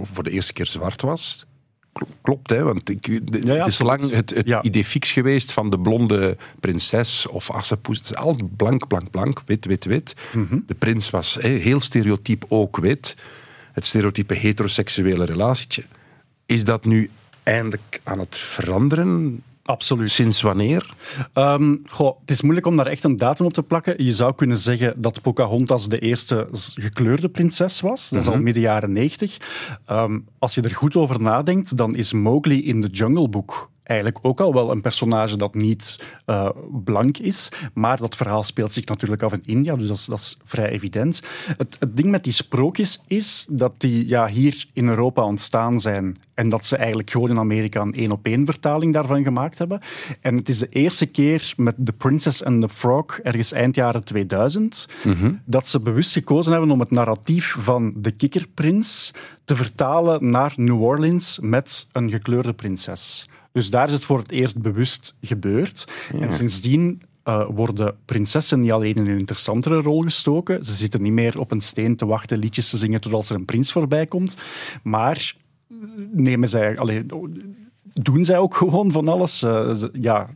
voor 0.01 0.23
de 0.23 0.29
eerste 0.29 0.53
keer 0.53 0.65
zwart 0.65 1.01
was. 1.01 1.45
Kl- 1.93 2.03
Klopt, 2.21 2.49
hè? 2.49 2.63
Want 2.63 2.89
ik, 2.89 3.31
de- 3.31 3.45
ja, 3.45 3.53
het 3.55 3.67
is 3.67 3.79
lang 3.79 4.09
het, 4.11 4.29
het 4.29 4.47
Ja. 4.47 4.61
idee 4.63 4.85
fix 4.85 5.11
geweest 5.11 5.51
van 5.51 5.69
de 5.69 5.79
blonde 5.79 6.37
prinses 6.59 7.27
of 7.27 7.49
assepoes. 7.51 7.97
Het 7.97 8.05
is 8.05 8.15
al 8.15 8.39
blank, 8.55 8.87
blank, 8.87 9.09
blank, 9.09 9.41
wit, 9.45 9.65
wit, 9.65 9.85
wit. 9.85 10.15
Mhm. 10.33 10.57
De 10.67 10.73
prins 10.73 11.09
was 11.09 11.33
hè, 11.41 11.49
heel 11.49 11.79
stereotyp 11.79 12.45
ook 12.47 12.77
wit. 12.77 13.15
Het 13.71 13.85
stereotype 13.85 14.33
heteroseksuele 14.33 15.25
relatietje. 15.25 15.83
Is 16.45 16.63
dat 16.63 16.85
nu 16.85 17.09
eindelijk 17.43 18.01
aan 18.03 18.19
het 18.19 18.37
veranderen? 18.37 19.43
Absoluut. 19.63 20.09
Sinds 20.09 20.41
wanneer? 20.41 20.93
Goh, 21.85 22.19
het 22.21 22.31
is 22.31 22.41
moeilijk 22.41 22.67
om 22.67 22.77
daar 22.77 22.85
echt 22.85 23.03
een 23.03 23.17
datum 23.17 23.45
op 23.45 23.53
te 23.53 23.63
plakken. 23.63 24.03
Je 24.03 24.15
zou 24.15 24.35
kunnen 24.35 24.57
zeggen 24.57 25.01
dat 25.01 25.21
Pocahontas 25.21 25.89
de 25.89 25.99
eerste 25.99 26.47
gekleurde 26.75 27.29
prinses 27.29 27.81
was. 27.81 28.09
Dat 28.09 28.21
is 28.21 28.27
al 28.27 28.41
midden 28.41 28.63
jaren 28.63 28.91
90. 28.91 29.37
Ehm, 29.85 30.19
als 30.39 30.55
je 30.55 30.61
er 30.61 30.75
goed 30.75 30.95
over 30.95 31.21
nadenkt, 31.21 31.77
dan 31.77 31.95
is 31.95 32.13
Mowgli 32.13 32.67
in 32.67 32.81
The 32.81 32.87
Jungle 32.87 33.29
Book 33.29 33.69
eigenlijk 33.91 34.19
ook 34.21 34.39
al 34.39 34.53
wel 34.53 34.71
een 34.71 34.81
personage 34.81 35.37
dat 35.37 35.55
niet 35.55 35.99
eh, 36.25 36.49
blank 36.83 37.17
is. 37.17 37.51
Maar 37.73 37.97
dat 37.97 38.15
verhaal 38.15 38.43
speelt 38.43 38.73
zich 38.73 38.85
natuurlijk 38.85 39.23
af 39.23 39.33
in 39.33 39.43
India, 39.45 39.75
dus 39.75 39.87
dat 39.87 39.97
is, 39.97 40.05
dat 40.05 40.19
is 40.19 40.37
vrij 40.43 40.69
evident. 40.69 41.21
Het, 41.57 41.77
het 41.79 41.97
ding 41.97 42.09
met 42.09 42.23
die 42.23 42.33
sprookjes 42.33 43.03
is 43.07 43.45
dat 43.49 43.73
die 43.77 44.07
ja, 44.07 44.27
hier 44.27 44.65
in 44.73 44.87
Europa 44.87 45.23
ontstaan 45.23 45.79
zijn 45.79 46.17
en 46.33 46.49
dat 46.49 46.65
ze 46.65 46.75
eigenlijk 46.75 47.09
gewoon 47.09 47.29
in 47.29 47.37
Amerika 47.37 47.81
een 47.81 47.93
één-op-één 47.93 48.45
vertaling 48.45 48.93
daarvan 48.93 49.23
gemaakt 49.23 49.57
hebben. 49.57 49.81
En 50.21 50.35
het 50.35 50.49
is 50.49 50.59
de 50.59 50.69
eerste 50.69 51.05
keer 51.05 51.53
met 51.57 51.75
The 51.85 51.93
Princess 51.93 52.43
and 52.43 52.61
the 52.61 52.69
Frog, 52.69 53.19
ergens 53.23 53.51
eind 53.51 53.75
jaren 53.75 54.03
2000, 54.03 54.87
dat 55.45 55.67
ze 55.67 55.79
bewust 55.79 56.13
gekozen 56.13 56.51
hebben 56.51 56.71
om 56.71 56.79
het 56.79 56.91
narratief 56.91 57.55
van 57.59 57.93
de 57.95 58.11
kikkerprins 58.11 59.13
te 59.45 59.55
vertalen 59.55 60.29
naar 60.29 60.53
New 60.55 60.83
Orleans 60.83 61.39
met 61.41 61.87
een 61.91 62.11
gekleurde 62.11 62.53
prinses. 62.53 63.29
Dus 63.51 63.69
daar 63.69 63.87
is 63.87 63.93
het 63.93 64.03
voor 64.05 64.17
het 64.19 64.31
eerst 64.31 64.61
bewust 64.61 65.15
gebeurd. 65.21 65.87
En 66.19 66.33
sindsdien 66.33 67.01
eh, 67.23 67.45
worden 67.49 67.95
prinsessen 68.05 68.59
niet 68.59 68.71
alleen 68.71 68.95
in 68.95 69.07
een 69.07 69.17
interessantere 69.19 69.81
rol 69.81 70.01
gestoken. 70.01 70.65
Ze 70.65 70.73
zitten 70.73 71.01
niet 71.01 71.11
meer 71.11 71.39
op 71.39 71.51
een 71.51 71.61
steen 71.61 71.95
te 71.95 72.05
wachten 72.05 72.37
liedjes 72.37 72.69
te 72.69 72.77
zingen 72.77 73.01
totdat 73.01 73.29
er 73.29 73.35
een 73.35 73.45
prins 73.45 73.71
voorbij 73.71 74.07
komt. 74.07 74.37
Maar 74.83 75.35
nemen 76.11 76.49
zij, 76.49 76.77
allee, 76.77 77.05
doen 77.93 78.25
zij 78.25 78.37
ook 78.37 78.55
gewoon 78.61 78.91
van 78.91 79.07
alles. 79.07 79.43
Eh, 79.43 79.73
ze- 79.73 79.89
ja, 79.93 80.29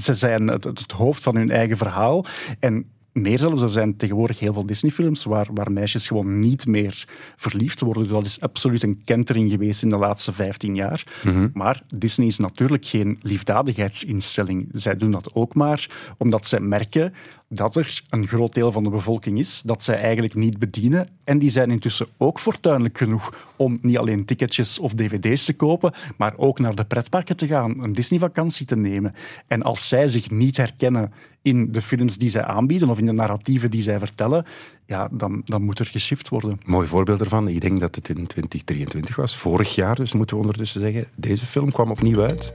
ze 0.00 0.14
zijn 0.14 0.48
het, 0.48 0.64
het 0.64 0.92
hoofd 0.92 1.22
van 1.22 1.36
hun 1.36 1.50
eigen 1.50 1.76
verhaal. 1.76 2.24
En 2.60 2.90
meer 3.16 3.38
zelfs, 3.38 3.62
er 3.62 3.68
zijn 3.68 3.96
tegenwoordig 3.96 4.38
heel 4.38 4.52
veel 4.52 4.66
Disney-films 4.66 5.24
waar, 5.24 5.46
waar 5.54 5.72
meisjes 5.72 6.06
gewoon 6.06 6.38
niet 6.38 6.66
meer 6.66 7.04
verliefd 7.36 7.80
worden. 7.80 8.02
Dus 8.02 8.12
dat 8.12 8.26
is 8.26 8.40
absoluut 8.40 8.82
een 8.82 9.02
kentering 9.04 9.50
geweest 9.50 9.82
in 9.82 9.88
de 9.88 9.96
laatste 9.96 10.32
15 10.32 10.74
jaar. 10.74 11.04
Maar 11.52 11.82
Disney 11.94 12.26
is 12.26 12.38
natuurlijk 12.38 12.84
geen 12.84 13.18
liefdadigheidsinstelling. 13.22 14.68
Zij 14.72 14.96
doen 14.96 15.10
dat 15.10 15.34
ook 15.34 15.54
maar 15.54 16.14
omdat 16.18 16.46
zij 16.46 16.60
merken 16.60 17.14
dat 17.48 17.76
er 17.76 18.02
een 18.10 18.26
groot 18.26 18.54
deel 18.54 18.72
van 18.72 18.84
de 18.84 18.90
bevolking 18.90 19.38
is 19.38 19.62
dat 19.64 19.84
zij 19.84 20.00
eigenlijk 20.00 20.34
niet 20.34 20.58
bedienen. 20.58 21.08
En 21.24 21.38
die 21.38 21.50
zijn 21.50 21.70
intussen 21.70 22.06
ook 22.16 22.40
fortuinlijk 22.40 22.98
genoeg 22.98 23.52
om 23.56 23.78
niet 23.82 23.98
alleen 23.98 24.24
ticketjes 24.24 24.78
of 24.78 24.94
dvd's 24.94 25.44
te 25.44 25.54
kopen, 25.54 25.92
maar 26.16 26.32
ook 26.36 26.58
naar 26.58 26.74
de 26.74 26.84
pretparken 26.84 27.36
te 27.36 27.46
gaan, 27.46 27.82
een 27.82 27.92
Disney-vakantie 27.92 28.66
te 28.66 28.76
nemen. 28.76 29.14
En 29.46 29.62
als 29.62 29.88
zij 29.88 30.08
zich 30.08 30.30
niet 30.30 30.56
herkennen 30.56 31.12
in 31.46 31.72
de 31.72 31.82
films 31.82 32.18
die 32.18 32.28
zij 32.28 32.44
aanbieden 32.44 32.88
of 32.88 32.98
in 32.98 33.06
de 33.06 33.12
narratieven 33.12 33.70
die 33.70 33.82
zij 33.82 33.98
vertellen, 33.98 34.44
ja, 34.86 35.08
dan, 35.12 35.42
dan 35.44 35.62
moet 35.62 35.78
er 35.78 35.86
geshift 35.86 36.28
worden. 36.28 36.60
Mooi 36.64 36.86
voorbeeld 36.86 37.20
ervan. 37.20 37.48
Ik 37.48 37.60
denk 37.60 37.80
dat 37.80 37.94
het 37.94 38.08
in 38.08 38.26
2023 38.26 39.16
was. 39.16 39.36
Vorig 39.36 39.74
jaar, 39.74 39.94
dus 39.94 40.12
moeten 40.12 40.36
we 40.36 40.42
ondertussen 40.42 40.80
zeggen. 40.80 41.06
Deze 41.16 41.46
film 41.46 41.72
kwam 41.72 41.90
opnieuw 41.90 42.22
uit. 42.22 42.52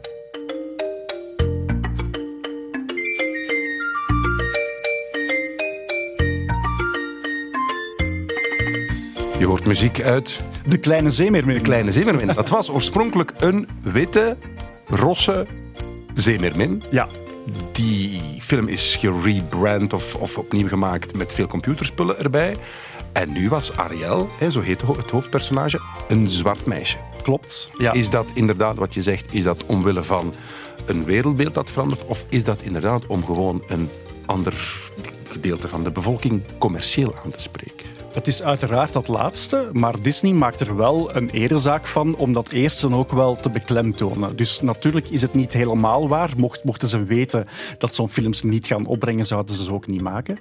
Je 9.40 9.46
hoort 9.46 9.66
muziek 9.66 10.02
uit 10.02 10.44
De 10.68 10.78
Kleine 10.78 11.10
Zeemeermin. 11.10 11.56
De 11.56 11.62
Kleine 11.62 11.92
Zeemermin. 11.92 12.28
Dat 12.28 12.50
was 12.50 12.70
oorspronkelijk 12.70 13.32
een 13.40 13.68
witte, 13.82 14.38
rosse 14.86 15.46
zeemermin. 16.14 16.84
Ja, 16.92 17.08
Die 17.72 18.22
film 18.40 18.68
is 18.68 18.96
gerebrand 18.96 19.94
of, 19.94 20.16
of 20.16 20.38
opnieuw 20.38 20.68
gemaakt 20.68 21.18
met 21.18 21.34
veel 21.34 21.48
computerspullen 21.48 22.20
erbij. 22.20 22.56
En 23.14 23.32
nu 23.32 23.50
was 23.50 23.78
Ariel, 23.78 24.30
hè, 24.38 24.52
zo 24.52 24.62
heet 24.62 24.82
het 24.82 25.12
hoofdpersonage, 25.12 25.82
een 26.08 26.30
zwart 26.30 26.66
meisje. 26.66 26.98
klopt. 27.22 27.72
Ja. 27.78 27.92
Is 27.94 28.10
dat 28.10 28.26
inderdaad 28.34 28.76
wat 28.76 28.94
je 28.94 29.02
zegt, 29.02 29.34
is 29.34 29.44
dat 29.44 29.66
omwille 29.66 30.04
van 30.04 30.34
een 30.86 31.06
wereldbeeld 31.06 31.54
dat 31.54 31.72
verandert? 31.72 32.06
Of 32.06 32.26
is 32.30 32.44
dat 32.44 32.62
inderdaad 32.62 33.06
om 33.06 33.26
gewoon 33.26 33.64
een 33.68 33.90
ander 34.26 34.54
gedeelte 35.30 35.68
van 35.68 35.84
de 35.84 35.92
bevolking 35.92 36.42
commercieel 36.58 37.16
aan 37.24 37.32
te 37.32 37.40
spreken? 37.40 37.91
Het 38.14 38.28
is 38.28 38.44
uiteraard 38.44 38.94
dat 38.94 39.08
laatste, 39.08 39.70
maar 39.72 40.02
Disney 40.02 40.32
maakt 40.32 40.60
er 40.60 40.76
wel 40.76 41.16
een 41.16 41.30
erezaak 41.30 41.88
van 41.88 42.16
om 42.16 42.34
dat 42.34 42.50
eerste 42.50 42.94
ook 42.94 43.12
wel 43.12 43.36
te 43.36 43.50
beklemtonen. 43.50 44.36
Dus 44.36 44.62
natuurlijk 44.62 45.10
is 45.10 45.22
het 45.22 45.34
niet 45.34 45.54
helemaal 45.54 46.08
waar. 46.08 46.30
Mocht, 46.38 46.64
mochten 46.64 46.88
ze 46.88 47.04
weten 47.04 47.48
dat 47.78 47.96
zo'n 47.96 48.10
films 48.10 48.44
niet 48.44 48.68
gaan 48.68 48.86
opbrengen, 48.86 49.26
zouden 49.26 49.56
ze 49.56 49.64
ze 49.64 49.74
ook 49.74 49.88
niet 49.88 50.02
maken. 50.02 50.40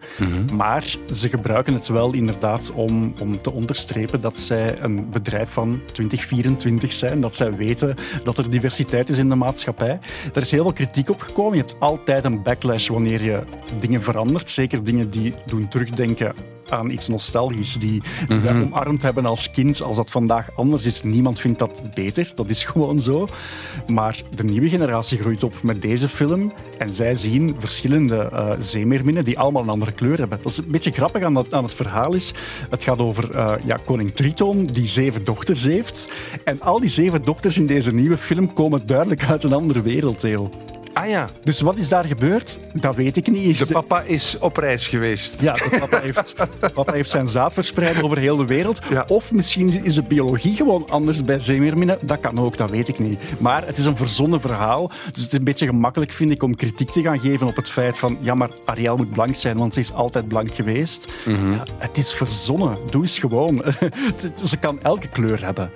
Maar 0.52 0.96
ze 1.12 1.28
gebruiken 1.28 1.74
het 1.74 1.88
wel 1.88 2.12
inderdaad 2.12 2.72
om, 2.74 3.14
om 3.20 3.42
te 3.42 3.52
onderstrepen 3.52 4.20
dat 4.20 4.38
zij 4.38 4.80
een 4.80 5.10
bedrijf 5.10 5.50
van 5.50 5.80
2024 5.92 6.92
zijn. 6.92 7.20
Dat 7.20 7.36
zij 7.36 7.56
weten 7.56 7.96
dat 8.22 8.38
er 8.38 8.50
diversiteit 8.50 9.08
is 9.08 9.18
in 9.18 9.28
de 9.28 9.34
maatschappij. 9.34 9.98
Er 10.34 10.42
is 10.42 10.50
heel 10.50 10.62
veel 10.62 10.72
kritiek 10.72 11.10
op 11.10 11.20
gekomen. 11.20 11.56
Je 11.56 11.64
hebt 11.66 11.76
altijd 11.78 12.24
een 12.24 12.42
backlash 12.42 12.88
wanneer 12.88 13.22
je 13.22 13.42
dingen 13.80 14.02
verandert. 14.02 14.50
Zeker 14.50 14.84
dingen 14.84 15.10
die 15.10 15.34
doen 15.46 15.68
terugdenken 15.68 16.34
aan 16.70 16.90
iets 16.90 17.08
nostalgisch, 17.08 17.59
die 17.78 17.90
die 18.28 18.38
wij 18.40 18.62
omarmd 18.62 19.02
hebben 19.02 19.26
als 19.26 19.50
kind. 19.50 19.82
Als 19.82 19.96
dat 19.96 20.10
vandaag 20.10 20.48
anders 20.56 20.84
is, 20.84 21.02
niemand 21.02 21.40
vindt 21.40 21.58
dat 21.58 21.82
beter. 21.94 22.32
Dat 22.34 22.48
is 22.48 22.64
gewoon 22.72 23.00
zo. 23.00 23.28
Maar 23.86 24.20
de 24.34 24.44
nieuwe 24.44 24.68
generatie 24.68 25.18
groeit 25.18 25.44
op 25.44 25.62
met 25.62 25.82
deze 25.82 26.08
film 26.08 26.52
en 26.78 26.94
zij 26.94 27.14
zien 27.14 27.56
verschillende 27.58 28.16
eh, 28.16 28.50
zeemeerminnen 28.58 29.24
die 29.24 29.38
allemaal 29.38 29.62
een 29.62 29.68
andere 29.68 29.92
kleur 29.92 30.18
hebben. 30.18 30.38
Dat 30.42 30.52
is 30.52 30.58
een 30.58 30.70
beetje 30.70 30.90
grappig 30.90 31.22
aan, 31.22 31.34
dat, 31.34 31.54
aan 31.54 31.64
het 31.64 31.74
verhaal 31.74 32.14
is. 32.14 32.32
Het 32.70 32.84
gaat 32.84 32.98
over 32.98 33.30
eh, 33.30 33.54
ja, 33.64 33.78
koning 33.84 34.14
Triton, 34.14 34.64
die 34.64 34.86
zeven 34.86 35.24
dochters 35.24 35.62
heeft. 35.62 36.08
En 36.44 36.60
al 36.60 36.80
die 36.80 36.88
zeven 36.88 37.24
dochters 37.24 37.58
in 37.58 37.66
deze 37.66 37.94
nieuwe 37.94 38.16
film 38.16 38.52
komen 38.52 38.86
duidelijk 38.86 39.24
uit 39.24 39.44
een 39.44 39.52
ander 39.52 39.82
werelddeel. 39.82 40.50
Ah 40.92 41.08
ja, 41.08 41.28
Dus 41.44 41.60
wat 41.60 41.76
is 41.76 41.88
daar 41.88 42.04
gebeurd? 42.04 42.58
Dat 42.72 42.94
weet 42.94 43.16
ik 43.16 43.30
niet. 43.30 43.58
de 43.58 43.66
papa 43.66 44.00
is 44.00 44.36
op 44.40 44.56
reis 44.56 44.88
geweest. 44.88 45.42
Ja, 45.42 45.52
de 45.52 45.76
papa 45.78 46.00
heeft, 46.00 46.34
papa 46.74 46.92
heeft 46.92 47.10
zijn 47.10 47.28
zaad 47.28 47.54
verspreid 47.54 48.02
over 48.02 48.18
heel 48.18 48.36
de 48.36 48.44
wereld. 48.46 48.80
Ja. 48.90 49.04
Of 49.08 49.32
misschien 49.32 49.84
is 49.84 49.94
de 49.94 50.02
biologie 50.02 50.54
gewoon 50.54 50.86
anders 50.88 51.24
bij 51.24 51.38
zeemeerminnen. 51.38 51.98
Dat 52.00 52.20
kan 52.20 52.38
ook, 52.38 52.56
dat 52.56 52.70
weet 52.70 52.88
ik 52.88 52.98
niet. 52.98 53.18
Maar 53.38 53.66
het 53.66 53.78
is 53.78 53.84
een 53.84 53.96
verzonnen 53.96 54.40
verhaal. 54.40 54.88
Dus 55.12 55.22
het 55.22 55.32
is 55.32 55.38
een 55.38 55.44
beetje 55.44 55.66
gemakkelijk, 55.66 56.12
vind 56.12 56.30
ik, 56.32 56.42
om 56.42 56.56
kritiek 56.56 56.90
te 56.90 57.02
gaan 57.02 57.18
geven 57.18 57.46
op 57.46 57.56
het 57.56 57.70
feit 57.70 57.98
van 57.98 58.18
ja, 58.20 58.34
maar 58.34 58.50
Ariel 58.64 58.96
moet 58.96 59.10
blank 59.10 59.34
zijn, 59.34 59.56
want 59.56 59.74
ze 59.74 59.80
is 59.80 59.92
altijd 59.92 60.28
blank 60.28 60.54
geweest. 60.54 61.08
Ja, 61.26 61.64
het 61.78 61.98
is 61.98 62.14
verzonnen. 62.14 62.78
Doe 62.90 63.02
eens 63.02 63.18
gewoon. 63.18 63.62
ze 64.44 64.56
kan 64.56 64.82
elke 64.82 65.08
kleur 65.08 65.44
hebben. 65.44 65.70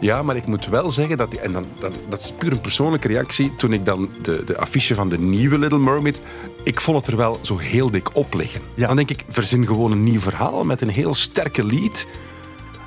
Ja, 0.00 0.22
maar 0.22 0.36
ik 0.36 0.46
moet 0.46 0.66
wel 0.66 0.90
zeggen 0.90 1.16
dat... 1.16 1.34
En 1.34 1.52
dan, 1.52 1.66
dan, 1.78 1.92
dat 2.08 2.18
is 2.18 2.32
puur 2.38 2.52
een 2.52 2.60
persoonlijke 2.60 3.08
reactie. 3.08 3.56
Toen 3.56 3.72
ik 3.72 3.84
dan 3.84 4.08
de, 4.22 4.42
de 4.44 4.58
affiche 4.58 4.94
van 4.94 5.08
de 5.08 5.18
nieuwe 5.18 5.58
Little 5.58 5.78
Mermaid... 5.78 6.22
Ik 6.64 6.80
vond 6.80 6.96
het 6.98 7.06
er 7.06 7.16
wel 7.16 7.38
zo 7.40 7.56
heel 7.58 7.90
dik 7.90 8.16
op 8.16 8.34
liggen. 8.34 8.60
Ja. 8.74 8.86
Dan 8.86 8.96
denk 8.96 9.10
ik, 9.10 9.24
verzin 9.28 9.66
gewoon 9.66 9.92
een 9.92 10.02
nieuw 10.02 10.20
verhaal 10.20 10.64
met 10.64 10.80
een 10.80 10.88
heel 10.88 11.14
sterke 11.14 11.64
lied. 11.64 12.06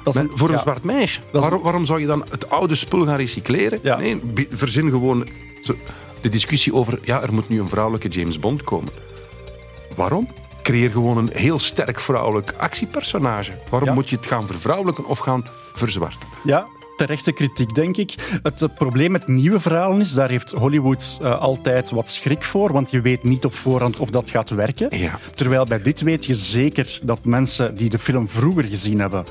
Dat 0.03 0.15
is 0.15 0.21
Met- 0.21 0.31
voor 0.33 0.47
een 0.49 0.55
ja. 0.55 0.61
zwart 0.61 0.83
meisje. 0.83 1.19
is- 1.19 1.39
Waarom, 1.39 1.61
waarom 1.61 1.85
zou 1.85 1.99
je 1.99 2.05
dan 2.07 2.25
het 2.29 2.49
oude 2.49 2.75
spul 2.75 3.05
gaan 3.05 3.15
recycleren? 3.15 3.79
Ja. 3.81 3.97
Nee, 3.97 4.21
verzin 4.51 4.89
gewoon 4.89 5.27
zo, 5.61 5.75
de 6.21 6.29
discussie 6.29 6.73
over... 6.73 6.99
Ja, 7.01 7.21
er 7.21 7.33
moet 7.33 7.49
nu 7.49 7.59
een 7.59 7.69
vrouwelijke 7.69 8.07
James 8.07 8.39
Bond 8.39 8.63
komen. 8.63 8.91
Waarom? 9.95 10.27
Creëer 10.63 10.91
gewoon 10.91 11.17
een 11.17 11.29
heel 11.33 11.59
sterk 11.59 11.99
vrouwelijk 11.99 12.53
actiepersonage. 12.57 13.51
Waarom 13.69 13.89
Ja. 13.89 13.93
moet 13.95 14.09
je 14.09 14.15
het 14.15 14.25
gaan 14.25 14.47
vervrouwelijken 14.47 15.05
of 15.05 15.17
gaan 15.19 15.45
verzwarten? 15.73 16.27
Ja, 16.43 16.67
terechte 16.99 17.31
kritiek, 17.31 17.75
denk 17.75 17.97
ik. 17.97 18.15
Het, 18.43 18.67
probleem 18.75 19.11
met 19.11 19.27
nieuwe 19.27 19.59
verhalen 19.59 20.01
is, 20.01 20.13
daar 20.13 20.29
heeft 20.29 20.51
Hollywood 20.51 21.19
eh, 21.21 21.39
altijd 21.39 21.89
wat 21.89 22.09
schrik 22.09 22.43
voor, 22.43 22.71
want 22.73 22.91
je 22.91 23.01
weet 23.01 23.23
niet 23.23 23.45
op 23.45 23.53
voorhand 23.53 23.97
of 23.97 24.09
dat 24.09 24.29
gaat 24.29 24.49
werken. 24.49 24.97
Ja. 24.97 25.19
Terwijl 25.35 25.65
bij 25.65 25.81
dit 25.81 26.01
weet 26.01 26.25
je 26.25 26.33
zeker 26.33 26.99
dat 27.03 27.25
mensen 27.25 27.75
die 27.75 27.89
de 27.89 27.99
film 27.99 28.29
vroeger 28.29 28.63
gezien 28.63 28.99
hebben, 28.99 29.25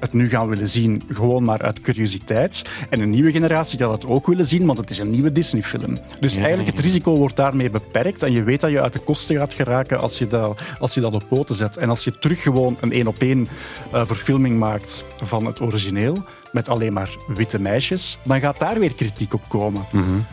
het 0.00 0.12
nu 0.12 0.28
gaan 0.28 0.48
willen 0.48 0.68
zien, 0.68 1.02
gewoon 1.08 1.42
maar 1.42 1.62
uit 1.62 1.80
curiositeit. 1.80 2.62
En 2.90 3.00
een 3.00 3.10
nieuwe 3.10 3.32
generatie 3.32 3.78
gaat 3.78 3.92
het 3.92 4.06
ook 4.06 4.26
willen 4.26 4.46
zien, 4.46 4.66
want 4.66 4.78
het 4.78 4.90
is 4.90 4.98
een 4.98 5.10
nieuwe 5.10 5.32
Disney-film. 5.32 5.98
Dus 6.20 6.36
eigenlijk 6.36 6.68
het 6.68 6.78
risico 6.78 7.16
wordt 7.16 7.36
daarmee 7.36 7.70
beperkt 7.70 8.22
en 8.22 8.32
je 8.32 8.42
weet 8.42 8.60
dat 8.60 8.70
je 8.70 8.82
uit 8.82 8.92
de 8.92 8.98
kosten 8.98 9.36
gaat 9.36 9.54
geraken 9.54 10.00
als 10.00 10.18
je 10.18 10.26
dat, 10.28 10.60
als 10.78 10.94
je 10.94 11.00
dat 11.00 11.14
op 11.14 11.24
poten 11.28 11.54
zet. 11.54 11.76
En 11.76 11.88
als 11.88 12.04
je 12.04 12.18
terug 12.18 12.42
gewoon 12.42 12.76
een 12.80 12.92
één-op-één 12.92 13.48
eh, 13.92 14.02
verfilming 14.06 14.58
maakt 14.58 15.04
van 15.22 15.46
het 15.46 15.60
origineel, 15.60 16.24
met 16.52 16.68
alleen 16.68 16.92
maar 16.92 17.16
witte 17.26 17.58
meisjes, 17.58 18.18
dan 18.22 18.40
gaat 18.40 18.58
daar 18.58 18.78
weer 18.78 18.94
kritiek 18.94 19.34
op 19.34 19.42
komen. 19.48 19.84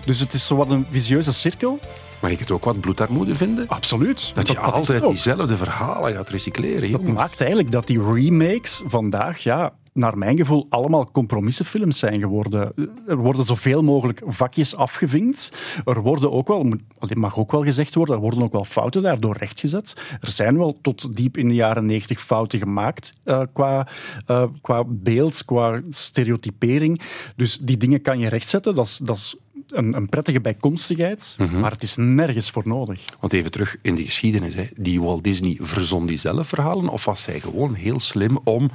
Dus 0.06 0.20
het 0.20 0.34
is 0.34 0.46
zo 0.46 0.56
wat 0.56 0.70
een 0.70 0.86
visieuze 0.92 1.34
cirkel. 1.34 1.80
Mag 2.20 2.32
ik 2.32 2.40
het 2.40 2.52
ook 2.52 2.66
wat 2.66 2.80
bloedarmoede 2.80 3.36
vinden? 3.36 3.68
Absoluut. 3.68 4.32
Dat 4.34 4.48
je 4.48 4.60
altijd 4.60 5.04
diezelfde 5.04 5.58
verhalen 5.58 6.16
gaat 6.16 6.30
recycleren. 6.30 6.92
Dat 6.92 7.02
maakt 7.02 7.40
eigenlijk 7.42 7.72
dat 7.72 7.88
die 7.88 8.14
remakes 8.14 8.82
vandaag, 8.86 9.40
ja, 9.40 9.74
naar 9.96 10.18
mijn 10.18 10.38
gevoel, 10.38 10.66
allemaal 10.70 11.12
compromissenfilms 11.12 12.00
zijn 12.00 12.20
geworden. 12.20 12.74
Er 13.08 13.18
worden 13.18 13.46
zoveel 13.46 13.84
mogelijk 13.84 14.22
vakjes 14.26 14.76
afgevinkt. 14.76 15.58
Er 15.86 16.02
worden 16.02 16.32
ook 16.32 16.48
wel, 16.48 16.70
dit 17.00 17.18
mag 17.18 17.38
ook 17.38 17.52
wel 17.52 17.64
gezegd 17.64 17.96
worden, 17.96 18.16
er 18.16 18.22
worden 18.22 18.44
ook 18.44 18.52
wel 18.52 18.66
fouten 18.66 19.02
daardoor 19.02 19.38
rechtgezet. 19.38 19.94
Er 20.20 20.32
zijn 20.32 20.58
wel 20.58 20.78
tot 20.82 21.16
diep 21.16 21.38
in 21.38 21.48
de 21.48 21.54
jaren 21.54 21.86
negentig 21.86 22.22
fouten 22.22 22.60
gemaakt 22.60 23.14
eh, 23.24 23.42
qua, 23.54 23.88
eh, 24.26 24.44
qua 24.62 24.84
beeld, 24.88 25.46
qua 25.46 25.82
stereotypering. 25.90 27.02
Dus 27.36 27.58
die 27.58 27.78
dingen 27.78 28.02
kan 28.02 28.20
je 28.20 28.30
rechtzetten. 28.30 28.76
Dat 28.76 28.86
is, 28.86 28.98
dat 28.98 29.16
is 29.16 29.36
een, 29.68 29.96
een 29.96 30.10
prettige 30.10 30.42
bijkomstigheid, 30.42 31.38
maar 31.52 31.72
het 31.72 31.84
is 31.84 31.96
nergens 31.96 32.50
voor 32.50 32.64
nodig. 32.66 33.02
Want 33.20 33.34
even 33.34 33.52
terug 33.52 33.78
in 33.82 33.96
de 33.96 34.04
geschiedenis. 34.04 34.56
Hè. 34.56 34.68
Die 34.76 35.02
Walt 35.02 35.24
Disney 35.24 35.58
verzon 35.62 36.06
die 36.06 36.18
zelf 36.18 36.48
verhalen? 36.48 36.90
Of 36.90 37.06
was 37.06 37.24
zij 37.24 37.40
gewoon 37.40 37.74
heel 37.74 38.00
slim 38.00 38.40
om 38.44 38.70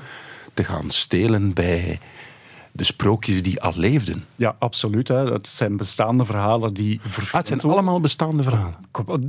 te 0.61 0.67
gaan 0.67 0.91
stelen 0.91 1.55
bij 1.55 2.01
de 2.73 2.85
sprookjes 2.85 3.43
die 3.43 3.61
al 3.61 3.73
leefden? 3.77 4.25
Ja, 4.37 4.57
absoluut. 4.59 5.09
Hè. 5.09 5.33
Het 5.33 5.47
zijn 5.47 5.77
bestaande 5.77 6.25
verhalen 6.25 6.75
die 6.75 7.01
verfilmd 7.03 7.29
Ah, 7.47 7.51
het 7.51 7.61
zijn 7.61 7.73
allemaal 7.73 8.01
bestaande 8.01 8.43
verhalen. 8.43 8.75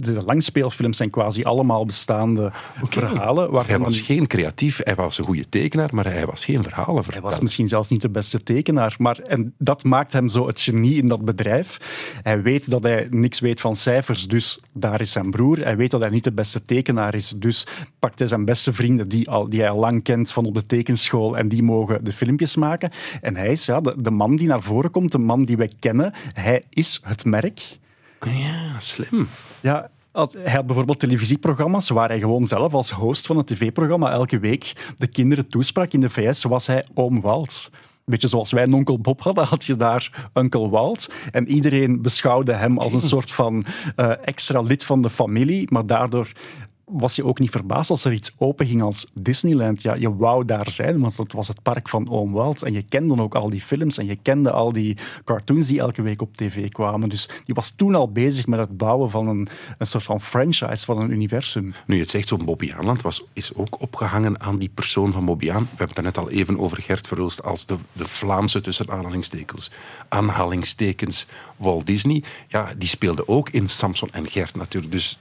De 0.01 0.23
langspeelfilms 0.25 0.97
zijn 0.97 1.10
quasi 1.10 1.43
allemaal 1.43 1.86
bestaande 1.86 2.51
verhalen. 2.84 3.43
Hij 3.43 3.51
waarvan 3.54 3.82
was 3.82 3.95
men- 3.95 4.04
geen 4.04 4.27
creatief, 4.27 4.80
hij 4.84 4.95
was 4.95 5.17
een 5.17 5.25
goede 5.25 5.49
tekenaar, 5.49 5.89
maar 5.95 6.06
hij 6.06 6.25
was 6.25 6.45
geen 6.45 6.56
Hij 6.56 6.63
verhalenverteller. 6.63 7.30
was 7.30 7.39
misschien 7.39 7.67
zelfs 7.67 7.89
niet 7.89 8.01
de 8.01 8.10
beste 8.10 8.43
tekenaar. 8.43 8.95
Maar, 8.97 9.19
en 9.19 9.54
dat 9.58 9.84
maakt 9.84 10.13
hem 10.13 10.27
zo 10.30 10.47
het 10.47 10.62
genie 10.62 10.95
in 10.95 11.08
dat 11.08 11.25
bedrijf. 11.25 11.77
Hij 12.23 12.41
weet 12.41 12.69
dat 12.69 12.84
hij 12.84 13.08
niks 13.10 13.39
weet 13.39 13.62
van 13.62 13.75
cijfers, 13.75 14.27
dus 14.27 14.60
daar 14.73 15.01
is 15.01 15.12
zijn 15.12 15.30
broer. 15.32 15.58
Hij 15.58 15.77
weet 15.77 15.91
dat 15.91 16.01
hij 16.01 16.10
niet 16.10 16.23
de 16.23 16.32
beste 16.32 16.65
tekenaar 16.65 17.15
is, 17.15 17.30
dus 17.38 17.67
pakt 17.99 18.19
hij 18.19 18.27
zijn 18.27 18.45
beste 18.45 18.73
vrienden 18.73 19.10
die, 19.10 19.30
al, 19.30 19.49
die 19.49 19.60
hij 19.60 19.69
al 19.69 19.80
lang 19.80 20.04
kent 20.04 20.32
van 20.32 20.45
op 20.45 20.54
de 20.54 20.65
tekenschool 20.65 21.38
en 21.38 21.47
die 21.47 21.63
mogen 21.63 22.04
de 22.04 22.12
filmpjes 22.12 22.56
maken. 22.56 22.91
En 23.21 23.31
hij 23.36 23.52
is 23.52 23.65
ja, 23.65 23.82
de, 23.82 23.96
de 23.98 24.12
man 24.12 24.36
die 24.36 24.48
naar 24.48 24.62
voren 24.62 24.91
komt, 24.91 25.12
de 25.12 25.17
man 25.17 25.46
die 25.46 25.58
wij 25.58 25.72
kennen. 25.80 26.13
Hij 26.34 26.63
is 26.70 27.02
het 27.04 27.26
merk. 27.26 27.80
Ja, 28.22 28.80
slim. 28.80 29.30
Ja, 29.62 29.89
hij 30.12 30.54
had 30.54 30.65
bijvoorbeeld 30.65 31.00
televisieprogramma's 31.00 31.89
waar 31.89 32.10
hij 32.10 32.20
gewoon 32.20 32.46
zelf 32.46 32.74
als 32.74 32.91
host 32.91 33.26
van 33.26 33.38
het 33.38 33.48
tv-programma 33.48 34.12
elke 34.12 34.39
week 34.39 34.94
de 34.98 35.08
kinderen 35.08 35.48
toesprak. 35.48 35.94
In 35.94 36.00
de 36.00 36.10
VS 36.10 36.44
was 36.44 36.67
hij 36.67 36.86
oom 36.94 37.22
Walt. 37.22 37.70
Een 37.72 37.80
beetje 38.06 38.28
zoals 38.28 38.52
wij 38.52 38.63
een 38.63 38.74
onkel 38.74 39.00
Bob 39.00 39.22
hadden, 39.22 39.46
had 39.46 39.65
je 39.65 39.76
daar 39.76 40.30
Uncle 40.34 40.70
Walt. 40.70 41.10
En 41.32 41.48
iedereen 41.48 42.02
beschouwde 42.02 42.54
hem 42.54 42.78
als 42.78 42.94
een 42.94 43.02
soort 43.13 43.32
van 43.32 43.63
eh, 43.96 44.12
extra 44.24 44.62
lid 44.62 44.86
van 44.86 45.02
de 45.02 45.10
familie. 45.10 45.67
Maar 45.72 45.86
daardoor 45.86 46.32
was 46.91 47.15
je 47.15 47.25
ook 47.25 47.39
niet 47.39 47.49
verbaasd 47.49 47.89
als 47.89 48.06
er 48.06 48.13
iets 48.13 48.32
open 48.38 48.67
ging 48.67 48.82
als 48.82 49.08
Disneyland. 49.13 49.82
Ja, 49.82 49.95
je 49.95 50.15
wou 50.15 50.45
daar 50.45 50.69
zijn, 50.69 50.99
want 50.99 51.17
het 51.17 51.34
was 51.34 51.47
het 51.47 51.62
park 51.62 51.89
van 51.89 52.10
Oom 52.10 52.32
Walt. 52.32 52.63
En 52.63 52.73
je 52.73 52.82
kende 52.82 53.21
ook 53.21 53.36
al 53.36 53.49
die 53.49 53.62
films 53.62 53.97
en 53.97 54.06
je 54.06 54.15
kende 54.15 54.51
al 54.51 54.71
die 54.71 54.97
cartoons 55.23 55.67
die 55.67 55.80
elke 55.80 56.01
week 56.01 56.21
op 56.21 56.38
tv 56.38 56.69
kwamen. 56.69 57.10
Dus 57.10 57.30
die 57.45 57.56
was 57.56 57.69
toen 57.69 57.95
al 57.95 58.12
bezig 58.12 58.47
met 58.47 58.60
het 58.60 58.77
bouwen 58.77 59.10
van 59.10 59.27
een, 59.27 59.47
een 59.77 59.86
soort 59.86 60.04
van 60.04 60.21
franchise, 60.21 60.86
van 60.86 60.97
een 60.97 61.12
universum. 61.12 61.73
Nu, 61.86 61.95
je 61.95 62.01
het 62.01 62.10
zegt, 62.10 62.27
zo'n 62.27 62.45
Bobby 62.45 62.71
Aanland 62.73 63.01
was, 63.01 63.23
is 63.34 63.54
ook 63.56 63.82
opgehangen 63.82 64.41
aan 64.41 64.58
die 64.58 64.71
persoon 64.73 65.12
van 65.12 65.25
Bobby 65.25 65.51
Aan. 65.51 65.62
We 65.62 65.67
hebben 65.67 65.88
het 65.88 65.95
daarnet 65.95 66.17
al 66.17 66.30
even 66.30 66.60
over 66.60 66.82
Gert 66.82 67.08
Verhulst 67.08 67.43
als 67.43 67.65
de, 67.65 67.75
de 67.93 68.08
Vlaamse 68.08 68.62
tussen 68.62 68.89
aanhalingstekens, 68.89 69.71
aanhalingstekens 70.10 71.27
Walt 71.58 71.86
Disney. 71.86 72.23
Ja, 72.47 72.73
die 72.77 72.88
speelde 72.88 73.27
ook 73.27 73.49
in 73.49 73.67
Samson 73.67 74.10
en 74.12 74.27
Gert 74.27 74.56
natuurlijk. 74.56 74.91
Dus 74.91 75.17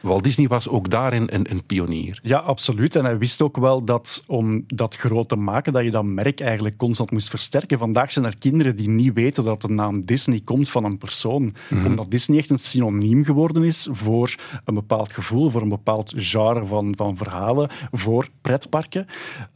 Walt 0.00 0.24
Disney 0.24 0.48
was 0.48 0.68
ook 0.68 0.90
daarin 0.90 1.26
een, 1.26 1.50
een 1.50 1.64
pionier. 1.66 2.20
Ja, 2.22 2.38
absoluut. 2.38 2.96
En 2.96 3.04
hij 3.04 3.18
wist 3.18 3.42
ook 3.42 3.56
wel 3.56 3.84
dat 3.84 4.24
om 4.26 4.64
dat 4.66 4.96
groot 4.96 5.28
te 5.28 5.36
maken, 5.36 5.72
dat 5.72 5.84
je 5.84 5.90
dat 5.90 6.04
merk 6.04 6.40
eigenlijk 6.40 6.76
constant 6.76 7.10
moest 7.10 7.30
versterken. 7.30 7.78
Vandaag 7.78 8.12
zijn 8.12 8.24
er 8.24 8.38
kinderen 8.38 8.76
die 8.76 8.88
niet 8.88 9.14
weten 9.14 9.44
dat 9.44 9.60
de 9.60 9.68
naam 9.68 10.04
Disney 10.04 10.40
komt 10.44 10.70
van 10.70 10.84
een 10.84 10.98
persoon. 10.98 11.54
Omdat 11.86 12.10
Disney 12.10 12.38
echt 12.38 12.50
een 12.50 12.58
synoniem 12.58 13.24
geworden 13.24 13.62
is 13.62 13.88
voor 13.90 14.34
een 14.64 14.74
bepaald 14.74 15.12
gevoel, 15.12 15.50
voor 15.50 15.62
een 15.62 15.68
bepaald 15.68 16.12
genre 16.16 16.66
van, 16.66 16.94
van 16.96 17.16
verhalen, 17.16 17.70
voor 17.92 18.28
pretparken. 18.40 19.06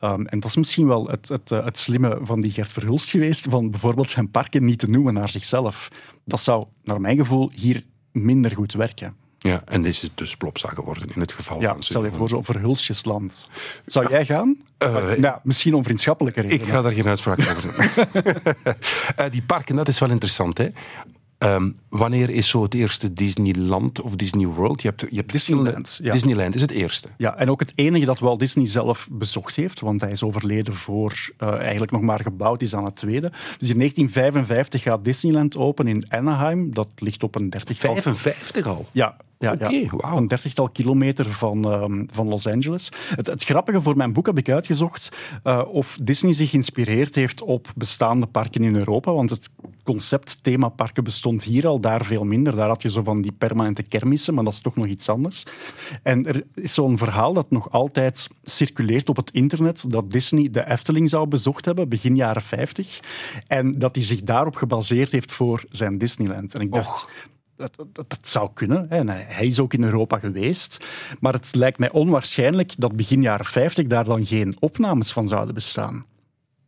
Um, 0.00 0.26
en 0.26 0.40
dat 0.40 0.50
is 0.50 0.56
misschien 0.56 0.86
wel 0.86 1.06
het, 1.06 1.28
het, 1.28 1.52
eh, 1.52 1.64
het 1.64 1.78
slimme 1.78 2.18
van 2.22 2.40
die 2.40 2.50
Gert 2.50 2.72
Verhulst 2.72 3.10
geweest, 3.10 3.46
van 3.48 3.70
bijvoorbeeld 3.70 4.10
zijn 4.10 4.30
parken 4.30 4.64
niet 4.64 4.78
te 4.78 4.90
noemen 4.90 5.14
naar 5.14 5.28
zichzelf. 5.28 5.88
Dat 6.24 6.40
zou, 6.40 6.66
naar 6.84 7.00
mijn 7.00 7.16
gevoel, 7.16 7.50
hier 7.54 7.82
minder 8.12 8.54
goed 8.54 8.72
werken. 8.72 9.14
Ja, 9.42 9.62
en 9.64 9.82
dit 9.82 9.92
is 9.92 10.10
dus 10.14 10.36
Plopsa 10.36 10.68
geworden 10.68 11.08
in 11.14 11.20
het 11.20 11.32
geval 11.32 11.60
Ja, 11.60 11.72
van 11.72 11.82
stel 11.82 12.04
je 12.04 12.10
voor, 12.10 12.28
zo'n 12.28 12.44
Verhulstjesland. 12.44 13.48
Zou 13.86 14.08
jij 14.08 14.24
gaan? 14.24 14.56
Eh, 14.78 15.12
nou, 15.12 15.38
misschien 15.42 15.74
om 15.74 15.84
vriendschappelijke 15.84 16.40
Ik 16.40 16.48
redenen. 16.48 16.74
ga 16.74 16.82
daar 16.82 16.92
geen 16.92 17.06
uitspraak 17.06 17.38
over 17.38 17.62
doen. 17.62 17.74
Eh, 19.16 19.30
die 19.30 19.42
parken, 19.42 19.76
dat 19.76 19.88
is 19.88 19.98
wel 19.98 20.10
interessant. 20.10 20.58
Hè? 20.58 20.68
Ehm, 21.38 21.70
wanneer 21.88 22.30
is 22.30 22.48
zo 22.48 22.62
het 22.62 22.74
eerste 22.74 23.12
Disneyland 23.12 24.00
of 24.00 24.16
Disney 24.16 24.46
World? 24.46 24.82
Je 24.82 24.88
hebt, 24.88 25.06
je 25.10 25.16
hebt 25.16 25.32
Disneyland, 25.32 25.98
ja. 26.02 26.12
Disneyland 26.12 26.54
is 26.54 26.60
het 26.60 26.70
eerste. 26.70 27.08
Ja, 27.16 27.36
en 27.36 27.50
ook 27.50 27.60
het 27.60 27.72
enige 27.74 28.04
dat 28.04 28.18
Walt 28.18 28.38
Disney 28.38 28.66
zelf 28.66 29.08
bezocht 29.10 29.56
heeft, 29.56 29.80
want 29.80 30.00
hij 30.00 30.10
is 30.10 30.22
overleden 30.22 30.74
voor 30.74 31.12
eh, 31.36 31.58
eigenlijk 31.58 31.92
nog 31.92 32.00
maar 32.00 32.20
gebouwd 32.20 32.62
is 32.62 32.74
aan 32.74 32.84
het 32.84 32.96
tweede. 32.96 33.28
Dus 33.30 33.68
in 33.68 33.76
1955 33.76 34.82
gaat 34.82 35.04
Disneyland 35.04 35.56
open 35.56 35.86
in 35.86 36.04
Anaheim. 36.08 36.74
Dat 36.74 36.88
ligt 36.96 37.22
op 37.22 37.34
een 37.34 37.50
dertigtal... 37.50 37.92
55 37.92 38.66
al. 38.66 38.86
Ja, 38.92 39.16
ja, 39.40 39.52
Oké, 39.52 39.68
ja. 39.68 40.12
een 40.16 40.28
dertigtal 40.28 40.68
kilometer 40.68 41.32
van, 41.32 41.64
ehm, 41.64 42.04
van 42.12 42.28
Los 42.28 42.46
Angeles. 42.46 42.88
Het, 43.16 43.26
het 43.26 43.44
grappige 43.44 43.80
voor 43.80 43.96
mijn 43.96 44.12
boek 44.12 44.26
heb 44.26 44.38
ik 44.38 44.48
uitgezocht 44.48 45.12
eh, 45.42 45.62
of 45.68 45.98
Disney 46.02 46.32
zich 46.32 46.50
geïnspireerd 46.50 47.14
heeft 47.14 47.42
op 47.42 47.72
bestaande 47.76 48.26
parken 48.26 48.62
in 48.62 48.76
Europa. 48.76 49.12
Want 49.12 49.30
het 49.30 49.48
concept 49.84 50.42
themaparken 50.42 51.04
bestond 51.04 51.42
hier 51.42 51.66
al, 51.66 51.80
daar 51.80 52.04
veel 52.04 52.24
minder. 52.24 52.56
Daar 52.56 52.68
had 52.68 52.82
je 52.82 52.90
zo 52.90 53.02
van 53.02 53.22
die 53.22 53.32
permanente 53.32 53.82
kermissen, 53.82 54.34
maar 54.34 54.44
dat 54.44 54.52
is 54.52 54.60
toch 54.60 54.76
nog 54.76 54.86
iets 54.86 55.08
anders. 55.08 55.44
En 56.02 56.26
er 56.26 56.44
is 56.54 56.74
zo'n 56.74 56.98
verhaal 56.98 57.32
dat 57.32 57.50
nog 57.50 57.70
altijd 57.70 58.28
circuleert 58.42 59.08
op 59.08 59.16
het 59.16 59.30
internet, 59.30 59.90
dat 59.90 60.10
Disney 60.10 60.50
de 60.50 60.66
Efteling 60.66 61.10
zou 61.10 61.26
bezocht 61.26 61.64
hebben, 61.64 61.88
begin 61.88 62.16
jaren 62.16 62.42
50. 62.42 63.00
En 63.46 63.78
dat 63.78 63.94
hij 63.94 64.04
zich 64.04 64.22
daarop 64.22 64.56
gebaseerd 64.56 65.12
heeft 65.12 65.32
voor 65.32 65.64
zijn 65.70 65.98
Disneyland. 65.98 66.54
En 66.54 66.60
ik 66.60 66.72
dacht... 66.72 67.08
dat, 67.60 67.86
dat, 67.92 68.18
zou 68.22 68.50
kunnen. 68.54 68.86
Hij 69.08 69.46
is 69.46 69.58
ook 69.58 69.72
in 69.72 69.82
Europa 69.82 70.18
geweest. 70.18 70.84
Maar 71.20 71.32
het 71.32 71.54
lijkt 71.54 71.78
mij 71.78 71.90
onwaarschijnlijk 71.90 72.72
dat 72.78 72.96
begin 72.96 73.22
jaren 73.22 73.44
50 73.44 73.86
daar 73.86 74.04
dan 74.04 74.26
geen 74.26 74.56
opnames 74.58 75.12
van 75.12 75.28
zouden 75.28 75.54
bestaan. 75.54 76.04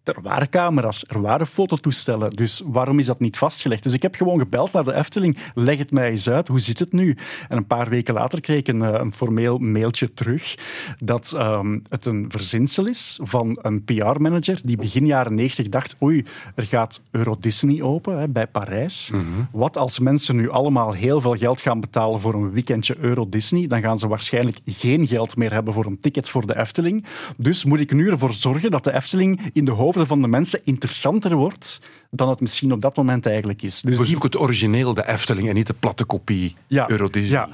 Er 0.05 0.23
waren 0.23 0.49
camera's, 0.49 1.05
er 1.09 1.21
waren 1.21 1.47
fototoestellen, 1.47 2.31
dus 2.31 2.63
waarom 2.67 2.99
is 2.99 3.07
dat 3.07 3.21
niet 3.21 3.39
vastgelegd? 3.39 3.83
Dus 3.83 3.93
ik 3.93 4.03
heb 4.03 4.15
gewoon 4.15 4.39
gebeld 4.39 4.73
naar 4.73 4.85
de 4.85 4.95
Efteling, 4.95 5.37
leg 5.55 5.79
het 5.79 5.91
mij 5.91 6.11
eens 6.11 6.29
uit, 6.29 6.49
hoe 6.49 6.61
zit 6.61 6.79
het 6.79 6.93
nu? 6.93 7.17
En 7.49 7.57
een 7.57 7.67
paar 7.67 7.89
weken 7.89 8.15
later 8.15 8.41
kreeg 8.41 8.59
ik 8.59 8.69
een, 8.69 8.83
eh, 8.83 9.01
een 9.01 9.13
formeel 9.13 9.59
mailtje 9.59 10.15
terug 10.15 10.55
dat 10.99 11.33
ehm, 11.33 11.79
het 11.89 12.07
een 12.07 12.25
verzinsel 12.29 12.87
is 12.87 13.19
van 13.23 13.59
een 13.63 13.85
PR-manager 13.85 14.61
die 14.65 14.77
begin 14.77 15.07
jaren 15.07 15.35
90 15.35 15.69
dacht, 15.69 15.97
oei, 16.03 16.25
er 16.55 16.65
gaat 16.65 17.03
Euro 17.11 17.37
Disney 17.41 17.83
open 17.83 18.19
hè, 18.19 18.29
bij 18.29 18.47
Parijs. 18.47 19.11
Wat 19.51 19.77
als 19.77 19.99
mensen 19.99 20.37
nu 20.37 20.51
allemaal 20.51 20.93
heel 20.93 21.21
veel 21.21 21.37
geld 21.37 21.61
gaan 21.61 21.81
betalen 21.81 22.21
voor 22.21 22.35
een 22.35 22.51
weekendje 22.51 22.97
Euro 22.99 23.29
Disney, 23.29 23.67
dan 23.67 23.81
gaan 23.81 23.99
ze 23.99 24.09
waarschijnlijk 24.09 24.59
geen 24.65 25.07
geld 25.07 25.37
meer 25.37 25.53
hebben 25.53 25.75
voor 25.75 25.87
een 25.87 26.01
ticket 26.01 26.29
voor 26.29 26.47
de 26.47 26.59
Efteling. 26.59 27.05
Dus 27.37 27.65
moet 27.65 27.81
ik 27.81 27.93
nu 27.93 28.11
ervoor 28.11 28.33
zorgen 28.33 28.71
dat 28.71 28.85
de 28.85 28.95
Efteling 28.95 29.41
in 29.53 29.65
de 29.65 29.71
hoofden 29.93 30.17
van 30.17 30.23
de 30.23 30.29
mensen 30.29 30.61
interessanter 30.65 31.37
wordt 31.37 31.81
dan 32.11 32.29
het 32.29 32.41
misschien 32.41 32.73
op 32.73 32.81
dat 32.81 32.97
moment 32.97 33.27
eigenlijk 33.27 33.63
is. 33.63 33.81
Dus 33.81 33.97
zoeken 33.97 34.31
het 34.31 34.39
origineel, 34.39 34.95
de 34.95 35.09
Efteling, 35.09 35.49
en 35.49 35.55
niet 35.55 35.67
de 35.67 35.75
platte 35.75 36.05
kopie 36.05 36.57
Euro 36.69 37.11
Disney. 37.11 37.41
ja, 37.41 37.49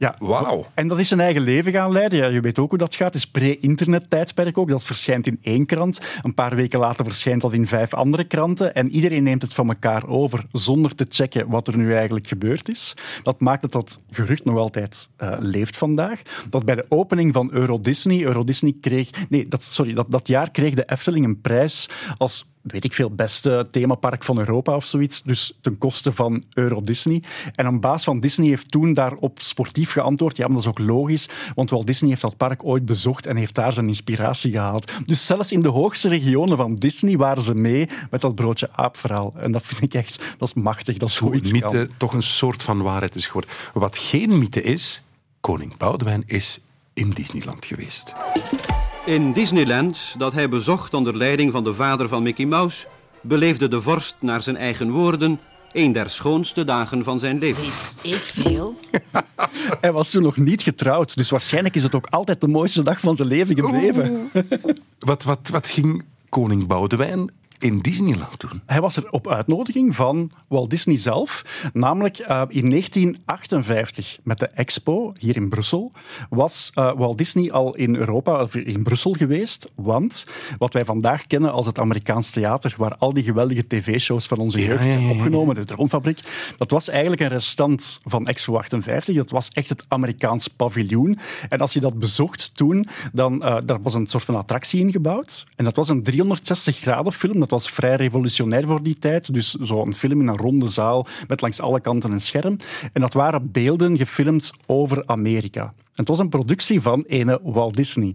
ja. 0.00 0.14
Wauw. 0.18 0.66
En 0.74 0.88
dat 0.88 0.98
is 0.98 1.08
zijn 1.08 1.20
eigen 1.20 1.42
leven 1.42 1.72
gaan 1.72 1.92
leiden. 1.92 2.18
Ja, 2.18 2.26
je 2.26 2.40
weet 2.40 2.58
ook 2.58 2.70
hoe 2.70 2.78
dat 2.78 2.94
gaat. 2.94 3.14
Het 3.14 3.22
is 3.22 3.30
pre-internet-tijdperk 3.30 4.58
ook. 4.58 4.68
Dat 4.68 4.84
verschijnt 4.84 5.26
in 5.26 5.38
één 5.42 5.66
krant. 5.66 6.00
Een 6.22 6.34
paar 6.34 6.56
weken 6.56 6.78
later 6.78 7.04
verschijnt 7.04 7.42
dat 7.42 7.52
in 7.52 7.66
vijf 7.66 7.94
andere 7.94 8.24
kranten. 8.24 8.74
En 8.74 8.90
iedereen 8.90 9.22
neemt 9.22 9.42
het 9.42 9.54
van 9.54 9.68
elkaar 9.68 10.08
over 10.08 10.44
zonder 10.52 10.94
te 10.94 11.06
checken 11.08 11.48
wat 11.48 11.68
er 11.68 11.76
nu 11.76 11.94
eigenlijk 11.94 12.26
gebeurd 12.26 12.68
is. 12.68 12.94
Dat 13.22 13.40
maakt 13.40 13.62
het 13.62 13.72
dat 13.72 14.02
gerucht 14.10 14.44
nog 14.44 14.56
altijd 14.56 15.08
eh, 15.16 15.32
leeft 15.38 15.76
vandaag. 15.78 16.22
Dat 16.50 16.64
bij 16.64 16.74
de 16.74 16.86
opening 16.88 17.32
van 17.32 17.48
Euro 17.52 17.80
Disney... 17.80 18.24
Euro 18.24 18.44
Disney 18.44 18.74
kreeg... 18.80 19.10
Nee, 19.28 19.48
dat, 19.48 19.62
sorry. 19.62 19.92
Dat, 19.92 20.10
dat 20.10 20.28
jaar 20.28 20.50
kreeg 20.50 20.74
de 20.74 20.84
Efteling 20.86 21.24
een 21.24 21.40
prijs 21.40 21.88
als 22.16 22.50
weet 22.60 22.84
ik 22.84 22.94
veel, 22.94 23.10
beste 23.10 23.68
themapark 23.70 24.24
van 24.24 24.38
Europa 24.38 24.76
of 24.76 24.84
zoiets. 24.84 25.22
Dus 25.22 25.58
ten 25.60 25.78
koste 25.78 26.12
van 26.12 26.44
Euro 26.54 26.82
Disney. 26.82 27.22
En 27.54 27.66
een 27.66 27.80
baas 27.80 28.04
van 28.04 28.20
Disney 28.20 28.48
heeft 28.48 28.70
toen 28.70 28.92
daarop 28.92 29.38
sportief 29.40 29.92
geantwoord. 29.92 30.36
Ja, 30.36 30.46
maar 30.46 30.54
dat 30.54 30.62
is 30.62 30.68
ook 30.68 30.88
logisch, 30.88 31.28
want 31.54 31.70
Walt 31.70 31.86
Disney 31.86 32.10
heeft 32.10 32.22
dat 32.22 32.36
park 32.36 32.64
ooit 32.64 32.84
bezocht 32.84 33.26
en 33.26 33.36
heeft 33.36 33.54
daar 33.54 33.72
zijn 33.72 33.88
inspiratie 33.88 34.52
gehaald. 34.52 34.92
Dus 35.06 35.26
zelfs 35.26 35.52
in 35.52 35.60
de 35.60 35.68
hoogste 35.68 36.08
regionen 36.08 36.56
van 36.56 36.74
Disney 36.74 37.16
waren 37.16 37.42
ze 37.42 37.54
mee 37.54 37.88
met 38.10 38.20
dat 38.20 38.34
broodje 38.34 38.68
aapverhaal. 38.72 39.34
En 39.36 39.52
dat 39.52 39.62
vind 39.62 39.82
ik 39.82 39.94
echt, 39.94 40.22
dat 40.38 40.48
is 40.48 40.54
machtig, 40.54 40.96
dat 40.96 41.16
Hoe 41.16 41.28
zoiets 41.28 41.52
mythe 41.52 41.86
kan. 41.86 41.88
toch 41.96 42.12
een 42.12 42.22
soort 42.22 42.62
van 42.62 42.82
waarheid 42.82 43.14
is 43.14 43.26
geworden. 43.26 43.50
Wat 43.72 43.98
geen 43.98 44.38
mythe 44.38 44.62
is, 44.62 45.02
koning 45.40 45.76
Boudewijn 45.76 46.22
is 46.26 46.58
in 46.94 47.10
Disneyland 47.10 47.64
geweest. 47.64 48.14
In 49.10 49.32
Disneyland, 49.32 50.14
dat 50.18 50.32
hij 50.32 50.48
bezocht 50.48 50.94
onder 50.94 51.16
leiding 51.16 51.52
van 51.52 51.64
de 51.64 51.74
vader 51.74 52.08
van 52.08 52.22
Mickey 52.22 52.46
Mouse, 52.46 52.86
beleefde 53.20 53.68
de 53.68 53.80
vorst 53.82 54.14
naar 54.20 54.42
zijn 54.42 54.56
eigen 54.56 54.90
woorden 54.90 55.40
een 55.72 55.92
der 55.92 56.10
schoonste 56.10 56.64
dagen 56.64 57.04
van 57.04 57.18
zijn 57.18 57.38
leven. 57.38 57.62
Ik 58.02 58.14
veel. 58.14 58.80
Hij 59.80 59.92
was 59.92 60.10
toen 60.10 60.22
nog 60.22 60.36
niet 60.36 60.62
getrouwd, 60.62 61.16
dus 61.16 61.30
waarschijnlijk 61.30 61.74
is 61.74 61.82
het 61.82 61.94
ook 61.94 62.06
altijd 62.06 62.40
de 62.40 62.48
mooiste 62.48 62.82
dag 62.82 63.00
van 63.00 63.16
zijn 63.16 63.28
leven 63.28 63.56
gebleven. 63.56 64.30
Wat, 64.98 65.22
wat, 65.22 65.48
wat 65.48 65.68
ging 65.68 66.04
koning 66.28 66.66
Boudewijn 66.66 67.30
in 67.62 67.80
Disneyland 67.80 68.40
doen? 68.40 68.62
Hij 68.66 68.80
was 68.80 68.96
er 68.96 69.10
op 69.10 69.28
uitnodiging 69.28 69.94
van 69.94 70.30
Walt 70.48 70.70
Disney 70.70 70.96
zelf. 70.96 71.44
Namelijk 71.72 72.18
eh, 72.18 72.42
in 72.48 72.70
1958 72.70 74.18
met 74.22 74.38
de 74.38 74.46
Expo 74.46 75.12
hier 75.18 75.36
in 75.36 75.48
Brussel 75.48 75.92
was 76.30 76.70
eh, 76.74 76.92
Walt 76.96 77.18
Disney 77.18 77.52
al 77.52 77.74
in 77.74 77.96
Europa, 77.96 78.42
of 78.42 78.54
in 78.54 78.82
Brussel 78.82 79.12
geweest. 79.12 79.70
Want 79.74 80.26
wat 80.58 80.72
wij 80.72 80.84
vandaag 80.84 81.26
kennen 81.26 81.52
als 81.52 81.66
het 81.66 81.78
Amerikaans 81.78 82.30
theater, 82.30 82.74
waar 82.78 82.96
al 82.98 83.12
die 83.12 83.24
geweldige 83.24 83.66
tv-shows 83.66 84.26
van 84.26 84.38
onze 84.38 84.58
jeugd 84.58 84.80
ja, 84.80 84.86
ja, 84.86 84.92
zijn 84.92 85.04
ja. 85.04 85.10
opgenomen, 85.10 85.54
de 85.54 85.64
Droomfabriek, 85.64 86.20
dat 86.56 86.70
was 86.70 86.88
eigenlijk 86.88 87.20
een 87.20 87.28
restant 87.28 88.00
van 88.04 88.26
Expo 88.26 88.56
58. 88.56 89.16
Dat 89.16 89.30
was 89.30 89.48
echt 89.48 89.68
het 89.68 89.84
Amerikaans 89.88 90.48
paviljoen. 90.48 91.18
En 91.48 91.60
als 91.60 91.72
je 91.72 91.80
dat 91.80 91.98
bezocht 91.98 92.50
toen, 92.54 92.88
dan 93.12 93.42
eh, 93.42 93.56
daar 93.64 93.82
was 93.82 93.94
een 93.94 94.06
soort 94.06 94.24
van 94.24 94.36
attractie 94.36 94.80
ingebouwd. 94.80 95.46
En 95.56 95.64
dat 95.64 95.76
was 95.76 95.88
een 95.88 96.02
360 96.02 96.76
graden 96.78 97.12
film. 97.12 97.40
Dat 97.40 97.49
was 97.50 97.70
vrij 97.70 97.94
revolutionair 97.94 98.66
voor 98.66 98.82
die 98.82 98.98
tijd. 98.98 99.34
Dus 99.34 99.54
zo'n 99.54 99.94
film 99.94 100.20
in 100.20 100.28
een 100.28 100.36
ronde 100.36 100.68
zaal 100.68 101.06
met 101.28 101.40
langs 101.40 101.60
alle 101.60 101.80
kanten 101.80 102.12
een 102.12 102.20
scherm. 102.20 102.56
En 102.92 103.00
dat 103.00 103.12
waren 103.12 103.50
beelden 103.50 103.96
gefilmd 103.96 104.52
over 104.66 105.02
Amerika. 105.06 105.62
En 105.62 106.06
het 106.06 106.08
was 106.08 106.18
een 106.18 106.28
productie 106.28 106.80
van 106.80 107.04
ene 107.06 107.40
Walt 107.42 107.76
Disney. 107.76 108.14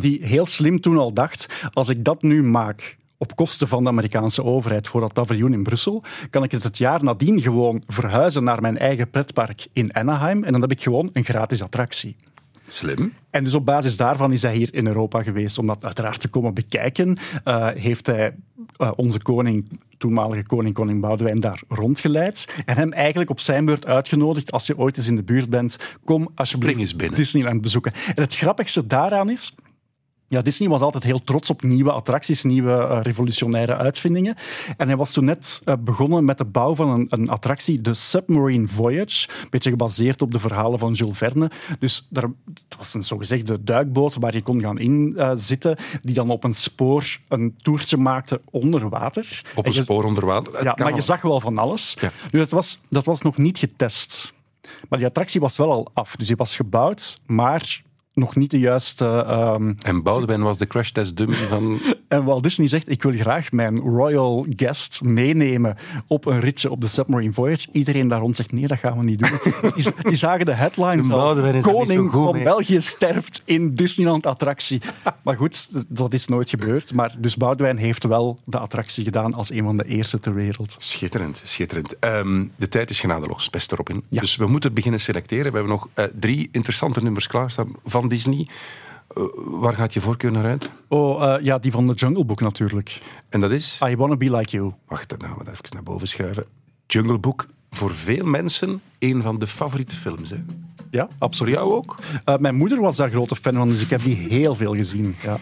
Die 0.00 0.18
heel 0.22 0.46
slim 0.46 0.80
toen 0.80 0.98
al 0.98 1.12
dacht, 1.12 1.46
als 1.70 1.88
ik 1.88 2.04
dat 2.04 2.22
nu 2.22 2.42
maak 2.42 2.98
op 3.18 3.36
kosten 3.36 3.68
van 3.68 3.82
de 3.82 3.88
Amerikaanse 3.88 4.44
overheid 4.44 4.88
voor 4.88 5.00
dat 5.00 5.12
paviljoen 5.12 5.52
in 5.52 5.62
Brussel, 5.62 6.02
kan 6.30 6.42
ik 6.42 6.50
het 6.50 6.62
het 6.62 6.78
jaar 6.78 7.04
nadien 7.04 7.40
gewoon 7.40 7.82
verhuizen 7.86 8.44
naar 8.44 8.60
mijn 8.60 8.78
eigen 8.78 9.10
pretpark 9.10 9.66
in 9.72 9.94
Anaheim 9.94 10.44
en 10.44 10.52
dan 10.52 10.60
heb 10.60 10.70
ik 10.70 10.82
gewoon 10.82 11.10
een 11.12 11.24
gratis 11.24 11.62
attractie. 11.62 12.16
Slim. 12.72 13.12
En 13.30 13.44
dus 13.44 13.54
op 13.54 13.66
basis 13.66 13.96
daarvan 13.96 14.32
is 14.32 14.42
hij 14.42 14.56
hier 14.56 14.74
in 14.74 14.86
Europa 14.86 15.22
geweest 15.22 15.58
om 15.58 15.66
dat 15.66 15.84
uiteraard 15.84 16.20
te 16.20 16.28
komen 16.28 16.54
bekijken. 16.54 17.18
Eh, 17.44 17.68
heeft 17.68 18.06
hij 18.06 18.34
eh, 18.76 18.90
onze 18.96 19.18
koning, 19.18 19.80
toenmalige 19.98 20.46
koning, 20.46 20.74
koning 20.74 21.00
Boudewijn, 21.00 21.40
daar 21.40 21.62
rondgeleid. 21.68 22.62
En 22.64 22.76
hem 22.76 22.92
eigenlijk 22.92 23.30
op 23.30 23.40
zijn 23.40 23.64
beurt 23.64 23.86
uitgenodigd, 23.86 24.52
als 24.52 24.66
je 24.66 24.78
ooit 24.78 24.96
eens 24.96 25.08
in 25.08 25.16
de 25.16 25.22
buurt 25.22 25.50
bent, 25.50 25.78
kom 26.04 26.30
alsjeblieft 26.34 26.72
Spring 26.72 26.78
eens 26.78 26.96
binnen. 26.96 27.18
Disneyland 27.18 27.60
bezoeken. 27.60 27.92
En 28.14 28.22
het 28.22 28.36
grappigste 28.36 28.86
daaraan 28.86 29.30
is... 29.30 29.54
Ja, 30.30 30.40
Disney 30.40 30.68
was 30.68 30.80
altijd 30.80 31.04
heel 31.04 31.22
trots 31.22 31.50
op 31.50 31.62
nieuwe 31.62 31.92
attracties, 31.92 32.42
nieuwe 32.42 32.72
eh, 32.72 32.98
revolutionaire 33.02 33.76
uitvindingen. 33.76 34.36
En 34.76 34.86
hij 34.86 34.96
was 34.96 35.12
toen 35.12 35.24
net 35.24 35.62
eh, 35.64 35.74
begonnen 35.80 36.24
met 36.24 36.38
de 36.38 36.44
bouw 36.44 36.74
van 36.74 36.88
een, 36.88 37.06
een 37.08 37.28
attractie, 37.28 37.80
de 37.80 37.94
Submarine 37.94 38.68
Voyage. 38.68 39.28
Een 39.42 39.46
beetje 39.50 39.70
gebaseerd 39.70 40.22
op 40.22 40.32
de 40.32 40.38
verhalen 40.38 40.78
van 40.78 40.92
Jules 40.92 41.18
Verne. 41.18 41.50
Dus 41.78 42.06
daar, 42.10 42.24
het 42.54 42.76
was 42.78 42.94
een 42.94 43.04
zogezegde 43.04 43.64
duikboot 43.64 44.14
waar 44.14 44.34
je 44.34 44.42
kon 44.42 44.60
gaan 44.60 44.78
inzitten, 44.78 45.76
die 46.02 46.14
dan 46.14 46.30
op 46.30 46.44
een 46.44 46.54
spoor 46.54 47.18
een 47.28 47.54
toertje 47.62 47.96
maakte 47.96 48.40
onder 48.50 48.88
water. 48.88 49.42
Op 49.54 49.64
En 49.64 49.70
een 49.70 49.76
je- 49.76 49.82
spoor 49.82 50.04
onder 50.04 50.26
water. 50.26 50.52
Het 50.52 50.62
ja, 50.62 50.72
kan 50.72 50.86
maar 50.86 50.94
je 50.94 51.00
zag 51.02 51.22
wel 51.22 51.40
van 51.40 51.58
alles. 51.58 51.96
Ja. 52.00 52.10
Nu, 52.32 52.38
dat, 52.38 52.50
was, 52.50 52.78
dat 52.88 53.04
was 53.04 53.20
nog 53.20 53.36
niet 53.36 53.58
getest. 53.58 54.32
Maar 54.88 54.98
die 54.98 55.08
attractie 55.08 55.40
was 55.40 55.56
wel 55.56 55.70
al 55.72 55.90
af. 55.94 56.16
Dus 56.16 56.26
die 56.26 56.36
was 56.36 56.56
gebouwd, 56.56 57.20
maar 57.26 57.82
nog 58.14 58.36
niet 58.36 58.50
de 58.50 58.58
juiste... 58.58 59.04
ehm, 59.04 59.72
En 59.82 60.02
Boudewijn 60.02 60.42
was 60.42 60.58
de 60.58 60.66
crash 60.66 60.90
test 60.90 61.16
dummy 61.16 61.36
van... 61.36 61.78
en 62.08 62.24
Walt 62.24 62.42
Disney 62.42 62.68
zegt, 62.68 62.90
ik 62.90 63.02
wil 63.02 63.12
graag 63.12 63.52
mijn 63.52 63.78
royal 63.78 64.46
guest 64.56 65.02
meenemen 65.02 65.76
op 66.06 66.26
een 66.26 66.40
ritje 66.40 66.70
op 66.70 66.80
de 66.80 66.86
Submarine 66.86 67.32
Voyage. 67.32 67.68
Iedereen 67.72 68.08
daar 68.08 68.20
rond 68.20 68.36
zegt, 68.36 68.52
nee, 68.52 68.66
dat 68.66 68.78
gaan 68.78 68.98
we 68.98 69.04
niet 69.04 69.18
doen. 69.18 69.30
die, 69.74 69.86
die 70.02 70.16
zagen 70.16 70.46
de 70.46 70.52
headlines 70.52 71.06
De 71.06 71.14
al. 71.14 71.60
Koning 71.60 72.10
goed 72.10 72.24
van. 72.24 72.42
België 72.42 72.80
sterft 72.80 73.42
in 73.44 73.74
Disneyland-attractie. 73.74 74.80
Maar 75.22 75.36
goed, 75.36 75.84
dat 75.88 76.14
is 76.14 76.26
nooit 76.26 76.50
gebeurd. 76.50 76.94
Maar 76.94 77.14
dus 77.18 77.36
Boudewijn 77.36 77.76
heeft 77.76 78.04
wel 78.04 78.38
de 78.44 78.58
attractie 78.58 79.04
gedaan 79.04 79.34
als 79.34 79.50
een 79.50 79.64
van 79.64 79.76
de 79.76 79.84
eerste 79.84 80.20
ter 80.20 80.34
wereld. 80.34 80.74
Schitterend, 80.78 81.40
schitterend. 81.44 81.98
Ehm, 81.98 82.44
de 82.56 82.68
tijd 82.68 82.90
is 82.90 83.00
genadeloos, 83.00 83.50
beste 83.50 83.76
Robin. 83.76 84.02
Ja. 84.08 84.20
Dus 84.20 84.36
we 84.36 84.46
moeten 84.46 84.74
beginnen 84.74 85.00
selecteren. 85.00 85.52
We 85.52 85.58
hebben 85.58 85.72
nog 85.72 85.88
eh, 85.94 86.04
drie 86.20 86.48
interessante 86.52 87.02
nummers 87.02 87.26
klaarstaan 87.26 87.72
van 87.84 87.99
Disney. 88.08 88.48
Eh, 89.08 89.22
waar 89.36 89.74
gaat 89.74 89.94
je 89.94 90.00
voorkeur 90.00 90.32
naar 90.32 90.44
uit? 90.44 90.70
Oh, 90.88 91.34
eh, 91.34 91.44
ja, 91.44 91.58
die 91.58 91.72
van 91.72 91.86
de 91.86 91.92
Jungle 91.92 92.24
Book 92.24 92.40
natuurlijk. 92.40 93.00
En 93.28 93.40
dat 93.40 93.50
is... 93.50 93.80
I 93.88 93.96
Wanna 93.96 94.16
Be 94.16 94.36
Like 94.36 94.56
You. 94.56 94.72
Wacht, 94.88 95.08
dan 95.08 95.22
gaan 95.22 95.38
we 95.38 95.44
dat 95.44 95.52
even 95.52 95.64
naar 95.70 95.82
boven 95.82 96.08
schuiven. 96.08 96.44
Jungle 96.86 97.18
Book, 97.18 97.46
voor 97.70 97.94
veel 97.94 98.24
mensen 98.24 98.80
een 98.98 99.22
van 99.22 99.38
de 99.38 99.46
favoriete 99.46 99.94
films. 99.94 100.30
Hè? 100.30 100.36
Ja, 100.90 101.04
Voor 101.06 101.14
absoluut. 101.18 101.54
jou 101.54 101.72
ook? 101.72 101.94
Eh, 102.24 102.36
mijn 102.36 102.54
moeder 102.54 102.80
was 102.80 102.96
daar 102.96 103.10
grote 103.10 103.36
fan 103.36 103.54
van, 103.54 103.68
dus 103.68 103.82
ik 103.82 103.90
heb 103.90 104.02
die 104.02 104.16
heel 104.16 104.54
veel 104.54 104.74
gezien. 104.74 105.14
Ja. 105.22 105.36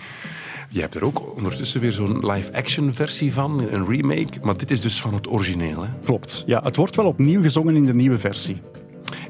Je 0.71 0.81
hebt 0.81 0.95
er 0.95 1.05
ook 1.05 1.37
ondertussen 1.37 1.81
weer 1.81 1.93
zo'n 1.93 2.27
live-action 2.27 2.93
versie 2.95 3.33
van, 3.33 3.61
een 3.69 3.89
remake. 3.89 4.29
Maar 4.43 4.57
dit 4.57 4.71
is 4.71 4.81
dus 4.81 5.01
van 5.01 5.15
het 5.15 5.29
origineel. 5.29 5.83
Hè? 5.83 5.89
Klopt. 6.05 6.43
Ja, 6.47 6.61
het 6.63 6.77
wordt 6.77 6.97
wel 6.97 7.07
opnieuw 7.07 7.43
gezongen 7.43 7.77
in 7.77 7.85
de 7.85 7.95
nieuwe 7.95 8.19
versie. 8.19 8.61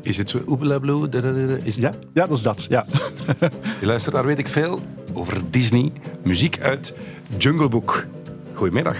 Is 0.08 0.18
het 0.18 0.30
zo... 0.30 0.38
Oebela 0.46 0.78
Blue? 0.78 1.08
da, 1.08 1.20
da, 1.20 1.32
da, 1.32 1.46
da? 1.46 1.56
Is 1.62 1.76
Ja, 1.76 1.92
ja 2.14 2.26
dat 2.26 2.36
is 2.36 2.42
dat. 2.42 2.66
Ja. 2.68 2.84
Je 3.80 3.86
luistert 3.86 4.14
daar 4.14 4.24
weet 4.26 4.38
ik 4.38 4.48
veel 4.48 4.80
over 5.12 5.40
Disney. 5.50 5.92
Muziek 6.22 6.60
uit 6.60 6.92
Jungle 7.38 7.68
Book. 7.68 8.06
Goedemiddag. 8.54 8.96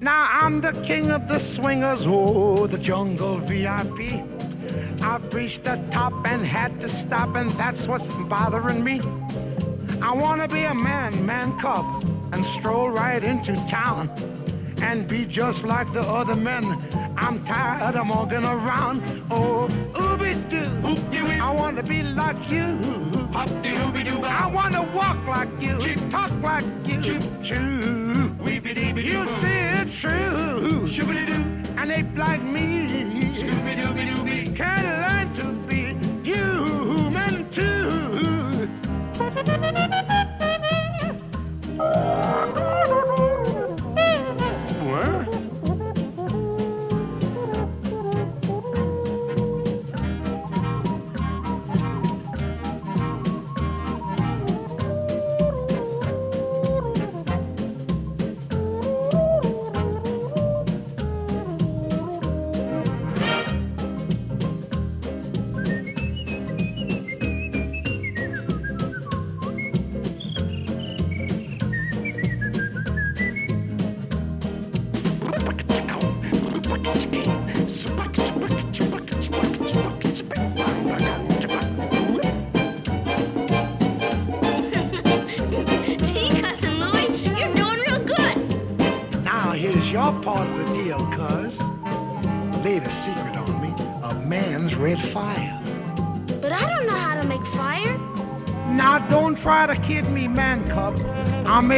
Now 0.00 0.26
I'm 0.40 0.60
the 0.60 0.72
king 0.82 1.10
of 1.12 1.26
the 1.28 1.38
swingers, 1.38 2.06
oh, 2.06 2.66
the 2.66 2.78
jungle 2.78 3.38
VIP. 3.38 4.37
I've 5.08 5.32
reached 5.32 5.64
the 5.64 5.82
top 5.90 6.12
and 6.26 6.44
had 6.44 6.80
to 6.82 6.88
stop, 6.88 7.34
and 7.34 7.48
that's 7.50 7.88
what's 7.88 8.08
bothering 8.28 8.84
me. 8.84 9.00
I 10.02 10.12
wanna 10.12 10.46
be 10.46 10.64
a 10.64 10.74
man, 10.74 11.24
man 11.24 11.58
cub, 11.58 11.86
and 12.32 12.44
stroll 12.44 12.90
right 12.90 13.24
into 13.24 13.54
town 13.66 14.10
and 14.82 15.08
be 15.08 15.24
just 15.24 15.64
like 15.64 15.90
the 15.94 16.02
other 16.02 16.36
men. 16.36 16.62
I'm 17.16 17.42
tired 17.42 17.96
of 17.96 18.06
walking 18.10 18.44
around. 18.44 19.02
Oh, 19.30 19.66
ooby 19.94 20.34
doo. 20.50 20.68
I 21.40 21.52
wanna 21.52 21.82
be 21.82 22.02
like 22.02 22.40
you. 22.50 22.66
Hop 23.32 23.48
de 23.62 23.70
ooby 23.84 24.04
doo, 24.04 24.20
I 24.22 24.46
wanna 24.58 24.82
walk 24.94 25.20
like 25.26 25.48
you, 25.58 25.78
talk 26.10 26.32
like 26.42 26.66
you. 26.84 27.00
Choo. 27.42 28.30
You'll 28.94 29.26
see 29.26 29.60
it's 29.80 29.98
true. 30.02 30.86
And 31.78 31.92
ape 31.92 32.14
like 32.16 32.42
me 32.42 32.78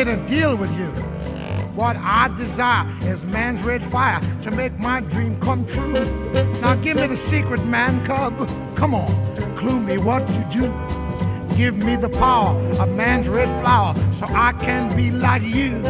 Made 0.04 0.18
a 0.18 0.26
deal 0.26 0.56
with 0.56 0.70
you. 0.78 0.86
What 1.74 1.94
I 1.96 2.34
desire 2.38 2.86
is 3.02 3.26
man's 3.26 3.62
red 3.62 3.84
fire 3.84 4.18
to 4.40 4.50
make 4.50 4.78
my 4.78 5.00
dream 5.00 5.38
come 5.40 5.66
true. 5.66 5.92
Now 6.62 6.76
give 6.76 6.96
me 6.96 7.06
the 7.06 7.16
secret, 7.18 7.62
man 7.66 8.02
cub. 8.06 8.34
Come 8.76 8.94
on, 8.94 9.08
clue 9.56 9.78
me 9.78 9.98
what 9.98 10.26
to 10.26 10.46
do. 10.50 10.72
Give 11.54 11.76
me 11.84 11.96
the 11.96 12.08
power 12.08 12.56
of 12.80 12.90
man's 12.94 13.28
red 13.28 13.50
flower 13.60 13.94
so 14.10 14.24
I 14.30 14.52
can 14.52 14.96
be 14.96 15.10
like 15.10 15.42
you. 15.42 15.82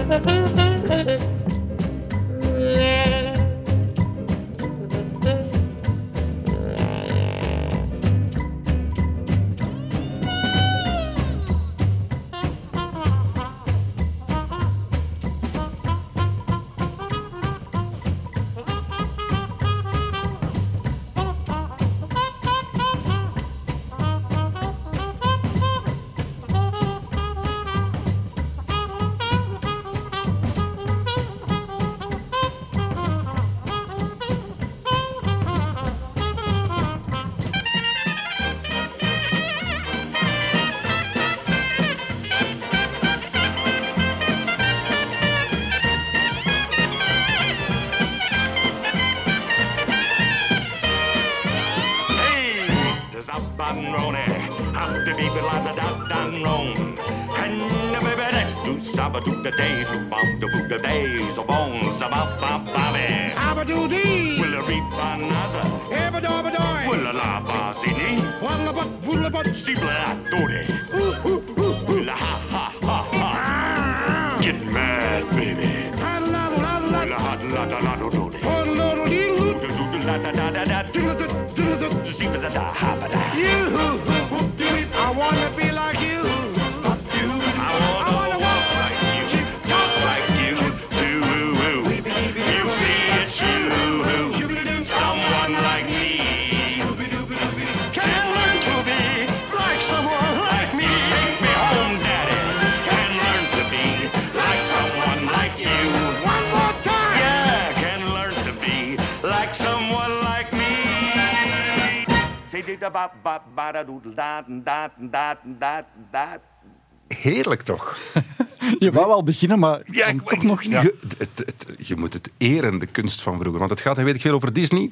Heerlijk 117.08 117.62
toch? 117.62 117.96
Je 118.78 118.92
wou 118.92 119.10
al 119.12 119.22
beginnen, 119.22 119.58
maar 119.58 119.80
Ja, 119.84 120.06
ik- 120.06 120.22
toch 120.22 120.42
nog 120.42 120.62
niet. 120.62 120.72
Je, 120.72 120.96
het, 121.18 121.38
het- 121.38 121.66
je 121.78 121.96
moet 121.96 122.12
het 122.12 122.30
eren, 122.38 122.78
de 122.78 122.86
kunst 122.86 123.22
van 123.22 123.38
vroeger. 123.38 123.58
Want 123.58 123.70
het 123.70 123.80
gaat, 123.80 123.98
en 123.98 124.04
weet 124.04 124.14
ik 124.14 124.20
veel, 124.20 124.34
over 124.34 124.52
Disney. 124.52 124.90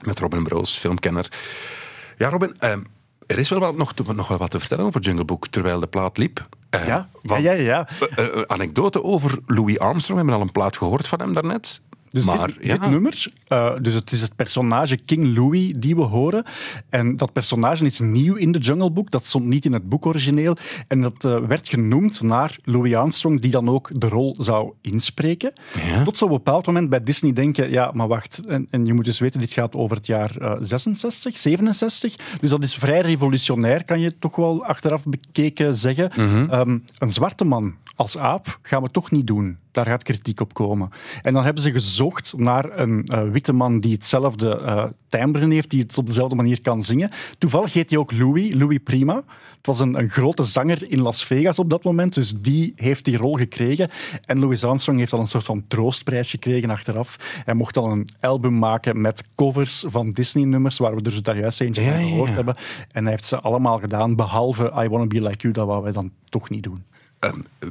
Met 0.00 0.18
Robin 0.18 0.42
Broos, 0.42 0.76
filmkenner. 0.78 1.32
Ja, 2.18 2.28
Robin, 2.28 2.54
ehm, 2.58 2.80
er 3.26 3.38
is 3.38 3.48
wel 3.48 3.58
wat, 3.58 3.76
nog, 3.76 3.92
te- 3.94 4.12
nog 4.14 4.28
wel 4.28 4.38
wat 4.38 4.50
te 4.50 4.58
vertellen 4.58 4.84
over 4.84 5.00
Jungle 5.00 5.24
Book 5.24 5.48
terwijl 5.48 5.80
de 5.80 5.86
plaat 5.86 6.18
liep. 6.18 6.48
Eh, 6.70 6.86
Ja, 6.86 7.08
want, 7.22 7.42
ja, 7.42 7.52
ja, 7.52 7.60
ja. 7.60 7.88
eh, 8.16 8.24
eh, 8.38 8.42
anekdote 8.46 9.02
over 9.02 9.38
Louis 9.46 9.78
Armstrong. 9.78 10.20
We 10.20 10.26
hebben 10.26 10.34
al 10.34 10.40
een 10.40 10.52
plaat 10.52 10.76
gehoord 10.76 11.08
van 11.08 11.20
hem 11.20 11.32
daarnet. 11.32 11.80
Dus 12.10 12.24
maar 12.24 12.46
dit, 12.46 12.56
ja, 12.60 12.88
nummer, 12.88 13.26
eh, 13.48 13.72
dus 13.82 13.94
het 13.94 14.12
is 14.12 14.20
het 14.20 14.36
personage 14.36 14.96
King 14.96 15.36
Louis 15.36 15.74
die 15.76 15.96
we 15.96 16.02
horen. 16.02 16.44
En 16.88 17.16
dat 17.16 17.32
personage 17.32 17.84
is 17.84 18.00
nieuw 18.00 18.34
in 18.34 18.52
de 18.52 18.58
Jungle 18.58 18.90
Book. 18.90 19.10
Dat 19.10 19.24
stond 19.24 19.44
niet 19.44 19.64
in 19.64 19.72
het 19.72 19.88
boek 19.88 20.06
origineel. 20.06 20.56
En 20.88 21.00
dat 21.00 21.24
eh, 21.24 21.38
werd 21.38 21.68
genoemd 21.68 22.22
naar 22.22 22.56
Louis 22.64 22.94
Armstrong, 22.94 23.40
die 23.40 23.50
dan 23.50 23.68
ook 23.68 23.90
de 24.00 24.08
rol 24.08 24.34
zou 24.38 24.72
inspreken. 24.80 25.52
Ja. 25.86 26.02
Tot 26.02 26.16
zo'n 26.16 26.28
bepaald 26.28 26.66
moment 26.66 26.88
bij 26.88 27.02
Disney 27.02 27.32
denken, 27.32 27.70
ja, 27.70 27.90
maar 27.94 28.08
wacht. 28.08 28.46
En, 28.46 28.66
en 28.70 28.86
je 28.86 28.92
moet 28.94 29.04
dus 29.04 29.18
weten, 29.18 29.40
dit 29.40 29.52
gaat 29.52 29.74
over 29.74 29.96
het 29.96 30.06
jaar 30.06 30.36
eh, 30.36 30.56
66, 30.60 31.38
67. 31.38 32.14
Dus 32.40 32.50
dat 32.50 32.62
is 32.62 32.74
vrij 32.74 33.00
revolutionair, 33.00 33.84
kan 33.84 34.00
je 34.00 34.18
toch 34.18 34.36
wel 34.36 34.64
achteraf 34.64 35.04
bekeken 35.04 35.76
zeggen. 35.76 36.10
Mhm. 36.16 36.50
Ehm, 36.50 36.78
een 36.98 37.12
zwarte 37.12 37.44
man 37.44 37.74
als 37.96 38.18
aap 38.18 38.58
gaan 38.62 38.82
we 38.82 38.90
toch 38.90 39.10
niet 39.10 39.26
doen. 39.26 39.58
Daar 39.76 39.86
gaat 39.86 40.02
kritiek 40.02 40.40
op 40.40 40.54
komen. 40.54 40.90
En 41.22 41.32
dan 41.32 41.44
hebben 41.44 41.62
ze 41.62 41.70
gezocht 41.70 42.34
naar 42.36 42.78
een 42.78 43.06
eh, 43.06 43.22
witte 43.30 43.52
man 43.52 43.80
die 43.80 43.92
hetzelfde 43.92 44.58
eh 44.58 44.84
timbre 45.08 45.52
heeft, 45.52 45.70
die 45.70 45.82
het 45.82 45.98
op 45.98 46.06
dezelfde 46.06 46.36
manier 46.36 46.60
kan 46.60 46.82
zingen. 46.82 47.10
Toevallig 47.38 47.72
heet 47.72 47.90
hij 47.90 47.98
ook 47.98 48.12
Louis, 48.12 48.54
Louis 48.54 48.78
Prima. 48.84 49.14
Het 49.56 49.66
was 49.66 49.80
een, 49.80 49.98
een 49.98 50.08
grote 50.08 50.44
zanger 50.44 50.90
in 50.90 51.00
Las 51.00 51.24
Vegas 51.24 51.58
op 51.58 51.70
dat 51.70 51.84
moment, 51.84 52.14
dus 52.14 52.34
die 52.40 52.72
heeft 52.76 53.04
die 53.04 53.16
rol 53.16 53.34
gekregen. 53.34 53.90
En 54.24 54.38
Louis 54.38 54.64
Armstrong 54.64 54.98
heeft 54.98 55.12
al 55.12 55.20
een 55.20 55.26
soort 55.26 55.44
van 55.44 55.64
troostprijs 55.68 56.30
gekregen 56.30 56.70
achteraf. 56.70 57.16
Hij 57.44 57.54
mocht 57.54 57.76
al 57.76 57.90
een 57.90 58.08
album 58.20 58.58
maken 58.58 59.00
met 59.00 59.24
covers 59.34 59.84
van 59.86 60.10
Disney-nummers, 60.10 60.78
waar 60.78 60.94
we 60.94 61.02
er 61.02 61.22
daar 61.22 61.38
juist 61.38 61.60
eentje 61.60 61.82
Ja, 61.82 61.90
van 61.90 62.00
ja, 62.00 62.08
gehoord 62.08 62.28
ja. 62.28 62.34
hebben. 62.34 62.56
En 62.90 63.02
hij 63.02 63.12
heeft 63.12 63.24
ze 63.24 63.40
allemaal 63.40 63.78
gedaan, 63.78 64.16
behalve 64.16 64.72
I 64.84 64.88
Wanna 64.88 65.06
Be 65.06 65.22
Like 65.22 65.38
You, 65.38 65.52
dat 65.52 65.66
wou 65.66 65.82
wij 65.82 65.92
dan 65.92 66.10
toch 66.28 66.50
niet 66.50 66.62
doen. 66.62 66.84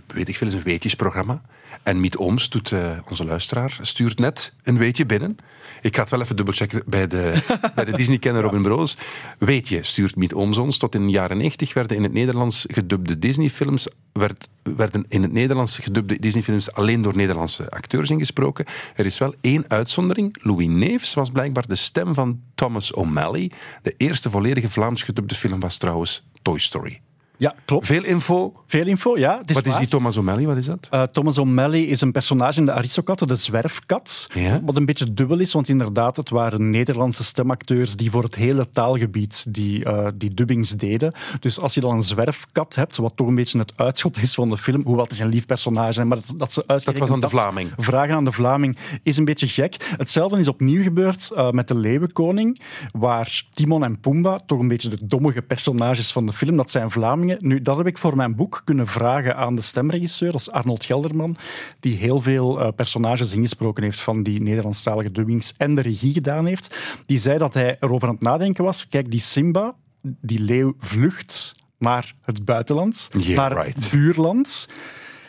Weet 0.08 0.30
ik 0.30 0.38
veel, 0.38 0.48
is 0.48 0.54
een 0.54 0.64
weetjesprogramma. 0.64 1.42
En 1.84 2.00
Miet 2.00 2.18
Ooms 2.18 2.50
doet, 2.50 2.72
eh, 2.72 2.98
onze 3.10 3.26
luisteraar, 3.26 3.78
stuurt 3.82 4.20
net 4.20 4.54
een 4.64 4.78
weetje 4.78 5.06
binnen. 5.06 5.38
Ik 5.82 5.96
ga 5.96 6.02
het 6.02 6.10
wel 6.10 6.22
even 6.22 6.36
dubbelchecken 6.36 6.82
bij 6.86 7.08
de, 7.08 7.44
bij 7.76 7.86
de 7.86 7.92
Disney-kenner 7.92 8.42
Robin 8.42 8.62
Broos. 8.62 8.98
Weetje 9.38 9.84
stuurt 9.84 10.16
Miet 10.16 10.34
Ooms 10.34 10.58
ons. 10.58 10.78
Tot 10.78 10.96
in 10.96 11.06
de 11.06 11.12
jaren 11.12 11.38
90 11.38 11.74
werden 11.74 11.98
in 11.98 12.04
het 12.04 12.14
Nederlands 12.14 12.66
gedubde 12.68 13.20
Disney-films... 13.20 13.88
Werd, 14.12 14.48
werden 14.64 15.06
in 15.08 15.22
het 15.22 15.32
Nederlands 15.32 15.80
gedubde 15.80 16.20
Disney-films 16.20 16.74
alleen 16.74 17.02
door 17.02 17.16
Nederlandse 17.16 17.72
acteurs 17.72 18.10
ingesproken. 18.10 18.66
Er 18.96 19.06
is 19.06 19.18
wel 19.18 19.36
één 19.42 19.66
uitzondering. 19.68 20.38
Louis 20.42 20.68
Neefs 20.68 21.14
was 21.14 21.30
blijkbaar 21.30 21.68
de 21.68 21.76
stem 21.76 22.14
van 22.14 22.42
Thomas 22.56 22.94
O'Malley. 22.94 23.52
De 23.82 23.94
eerste 23.98 24.30
volledige 24.30 24.70
Vlaams 24.70 25.04
gedubde 25.04 25.36
film 25.36 25.60
was 25.60 25.78
trouwens 25.78 26.24
Toy 26.42 26.60
Story. 26.60 27.02
Ja, 27.38 27.56
klopt. 27.66 27.86
Veel 27.86 28.04
info. 28.04 28.54
Veel 28.68 28.86
info, 28.88 29.18
ja. 29.18 29.38
Het 29.38 29.50
is 29.50 29.56
Wat 29.56 29.66
is 29.66 29.72
waar. 29.72 29.80
die 29.80 29.90
Thomas 29.90 30.18
O'Malley? 30.18 30.46
Wat 30.46 30.58
is 30.58 30.66
dat? 30.66 30.88
Eh, 30.90 31.04
Thomas 31.04 31.38
O'Malley 31.38 31.82
is 31.82 32.02
een 32.02 32.12
personage 32.12 32.60
in 32.60 32.66
de 32.66 32.72
Aristokatten, 32.72 33.28
de 33.28 33.36
zwerfkat. 33.36 34.28
Ja? 34.34 34.62
Wat 34.66 34.76
een 34.76 34.86
beetje 34.86 35.14
dubbel 35.14 35.40
is, 35.40 35.54
want 35.54 35.70
inderdaad, 35.70 36.18
het 36.18 36.30
waren 36.30 36.70
Nederlandse 36.70 37.24
stemacteurs 37.24 37.96
die 37.96 38.12
voor 38.12 38.24
het 38.24 38.36
hele 38.36 38.70
taalgebied 38.70 39.54
die, 39.54 39.86
eh, 39.86 40.08
die 40.16 40.34
dubbings 40.34 40.70
deden. 40.70 41.14
Dus 41.40 41.60
als 41.60 41.74
je 41.74 41.82
dan 41.82 41.96
een 41.96 42.04
zwerfkat 42.04 42.76
hebt, 42.76 42.98
wat 42.98 43.14
toch 43.16 43.28
een 43.28 43.36
beetje 43.36 43.60
het 43.60 43.74
uitschot 43.76 44.18
is 44.22 44.34
van 44.34 44.50
de 44.50 44.58
film, 44.58 44.82
hoewel 44.86 45.04
het 45.04 45.14
is 45.14 45.20
een 45.20 45.30
lief 45.30 45.46
personage, 45.46 46.04
maar 46.06 46.18
dat, 46.18 46.34
dat 46.38 46.54
ze 46.54 46.64
Dat 46.84 46.98
was 46.98 47.10
aan 47.12 47.20
de 47.20 47.30
Vlaming. 47.30 47.70
vragen 47.78 48.16
aan 48.16 48.26
de 48.26 48.32
Vlaming 48.32 48.78
is 49.04 49.18
een 49.18 49.26
beetje 49.26 49.48
gek. 49.48 49.94
Hetzelfde 49.98 50.40
is 50.40 50.48
opnieuw 50.48 50.84
gebeurd 50.84 51.32
eh, 51.36 51.52
met 51.52 51.68
de 51.68 51.76
Leeuwenkoning, 51.76 52.62
waar 52.92 53.44
Timon 53.54 53.84
en 53.84 54.00
Pumbaa, 54.00 54.40
toch 54.46 54.60
een 54.60 54.68
beetje 54.68 54.90
de 54.90 54.98
dommige 55.06 55.42
personages 55.42 56.12
van 56.12 56.26
de 56.26 56.34
film, 56.34 56.56
dat 56.58 56.72
zijn 56.72 56.92
Vlamingen. 56.92 57.24
Nu, 57.40 57.62
dat 57.62 57.78
heb 57.78 57.88
ik 57.88 57.98
voor 57.98 58.16
mijn 58.16 58.36
boek 58.36 58.62
kunnen 58.64 58.88
vragen 58.88 59.36
aan 59.36 59.56
de 59.56 59.62
stemregisseur, 59.62 60.32
dat 60.32 60.42
is 60.42 60.52
Arnold 60.52 60.86
Gelderman, 60.86 61.38
die 61.80 61.96
heel 61.96 62.22
veel 62.22 62.60
eh, 62.60 62.72
personages 62.76 63.34
ingesproken 63.34 63.84
heeft 63.84 64.02
van 64.02 64.24
die 64.24 64.42
Nederlandstalige 64.42 65.12
dubbings 65.12 65.54
en 65.58 65.76
de 65.76 65.82
regie 65.82 66.14
gedaan 66.14 66.46
heeft. 66.46 66.76
Die 67.06 67.18
zei 67.18 67.38
dat 67.38 67.54
hij 67.54 67.78
erover 67.80 68.08
aan 68.08 68.14
het 68.14 68.24
nadenken 68.24 68.64
was. 68.64 68.88
Kijk, 68.88 69.12
die 69.12 69.20
Simba, 69.20 69.76
die 70.02 70.40
leeuw 70.40 70.76
vlucht 70.80 71.56
naar 71.78 72.14
het 72.22 72.46
buitenland, 72.46 73.10
Yeah, 73.18 73.38
naar 73.38 73.52
right. 73.52 73.76
het 73.76 73.92
buurland. 73.92 74.70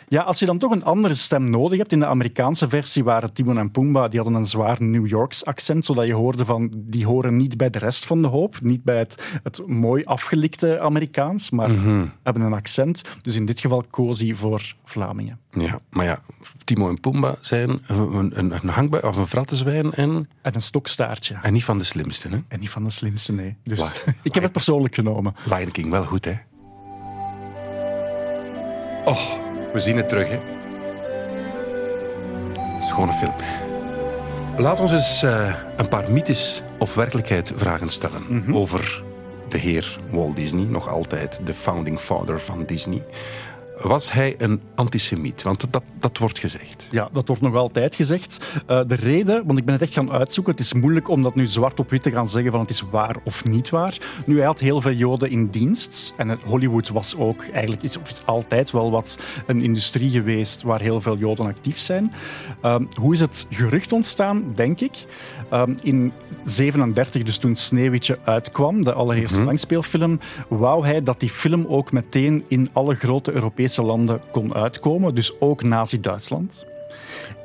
Ja, 0.09 0.21
als 0.21 0.39
je 0.39 0.45
dan 0.45 0.57
toch 0.57 0.71
een 0.71 0.83
andere 0.83 1.13
stem 1.13 1.49
nodig 1.49 1.77
hebt. 1.77 1.91
In 1.91 1.99
de 1.99 2.05
Amerikaanse 2.05 2.69
versie 2.69 3.03
waren 3.03 3.33
Timon 3.33 3.57
en 3.57 3.71
Pumbaa, 3.71 4.07
die 4.07 4.19
hadden 4.19 4.37
een 4.37 4.45
zwaar 4.45 4.83
New 4.83 5.07
Yorks 5.07 5.45
accent, 5.45 5.85
zodat 5.85 6.05
je 6.05 6.13
hoorde 6.13 6.45
van, 6.45 6.71
die 6.75 7.05
horen 7.05 7.35
niet 7.35 7.57
bij 7.57 7.69
de 7.69 7.77
rest 7.79 8.05
van 8.05 8.21
de 8.21 8.27
hoop. 8.27 8.55
Niet 8.61 8.83
bij 8.83 8.97
het, 8.97 9.23
het 9.43 9.67
mooi 9.67 10.03
afgelikte 10.03 10.79
Amerikaans, 10.79 11.49
maar 11.49 11.69
Mhm. 11.71 12.05
hebben 12.23 12.43
een 12.43 12.53
accent. 12.53 13.01
Dus 13.21 13.35
in 13.35 13.45
dit 13.45 13.59
geval 13.59 13.83
koos 13.89 14.19
hij 14.19 14.33
voor 14.33 14.73
Vlamingen. 14.83 15.39
Ja, 15.51 15.79
maar 15.89 16.05
ja, 16.05 16.19
Timo 16.63 16.89
en 16.89 16.99
Pumba 16.99 17.35
zijn 17.41 17.79
een, 17.87 18.39
een, 18.39 19.03
of 19.03 19.17
een 19.17 19.27
vrattenzwijn 19.27 19.91
en, 19.93 20.29
En 20.41 20.55
een 20.55 20.61
stokstaartje. 20.61 21.35
en 21.41 21.53
niet 21.53 21.63
van 21.63 21.77
de 21.77 21.83
slimste. 21.83 22.27
Hè? 22.29 22.37
En 22.47 22.59
niet 22.59 22.69
van 22.69 22.83
de 22.83 22.89
slimste, 22.89 23.33
nee. 23.33 23.55
Dus 23.63 23.79
La- 23.79 23.91
ik 24.23 24.33
heb 24.33 24.43
het 24.43 24.51
persoonlijk 24.51 24.95
genomen. 24.95 25.35
Lion 25.45 25.71
King 25.71 25.89
wel 25.89 26.03
goed, 26.05 26.25
hè? 26.25 26.33
Oh, 29.05 29.19
we 29.73 29.79
zien 29.79 29.97
het 29.97 30.09
terug, 30.09 30.27
hè? 30.29 30.39
Schone 32.81 33.13
film. 33.13 33.33
Laat 34.57 34.79
ons 34.79 34.91
eens 34.91 35.23
eh, 35.23 35.53
een 35.75 35.87
paar 35.87 36.11
mythes 36.11 36.61
of 36.79 36.93
werkelijkheid 36.95 37.51
vragen 37.55 37.89
stellen 37.89 38.21
Mhm. 38.29 38.55
over 38.55 39.03
de 39.49 39.57
heer 39.57 39.97
Walt 40.09 40.35
Disney, 40.35 40.65
nog 40.65 40.89
altijd 40.89 41.39
de 41.43 41.53
founding 41.53 41.99
father 41.99 42.39
van 42.39 42.63
Disney. 42.65 43.03
Was 43.81 44.11
hij 44.11 44.35
een 44.37 44.61
antisemiet? 44.75 45.43
Want 45.43 45.71
dat, 45.71 45.83
dat 45.99 46.17
wordt 46.17 46.39
gezegd. 46.39 46.87
Ja, 46.91 47.09
dat 47.13 47.27
wordt 47.27 47.41
nog 47.41 47.55
altijd 47.55 47.95
gezegd. 47.95 48.45
Eh, 48.65 48.81
de 48.87 48.95
reden, 48.95 49.45
want 49.45 49.59
ik 49.59 49.65
ben 49.65 49.73
het 49.73 49.83
echt 49.83 49.93
gaan 49.93 50.11
uitzoeken, 50.11 50.53
het 50.53 50.61
is 50.61 50.73
moeilijk 50.73 51.09
om 51.09 51.23
dat 51.23 51.35
nu 51.35 51.47
zwart 51.47 51.79
op 51.79 51.89
wit 51.89 52.03
te 52.03 52.11
gaan 52.11 52.29
zeggen 52.29 52.51
van 52.51 52.61
het 52.61 52.69
is 52.69 52.81
waar 52.91 53.15
of 53.23 53.45
niet 53.45 53.69
waar. 53.69 53.97
Nu, 54.25 54.37
hij 54.37 54.45
had 54.45 54.59
heel 54.59 54.81
veel 54.81 54.91
Joden 54.91 55.29
in 55.29 55.47
dienst 55.47 56.13
en 56.17 56.39
Hollywood 56.45 56.89
was 56.89 57.15
ook 57.17 57.45
eigenlijk 57.53 57.83
is, 57.83 57.97
of 57.97 58.09
is 58.09 58.21
altijd 58.25 58.71
wel 58.71 58.91
wat 58.91 59.19
een 59.45 59.61
industrie 59.61 60.09
geweest 60.09 60.61
waar 60.61 60.81
heel 60.81 61.01
veel 61.01 61.17
Joden 61.17 61.45
actief 61.45 61.79
zijn. 61.79 62.11
Ehm, 62.61 62.83
hoe 62.99 63.13
is 63.13 63.19
het 63.19 63.47
gerucht 63.49 63.91
ontstaan, 63.91 64.43
denk 64.55 64.79
ik? 64.79 65.05
Ehm, 65.49 65.73
in 65.83 66.11
37, 66.43 67.23
dus 67.23 67.37
toen 67.37 67.55
Sneeuwwitje 67.55 68.19
uitkwam, 68.23 68.83
de 68.83 68.93
allereerste 68.93 69.41
langspeelfilm, 69.41 70.19
wou 70.47 70.85
hij 70.85 71.03
dat 71.03 71.19
die 71.19 71.29
film 71.29 71.65
ook 71.67 71.91
meteen 71.91 72.45
in 72.47 72.69
alle 72.73 72.95
grote 72.95 73.31
Europese 73.31 73.66
landen 73.75 74.21
kon 74.31 74.53
uitkomen, 74.53 75.15
dus 75.15 75.41
ook 75.41 75.63
Nazi-Duitsland. 75.63 76.65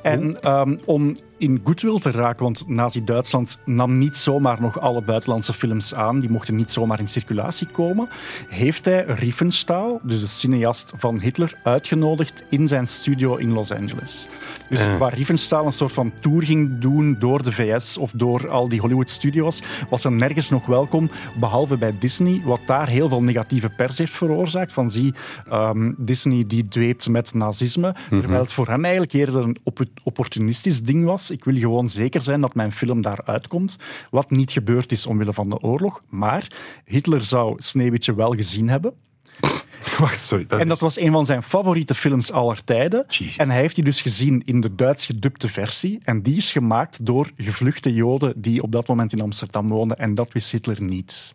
En 0.03 0.43
ehm, 0.43 0.77
om 0.85 1.16
in 1.43 1.61
goodwill 1.64 1.99
te 1.99 2.11
raken, 2.11 2.45
want 2.45 2.68
Nazi-Duitsland 2.68 3.59
nam 3.64 3.99
niet 3.99 4.16
zomaar 4.16 4.61
nog 4.61 4.80
alle 4.80 5.03
buitenlandse 5.03 5.53
films 5.53 5.95
aan, 5.95 6.20
die 6.20 6.30
mochten 6.30 6.57
niet 6.57 6.72
zomaar 6.72 6.99
in 7.01 7.09
circulatie 7.09 7.66
komen, 7.66 8.09
heeft 8.49 8.84
hij 8.84 9.05
Riefenstahl, 9.07 10.01
dus 10.03 10.20
de 10.20 10.26
cineast 10.26 10.93
van 10.97 11.20
Hitler, 11.20 11.59
uitgenodigd 11.64 12.45
in 12.49 12.68
zijn 12.68 12.86
studio 12.86 13.36
in 13.36 13.53
Los 13.53 13.72
Angeles. 13.72 14.28
Dus 14.68 14.80
Eh. 14.80 14.99
waar 14.99 15.14
Riefenstahl 15.14 15.66
een 15.66 15.72
soort 15.72 15.93
van 15.93 16.12
tour 16.20 16.43
ging 16.43 16.78
doen 16.78 17.16
door 17.18 17.43
de 17.43 17.53
VS 17.53 17.99
of 17.99 18.12
door 18.14 18.49
al 18.51 18.68
die 18.68 18.80
Hollywood-studio's, 18.80 19.62
was 19.90 20.03
hij 20.03 20.12
nergens 20.12 20.51
nog 20.51 20.66
welkom, 20.66 21.11
behalve 21.40 21.76
bij 21.76 21.95
Disney, 21.99 22.40
wat 22.45 22.61
daar 22.66 22.88
heel 22.88 23.09
veel 23.09 23.22
negatieve 23.22 23.68
pers 23.68 23.99
heeft 23.99 24.12
veroorzaakt. 24.12 24.72
Van 24.72 24.90
zie, 24.90 25.14
ehm, 25.51 25.93
Disney 25.97 26.45
die 26.47 26.68
dweept 26.68 27.09
met 27.09 27.34
nazisme, 27.34 27.95
terwijl 28.09 28.40
het 28.43 28.53
voor 28.53 28.68
hem 28.68 28.82
eigenlijk 28.82 29.12
eerder 29.12 29.36
een 29.36 29.57
op- 29.64 29.80
opportunistisch 30.05 30.82
ding 30.82 31.05
was. 31.05 31.30
Ik 31.33 31.45
wil 31.45 31.57
gewoon 31.57 31.89
zeker 31.89 32.20
zijn 32.20 32.41
dat 32.41 32.55
mijn 32.55 32.72
film 32.72 33.01
daar 33.01 33.20
uitkomt, 33.24 33.78
wat 34.11 34.30
niet 34.30 34.53
gebeurd 34.53 34.93
is 34.93 35.07
omwille 35.07 35.33
van 35.33 35.51
de 35.51 35.61
oorlog. 35.61 36.03
Maar 36.09 36.47
Hitler 36.85 37.24
zou 37.24 37.55
Sneeuwwitje 37.57 38.14
wel 38.14 38.33
gezien 38.33 38.68
hebben. 38.68 38.95
Wacht, 39.99 40.20
sorry. 40.20 40.47
Dat 40.47 40.61
En 40.61 40.68
dat 40.68 40.80
was 40.80 40.99
een 40.99 41.12
van 41.12 41.26
zijn 41.26 41.43
favoriete 41.43 41.95
films 41.95 42.33
aller 42.33 42.64
tijden. 42.64 43.07
En 43.37 43.51
hij 43.51 43.61
heeft 43.61 43.74
die 43.74 43.85
dus 43.85 44.03
gezien 44.03 44.43
in 44.45 44.61
de 44.61 44.74
Duits 44.74 45.07
gedubte 45.07 45.49
versie. 45.49 45.99
En 46.05 46.22
die 46.22 46.37
is 46.37 46.53
gemaakt 46.53 47.07
door 47.07 47.30
gevluchte 47.37 47.95
Joden 47.95 48.33
die 48.37 48.62
op 48.62 48.72
dat 48.72 48.89
moment 48.89 49.12
in 49.12 49.20
Amsterdam 49.20 49.68
woonden. 49.68 49.99
En 49.99 50.14
dat 50.14 50.33
wist 50.33 50.51
Hitler 50.51 50.83
niet. 50.83 51.35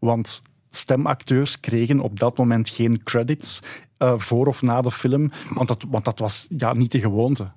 Want 0.00 0.42
stemacteurs 0.70 1.60
kregen 1.60 2.00
op 2.00 2.20
dat 2.20 2.38
moment 2.38 2.68
geen 2.68 3.02
credits 3.02 3.60
eh, 3.96 4.14
voor 4.16 4.46
of 4.46 4.62
na 4.62 4.80
de 4.80 4.90
film. 4.90 5.30
Want 5.50 5.68
dat, 5.68 5.84
want 5.88 6.04
dat 6.04 6.18
was 6.18 6.46
ja, 6.56 6.72
niet 6.72 6.92
de 6.92 7.00
gewoonte. 7.00 7.52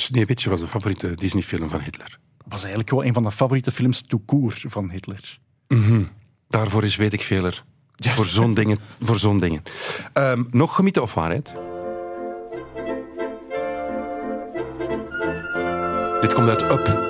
Sneeuwwitje 0.00 0.50
was 0.50 0.60
de 0.60 0.66
favoriete 0.66 1.14
Disney-film 1.14 1.70
van 1.70 1.80
Hitler. 1.80 2.18
Dat 2.38 2.46
was 2.48 2.60
eigenlijk 2.60 2.88
gewoon 2.88 3.04
een 3.04 3.12
van 3.12 3.22
de 3.22 3.30
favoriete 3.30 3.70
films 3.70 4.06
court 4.26 4.64
van 4.68 4.90
Hitler. 4.90 5.38
Daarvoor 6.48 6.84
is 6.84 6.96
weet 6.96 7.12
ik 7.12 7.22
veler. 7.22 7.64
Voor 7.96 8.26
zo'n 8.26 8.54
dingen. 8.54 8.78
Voor 9.00 9.18
zo'n 9.18 9.40
dingen. 9.40 9.62
Ehm, 10.12 10.44
nog 10.50 10.74
gemieten 10.74 11.02
of 11.02 11.14
waarheid? 11.14 11.54
Dit 16.20 16.34
komt 16.34 16.48
uit 16.48 16.62
Up. 16.62 17.06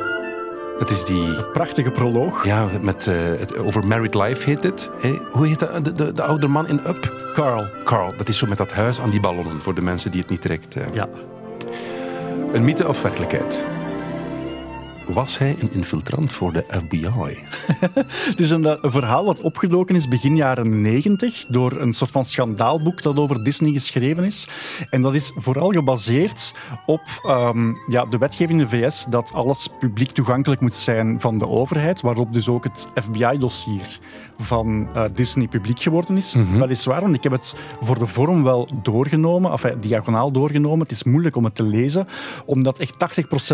Het 0.78 0.90
is 0.90 1.04
die... 1.04 1.44
Prachtige 1.52 1.90
proloog. 1.90 2.44
Ja, 2.44 2.68
met, 2.80 3.06
eh, 3.06 3.14
het, 3.14 3.56
over 3.56 3.86
Married 3.86 4.14
Life 4.14 4.50
heet 4.50 4.62
dit. 4.62 4.90
Hoe 5.32 5.46
heet 5.46 5.58
dat, 5.58 5.84
de, 5.84 5.92
de, 5.92 6.12
de 6.12 6.22
oude 6.22 6.46
man 6.46 6.68
in 6.68 6.80
Up? 6.86 7.30
Carl. 7.34 7.66
Carl. 7.84 8.14
Dat 8.16 8.28
is 8.28 8.38
zo 8.38 8.46
met 8.46 8.58
dat 8.58 8.72
huis 8.72 9.00
aan 9.00 9.10
die 9.10 9.20
ballonnen, 9.20 9.62
voor 9.62 9.74
de 9.74 9.82
mensen 9.82 10.10
die 10.10 10.20
het 10.20 10.30
niet 10.30 10.42
direct... 10.42 10.76
eh. 10.76 10.94
Ja. 10.94 11.08
Een 12.52 12.64
mythe 12.64 12.88
of 12.88 13.02
werkelijkheid? 13.02 13.77
Was 15.08 15.38
hij 15.38 15.56
een 15.58 15.72
infiltrant 15.72 16.32
voor 16.32 16.52
de 16.52 16.64
FBI? 16.68 17.08
Het 18.30 18.40
is 18.40 18.50
een, 18.50 18.66
eh, 18.66 18.76
een 18.80 18.90
verhaal 18.90 19.24
wat 19.24 19.40
opgedoken 19.40 19.94
is 19.94 20.08
begin 20.08 20.36
jaren 20.36 20.80
90 20.80 21.44
door 21.48 21.80
een 21.80 21.92
soort 21.92 22.10
van 22.10 22.24
schandaalboek 22.24 23.02
dat 23.02 23.18
over 23.18 23.44
Disney 23.44 23.72
geschreven 23.72 24.24
is. 24.24 24.48
En 24.90 25.02
dat 25.02 25.14
is 25.14 25.32
vooral 25.36 25.70
gebaseerd 25.70 26.54
op 26.86 27.02
ehm, 27.22 27.72
ja, 27.86 28.04
de 28.04 28.18
wetgeving 28.18 28.60
in 28.60 28.66
de 28.66 28.76
VS 28.76 29.04
dat 29.04 29.32
alles 29.32 29.68
publiek 29.78 30.10
toegankelijk 30.10 30.60
moet 30.60 30.76
zijn 30.76 31.20
van 31.20 31.38
de 31.38 31.48
overheid, 31.48 32.00
waarop 32.00 32.32
dus 32.32 32.48
ook 32.48 32.64
het 32.64 32.88
FBI-dossier 32.94 33.98
van 34.38 34.88
eh, 34.94 35.04
Disney 35.12 35.46
publiek 35.46 35.80
geworden 35.80 36.16
is. 36.16 36.36
Weliswaar, 36.52 37.00
want 37.00 37.14
ik 37.14 37.22
heb 37.22 37.32
het 37.32 37.54
voor 37.82 37.98
de 37.98 38.06
vorm 38.06 38.42
wel 38.42 38.68
doorgenomen, 38.82 39.50
enfin, 39.50 39.80
diagonaal 39.80 40.30
doorgenomen. 40.30 40.80
Het 40.80 40.90
is 40.90 41.04
moeilijk 41.04 41.36
om 41.36 41.44
het 41.44 41.54
te 41.54 41.62
lezen, 41.62 42.06
omdat 42.44 42.78
echt 42.78 42.94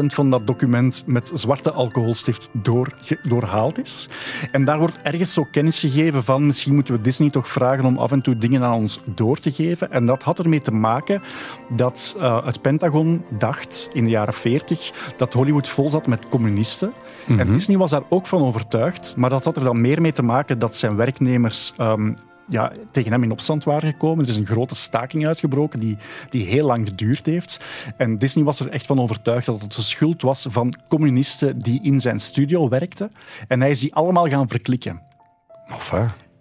80% 0.03 0.05
van 0.05 0.31
dat 0.31 0.47
document 0.47 1.03
met 1.07 1.31
zwarte 1.45 1.73
alcoholstift 1.73 2.51
doorge- 2.53 3.19
doorhaald 3.23 3.79
is. 3.79 4.09
En 4.53 4.65
daar 4.65 4.79
wordt 4.79 5.03
ergens 5.03 5.33
zo 5.33 5.47
kennis 5.51 5.81
gegeven 5.81 6.25
van 6.25 6.47
misschien 6.47 6.75
moeten 6.75 6.95
we 6.95 7.01
Disney 7.01 7.31
toch 7.31 7.49
vragen 7.49 7.85
om 7.85 7.99
af 7.99 8.13
en 8.13 8.21
toe 8.21 8.37
dingen 8.39 8.63
aan 8.63 8.75
ons 8.75 9.01
door 9.15 9.39
te 9.39 9.53
geven. 9.53 9.91
En 9.91 10.07
dat 10.07 10.23
had 10.23 10.39
ermee 10.39 10.61
te 10.61 10.73
maken 10.73 11.23
dat 11.69 12.17
eh, 12.19 12.45
het 12.47 12.61
Pentagon 12.61 13.25
dacht 13.39 13.91
in 13.93 14.05
de 14.05 14.11
jaren 14.11 14.35
40 14.35 14.93
dat 15.17 15.33
Hollywood 15.33 15.69
vol 15.69 15.91
zat 15.91 16.07
met 16.07 16.29
communisten. 16.29 16.93
En 17.39 17.53
Disney 17.53 17.77
was 17.77 17.91
daar 17.91 18.03
ook 18.09 18.27
van 18.27 18.43
overtuigd, 18.43 19.15
maar 19.17 19.31
dat 19.31 19.45
had 19.45 19.57
er 19.57 19.65
dan 19.65 19.81
meer 19.81 20.01
mee 20.01 20.13
te 20.13 20.23
maken 20.23 20.59
dat 20.59 20.77
zijn 20.77 20.97
werknemers 20.97 21.73
ehm, 21.77 22.13
ja, 22.49 22.73
tegen 22.91 23.13
hem 23.13 23.23
in 23.23 23.31
opstand 23.31 23.65
waren 23.65 23.91
gekomen. 23.91 24.25
Er 24.25 24.31
is 24.31 24.37
een 24.37 24.47
grote 24.47 24.75
staking 24.75 25.27
uitgebroken 25.27 25.81
die, 25.81 25.97
die 26.31 26.47
heel 26.47 26.67
lang 26.67 26.89
geduurd 26.89 27.27
heeft. 27.27 27.65
En 27.97 28.17
Disney 28.17 28.45
was 28.45 28.61
er 28.61 28.69
echt 28.69 28.87
van 28.87 29.01
overtuigd 29.01 29.47
dat 29.47 29.61
het 29.61 29.73
de 29.73 29.83
schuld 29.83 30.23
was 30.23 30.47
van 30.51 30.75
communisten 30.89 31.59
die 31.59 31.83
in 31.83 32.01
zijn 32.01 32.21
studio 32.21 32.69
werkten. 32.69 33.13
En 33.49 33.61
hij 33.61 33.71
is 33.71 33.81
die 33.81 33.95
allemaal 33.95 34.29
gaan 34.29 34.49
verklikken. 34.49 35.03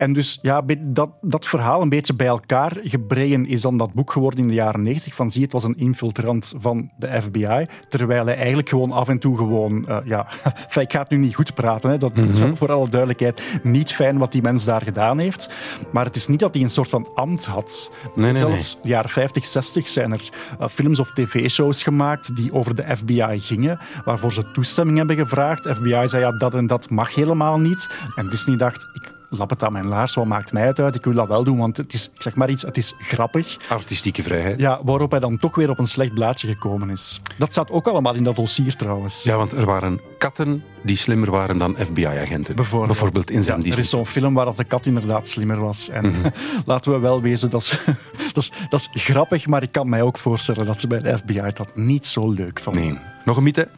En 0.03 0.13
dus 0.13 0.39
ja, 0.41 0.61
dat, 0.79 1.09
dat 1.21 1.47
verhaal 1.47 1.81
een 1.81 1.89
beetje 1.89 2.13
bij 2.13 2.27
elkaar 2.27 2.77
gebreien 2.83 3.45
is 3.45 3.61
dan 3.61 3.77
dat 3.77 3.93
boek 3.93 4.11
geworden 4.11 4.39
in 4.39 4.47
de 4.47 4.53
jaren 4.53 4.83
90 4.83 5.15
van 5.15 5.31
zie, 5.31 5.43
het 5.43 5.51
was 5.51 5.63
een 5.63 5.77
infiltrant 5.77 6.53
van 6.59 6.91
de 6.97 7.21
FBI, 7.21 7.65
terwijl 7.89 8.25
hij 8.25 8.35
eigenlijk 8.35 8.69
gewoon 8.69 8.91
af 8.91 9.09
en 9.09 9.19
toe 9.19 9.37
gewoon, 9.37 9.87
eh, 9.87 9.97
ja, 10.05 10.27
ik 10.81 10.91
ga 10.91 10.99
het 10.99 11.09
nu 11.09 11.17
niet 11.17 11.35
goed 11.35 11.53
praten, 11.53 11.89
hè, 11.89 11.97
dat 11.97 12.17
is 12.17 12.41
voor 12.53 12.71
alle 12.71 12.89
duidelijkheid 12.89 13.59
niet 13.63 13.93
fijn 13.93 14.17
wat 14.17 14.31
die 14.31 14.41
mens 14.41 14.65
daar 14.65 14.81
gedaan 14.81 15.19
heeft, 15.19 15.53
maar 15.91 16.05
het 16.05 16.15
is 16.15 16.27
niet 16.27 16.39
dat 16.39 16.53
hij 16.53 16.63
een 16.63 16.69
soort 16.69 16.89
van 16.89 17.07
ambt 17.15 17.45
had. 17.45 17.91
Nee, 18.15 18.31
nee, 18.31 18.41
Zelfs 18.41 18.79
jaren 18.83 19.09
50, 19.09 19.45
60 19.45 19.89
zijn 19.89 20.11
er 20.11 20.29
eh, 20.59 20.67
films 20.67 20.99
of 20.99 21.11
tv-shows 21.11 21.83
gemaakt 21.83 22.35
die 22.35 22.53
over 22.53 22.75
de 22.75 22.95
FBI 22.95 23.39
gingen, 23.39 23.79
waarvoor 24.05 24.33
ze 24.33 24.51
toestemming 24.51 24.97
hebben 24.97 25.15
gevraagd. 25.15 25.67
FBI 25.67 26.07
zei 26.07 26.23
ja, 26.23 26.31
dat 26.31 26.53
en 26.53 26.67
dat 26.67 26.89
mag 26.89 27.15
helemaal 27.15 27.59
niet. 27.59 27.89
En 28.15 28.29
Disney 28.29 28.57
dacht, 28.57 28.89
ik 28.93 29.21
lap 29.37 29.49
het 29.49 29.63
aan 29.63 29.71
mijn 29.71 29.87
laars, 29.87 30.13
wat 30.13 30.25
maakt 30.25 30.53
mij 30.53 30.65
het 30.65 30.79
uit? 30.79 30.95
Ik 30.95 31.03
wil 31.03 31.13
dat 31.13 31.27
wel 31.27 31.43
doen, 31.43 31.57
want 31.57 31.77
het 31.77 31.93
is, 31.93 32.11
ik 32.15 32.21
zeg 32.21 32.35
maar 32.35 32.49
iets, 32.49 32.63
het 32.63 32.77
is 32.77 32.93
grappig. 32.99 33.57
Artistieke 33.69 34.23
vrijheid. 34.23 34.59
Ja, 34.59 34.79
waarop 34.83 35.11
hij 35.11 35.19
dan 35.19 35.37
toch 35.37 35.55
weer 35.55 35.69
op 35.69 35.79
een 35.79 35.87
slecht 35.87 36.13
blaadje 36.13 36.47
gekomen 36.47 36.89
is. 36.89 37.21
Dat 37.37 37.51
staat 37.51 37.71
ook 37.71 37.87
allemaal 37.87 38.15
in 38.15 38.23
dat 38.23 38.35
dossier 38.35 38.75
trouwens. 38.75 39.23
Ja, 39.23 39.37
want 39.37 39.51
er 39.51 39.65
waren 39.65 40.01
katten 40.17 40.63
die 40.83 40.97
slimmer 40.97 41.31
waren 41.31 41.57
dan 41.57 41.75
FBI-agenten. 41.77 42.55
Bijvoorbeeld. 42.55 43.31
in 43.31 43.43
zijn 43.43 43.63
Ja, 43.63 43.71
er 43.71 43.79
is 43.79 43.89
zo'n 43.89 44.05
film 44.05 44.33
waar 44.33 44.45
dat 44.45 44.57
de 44.57 44.63
kat 44.63 44.85
inderdaad 44.85 45.27
slimmer 45.27 45.59
was. 45.59 45.89
En 45.89 46.13
laten 46.65 46.91
we 46.91 46.99
wel 46.99 47.21
wezen, 47.21 47.49
dat 47.49 47.61
is, 47.61 47.77
dat, 48.33 48.43
is, 48.43 48.51
dat 48.69 48.89
is 48.93 49.03
grappig, 49.03 49.47
maar 49.47 49.63
ik 49.63 49.71
kan 49.71 49.89
mij 49.89 50.01
ook 50.01 50.17
voorstellen 50.17 50.65
dat 50.65 50.81
ze 50.81 50.87
bij 50.87 50.99
de 50.99 51.17
FBI 51.17 51.51
dat 51.53 51.75
niet 51.75 52.07
zo 52.07 52.31
leuk 52.31 52.59
vonden. 52.59 52.83
Nee. 52.83 52.99
Nog 53.25 53.37
een 53.37 53.43
mythe. 53.43 53.69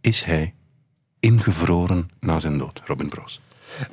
Is 0.00 0.24
hij 0.24 0.54
ingevroren 1.20 2.10
na 2.20 2.40
zijn 2.40 2.58
dood, 2.58 2.82
Robin 2.84 3.08
Broos? 3.08 3.40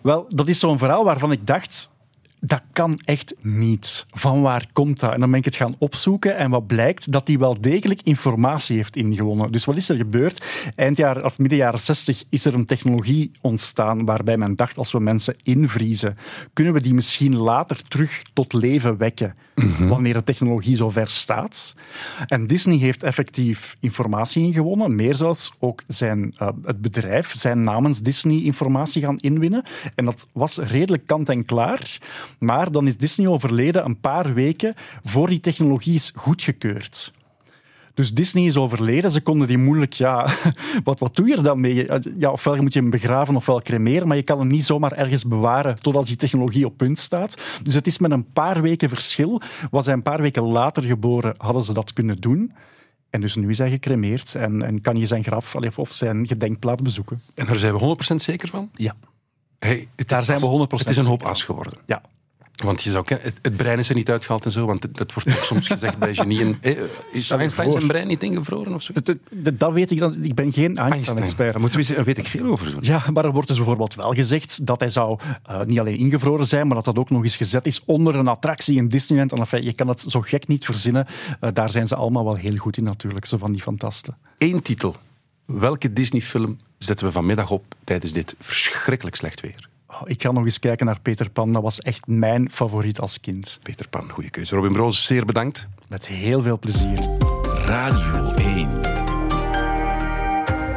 Wel, 0.04 0.26
dat 0.30 0.48
is 0.48 0.60
zo'n 0.60 0.78
verhaal 0.78 1.04
waarvan 1.04 1.32
ik 1.32 1.48
dacht, 1.48 1.95
dat 2.40 2.62
kan 2.72 3.00
echt 3.06 3.36
niet. 3.42 4.06
Van 4.10 4.42
waar 4.42 4.66
komt 4.74 5.00
dat? 5.00 5.14
En 5.14 5.20
dan 5.20 5.30
ben 5.30 5.40
ik 5.40 5.46
het 5.46 5.56
gaan 5.56 5.76
opzoeken 5.80 6.38
en 6.38 6.50
wat 6.50 6.68
blijkt, 6.68 7.12
dat 7.12 7.28
hij 7.28 7.38
wel 7.38 7.62
degelijk 7.62 8.02
informatie 8.04 8.76
heeft 8.76 8.96
ingewonnen. 8.96 9.52
Dus 9.52 9.66
wat 9.66 9.76
is 9.76 9.90
er 9.90 9.96
gebeurd? 9.96 10.46
Eind 10.76 10.98
jaar, 10.98 11.24
of 11.24 11.38
midden 11.38 11.58
jaren 11.58 11.80
60 11.80 12.24
is 12.30 12.46
er 12.46 12.54
een 12.54 12.66
technologie 12.66 13.32
ontstaan 13.42 14.06
waarbij 14.06 14.38
men 14.38 14.56
dacht, 14.56 14.78
als 14.78 14.92
we 14.92 15.00
mensen 15.00 15.36
invriezen, 15.44 16.18
kunnen 16.54 16.74
we 16.74 16.82
die 16.82 16.94
misschien 16.94 17.38
later 17.38 17.88
terug 17.88 18.22
tot 18.34 18.54
leven 18.54 18.98
wekken, 18.98 19.36
wanneer 19.80 20.14
de 20.14 20.24
technologie 20.24 20.76
zover 20.76 21.10
staat. 21.12 21.76
En 22.28 22.48
Disney 22.48 22.78
heeft 22.78 23.04
effectief 23.04 23.76
informatie 23.80 24.44
ingewonnen, 24.44 24.96
meer 24.96 25.16
zelfs 25.16 25.52
ook 25.60 25.84
zijn, 25.88 26.34
eh, 26.38 26.48
het 26.64 26.82
bedrijf 26.82 27.36
zijn 27.36 27.62
namens 27.62 28.02
Disney 28.02 28.44
informatie 28.44 29.02
gaan 29.02 29.18
inwinnen. 29.18 29.64
En 29.96 30.06
dat 30.06 30.28
was 30.32 30.58
redelijk 30.58 31.08
kant 31.08 31.30
en 31.30 31.46
klaar. 31.46 31.98
Maar 32.40 32.72
dan 32.72 32.88
is 32.88 32.98
Disney 32.98 33.28
overleden 33.28 33.86
een 33.86 34.00
paar 34.00 34.34
weken 34.34 34.74
voor 35.04 35.28
die 35.28 35.40
technologie 35.40 35.94
is 35.94 36.12
goedgekeurd. 36.16 37.14
Dus 37.94 38.14
Disney 38.14 38.46
is 38.46 38.58
overleden. 38.58 39.12
Ze 39.12 39.22
konden 39.22 39.48
die 39.48 39.58
moeilijk... 39.58 39.94
Ja, 39.94 40.30
wat, 40.84 41.00
wat 41.00 41.16
doe 41.16 41.28
je 41.28 41.36
er 41.36 41.44
dan 41.44 41.60
mee? 41.60 41.88
Ja, 42.18 42.32
ofwel 42.32 42.56
moet 42.56 42.74
je 42.74 42.80
hem 42.80 42.90
begraven 42.90 43.36
ofwel 43.36 43.62
cremeren, 43.62 44.08
maar 44.08 44.18
je 44.18 44.24
kan 44.24 44.40
hem 44.40 44.48
niet 44.48 44.64
zomaar 44.66 44.92
ergens 44.92 45.26
bewaren 45.26 45.82
totdat 45.82 46.08
die 46.08 46.16
technologie 46.16 46.66
op 46.66 46.78
punt 46.78 47.00
staat. 47.00 47.42
Dus 47.64 47.74
het 47.74 47.88
is 47.88 47.98
met 48.00 48.12
een 48.12 48.32
paar 48.32 48.62
weken 48.62 48.90
verschil. 48.90 49.42
Was 49.72 49.86
hij 49.86 49.94
een 49.94 50.02
paar 50.02 50.22
weken 50.22 50.44
later 50.44 50.84
geboren, 50.84 51.34
hadden 51.38 51.64
ze 51.64 51.74
dat 51.74 51.94
kunnen 51.94 52.22
doen. 52.22 52.54
En 53.10 53.22
dus 53.22 53.36
nu 53.36 53.50
is 53.50 53.58
hij 53.58 53.70
gecremeerd 53.70 54.36
en, 54.36 54.62
en 54.62 54.82
kan 54.82 54.98
je 54.98 55.06
zijn 55.06 55.24
graf 55.24 55.56
of 55.76 55.94
zijn 55.94 56.28
gedenkplaat 56.28 56.84
bezoeken. 56.84 57.22
En 57.34 57.46
daar 57.46 57.56
zijn 57.60 57.78
we 57.78 57.98
100% 58.12 58.16
zeker 58.16 58.48
van? 58.48 58.70
Ja. 58.74 58.96
Hey, 59.60 59.88
Daar 59.96 60.24
zijn 60.24 60.40
we 60.40 60.46
as- 60.46 60.68
100% 60.68 60.68
Het 60.70 60.90
is 60.90 60.98
een 60.98 61.06
hoop 61.06 61.24
as 61.24 61.44
geworden. 61.44 61.74
Ja. 61.86 62.02
Want 62.56 62.84
je 62.84 62.92
zou 62.92 63.06
het, 63.08 63.40
het 63.42 63.58
brein 63.58 63.80
is 63.80 63.90
er 63.90 63.96
niet 63.96 64.10
uitgehaald 64.10 64.46
en 64.46 64.52
zo, 64.52 64.66
want 64.66 64.84
het- 64.84 64.98
dat 64.98 65.14
wordt 65.14 65.30
ook 65.30 65.44
soms 65.44 65.68
gezegd 65.68 65.98
bij 65.98 66.16
genieën. 66.16 66.58
Eh, 66.62 66.72
Is 67.12 67.30
Einstein 67.32 67.72
zijn 67.72 67.88
brein 67.88 68.08
niet 68.08 68.24
ingevroren 68.24 68.74
of 68.74 68.82
zo? 68.82 68.94
Dat, 68.94 69.16
dat, 69.32 69.60
dat 69.60 69.72
weet 69.74 69.92
ik 69.92 70.00
dan. 70.00 70.24
Ik 70.24 70.36
ben 70.36 70.52
geen 70.54 70.78
Einstein-expert. 70.78 71.52
Daar 71.52 71.62
moeten 71.62 71.80
we 71.80 71.86
eens- 71.86 71.96
daar 71.96 72.06
weet 72.06 72.18
ik 72.18 72.28
veel 72.28 72.46
over 72.46 72.72
doen. 72.72 72.80
Ja, 72.82 73.04
maar 73.14 73.26
er 73.26 73.32
wordt 73.32 73.48
dus 73.48 73.58
bijvoorbeeld 73.58 73.96
wel 73.96 74.14
gezegd 74.14 74.66
dat 74.66 74.80
hij 74.80 74.90
zou 74.90 75.20
eh, 75.46 75.62
niet 75.62 75.80
alleen 75.80 75.98
ingevroren 75.98 76.48
zijn, 76.48 76.66
maar 76.68 76.76
dat 76.76 76.86
dat 76.86 76.98
ook 76.98 77.10
nog 77.10 77.24
eens 77.24 77.36
gezet 77.36 77.66
is 77.66 77.82
onder 77.86 78.16
een 78.16 78.28
attractie 78.28 78.78
in 78.78 78.88
Disneyland. 78.88 79.32
En 79.32 79.38
enfin, 79.38 79.64
je 79.64 79.74
kan 79.74 79.88
het 79.88 80.06
zo 80.08 80.22
gek 80.22 80.48
niet 80.48 80.66
verzinnen. 80.66 81.08
Eh, 81.40 81.50
daar 81.54 81.70
zijn 81.70 81.88
ze 81.88 81.96
allemaal 81.96 82.24
wel 82.24 82.36
heel 82.36 82.56
goed 82.56 82.78
in 82.78 82.84
natuurlijk, 82.84 83.26
zo 83.26 83.38
van 83.38 83.52
die 83.52 83.62
fantasten. 83.62 84.18
Eén 84.38 84.62
titel. 84.62 84.96
Welke 85.46 85.94
Disney-film 85.94 86.58
zetten 86.78 87.06
we 87.06 87.12
vanmiddag 87.12 87.52
op 87.52 87.64
tijdens 87.84 88.14
dit 88.14 88.36
verschrikkelijk 88.40 89.16
slecht 89.16 89.42
weer? 89.42 89.70
Oh, 90.02 90.02
ik 90.06 90.22
ga 90.22 90.32
nog 90.32 90.44
eens 90.44 90.60
kijken 90.60 90.86
naar 90.86 91.00
Peter 91.00 91.30
Pan. 91.30 91.54
Dat 91.54 91.62
was 91.62 91.80
echt 91.80 92.08
mijn 92.08 92.50
favoriet 92.52 93.00
als 93.00 93.20
kind. 93.20 93.60
Peter 93.64 93.88
Pan, 93.88 94.10
goede 94.10 94.30
keuze. 94.30 94.56
Robin 94.56 94.72
Broos, 94.72 95.06
zeer 95.06 95.26
bedankt. 95.26 95.68
Met 95.88 96.08
heel 96.08 96.42
veel 96.42 96.60
plezier. 96.60 97.00
Radio 97.66 98.34
1. 98.34 98.70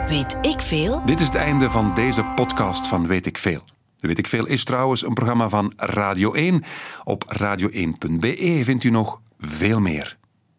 Weet 0.09 0.37
ik 0.43 0.61
veel? 0.61 1.03
Dit 1.05 1.21
is 1.21 1.27
het 1.27 1.37
einde 1.37 1.71
van 1.71 1.95
deze 1.95 2.25
podcast 2.25 2.87
van 2.87 3.07
Weet 3.07 3.27
ik 3.27 3.39
Veel. 3.39 3.63
Weet 3.99 4.19
ik 4.19 4.27
Veel 4.27 4.47
is 4.47 4.65
trouwens 4.65 5.07
een 5.07 5.15
programma 5.15 5.49
van 5.49 5.73
Radio 5.77 6.33
1. 6.33 6.65
Op 7.05 7.39
radio1.be 7.41 8.61
vindt 8.65 8.85
u 8.85 8.91
nog 8.91 9.21
veel 9.39 9.81
meer. 9.81 10.17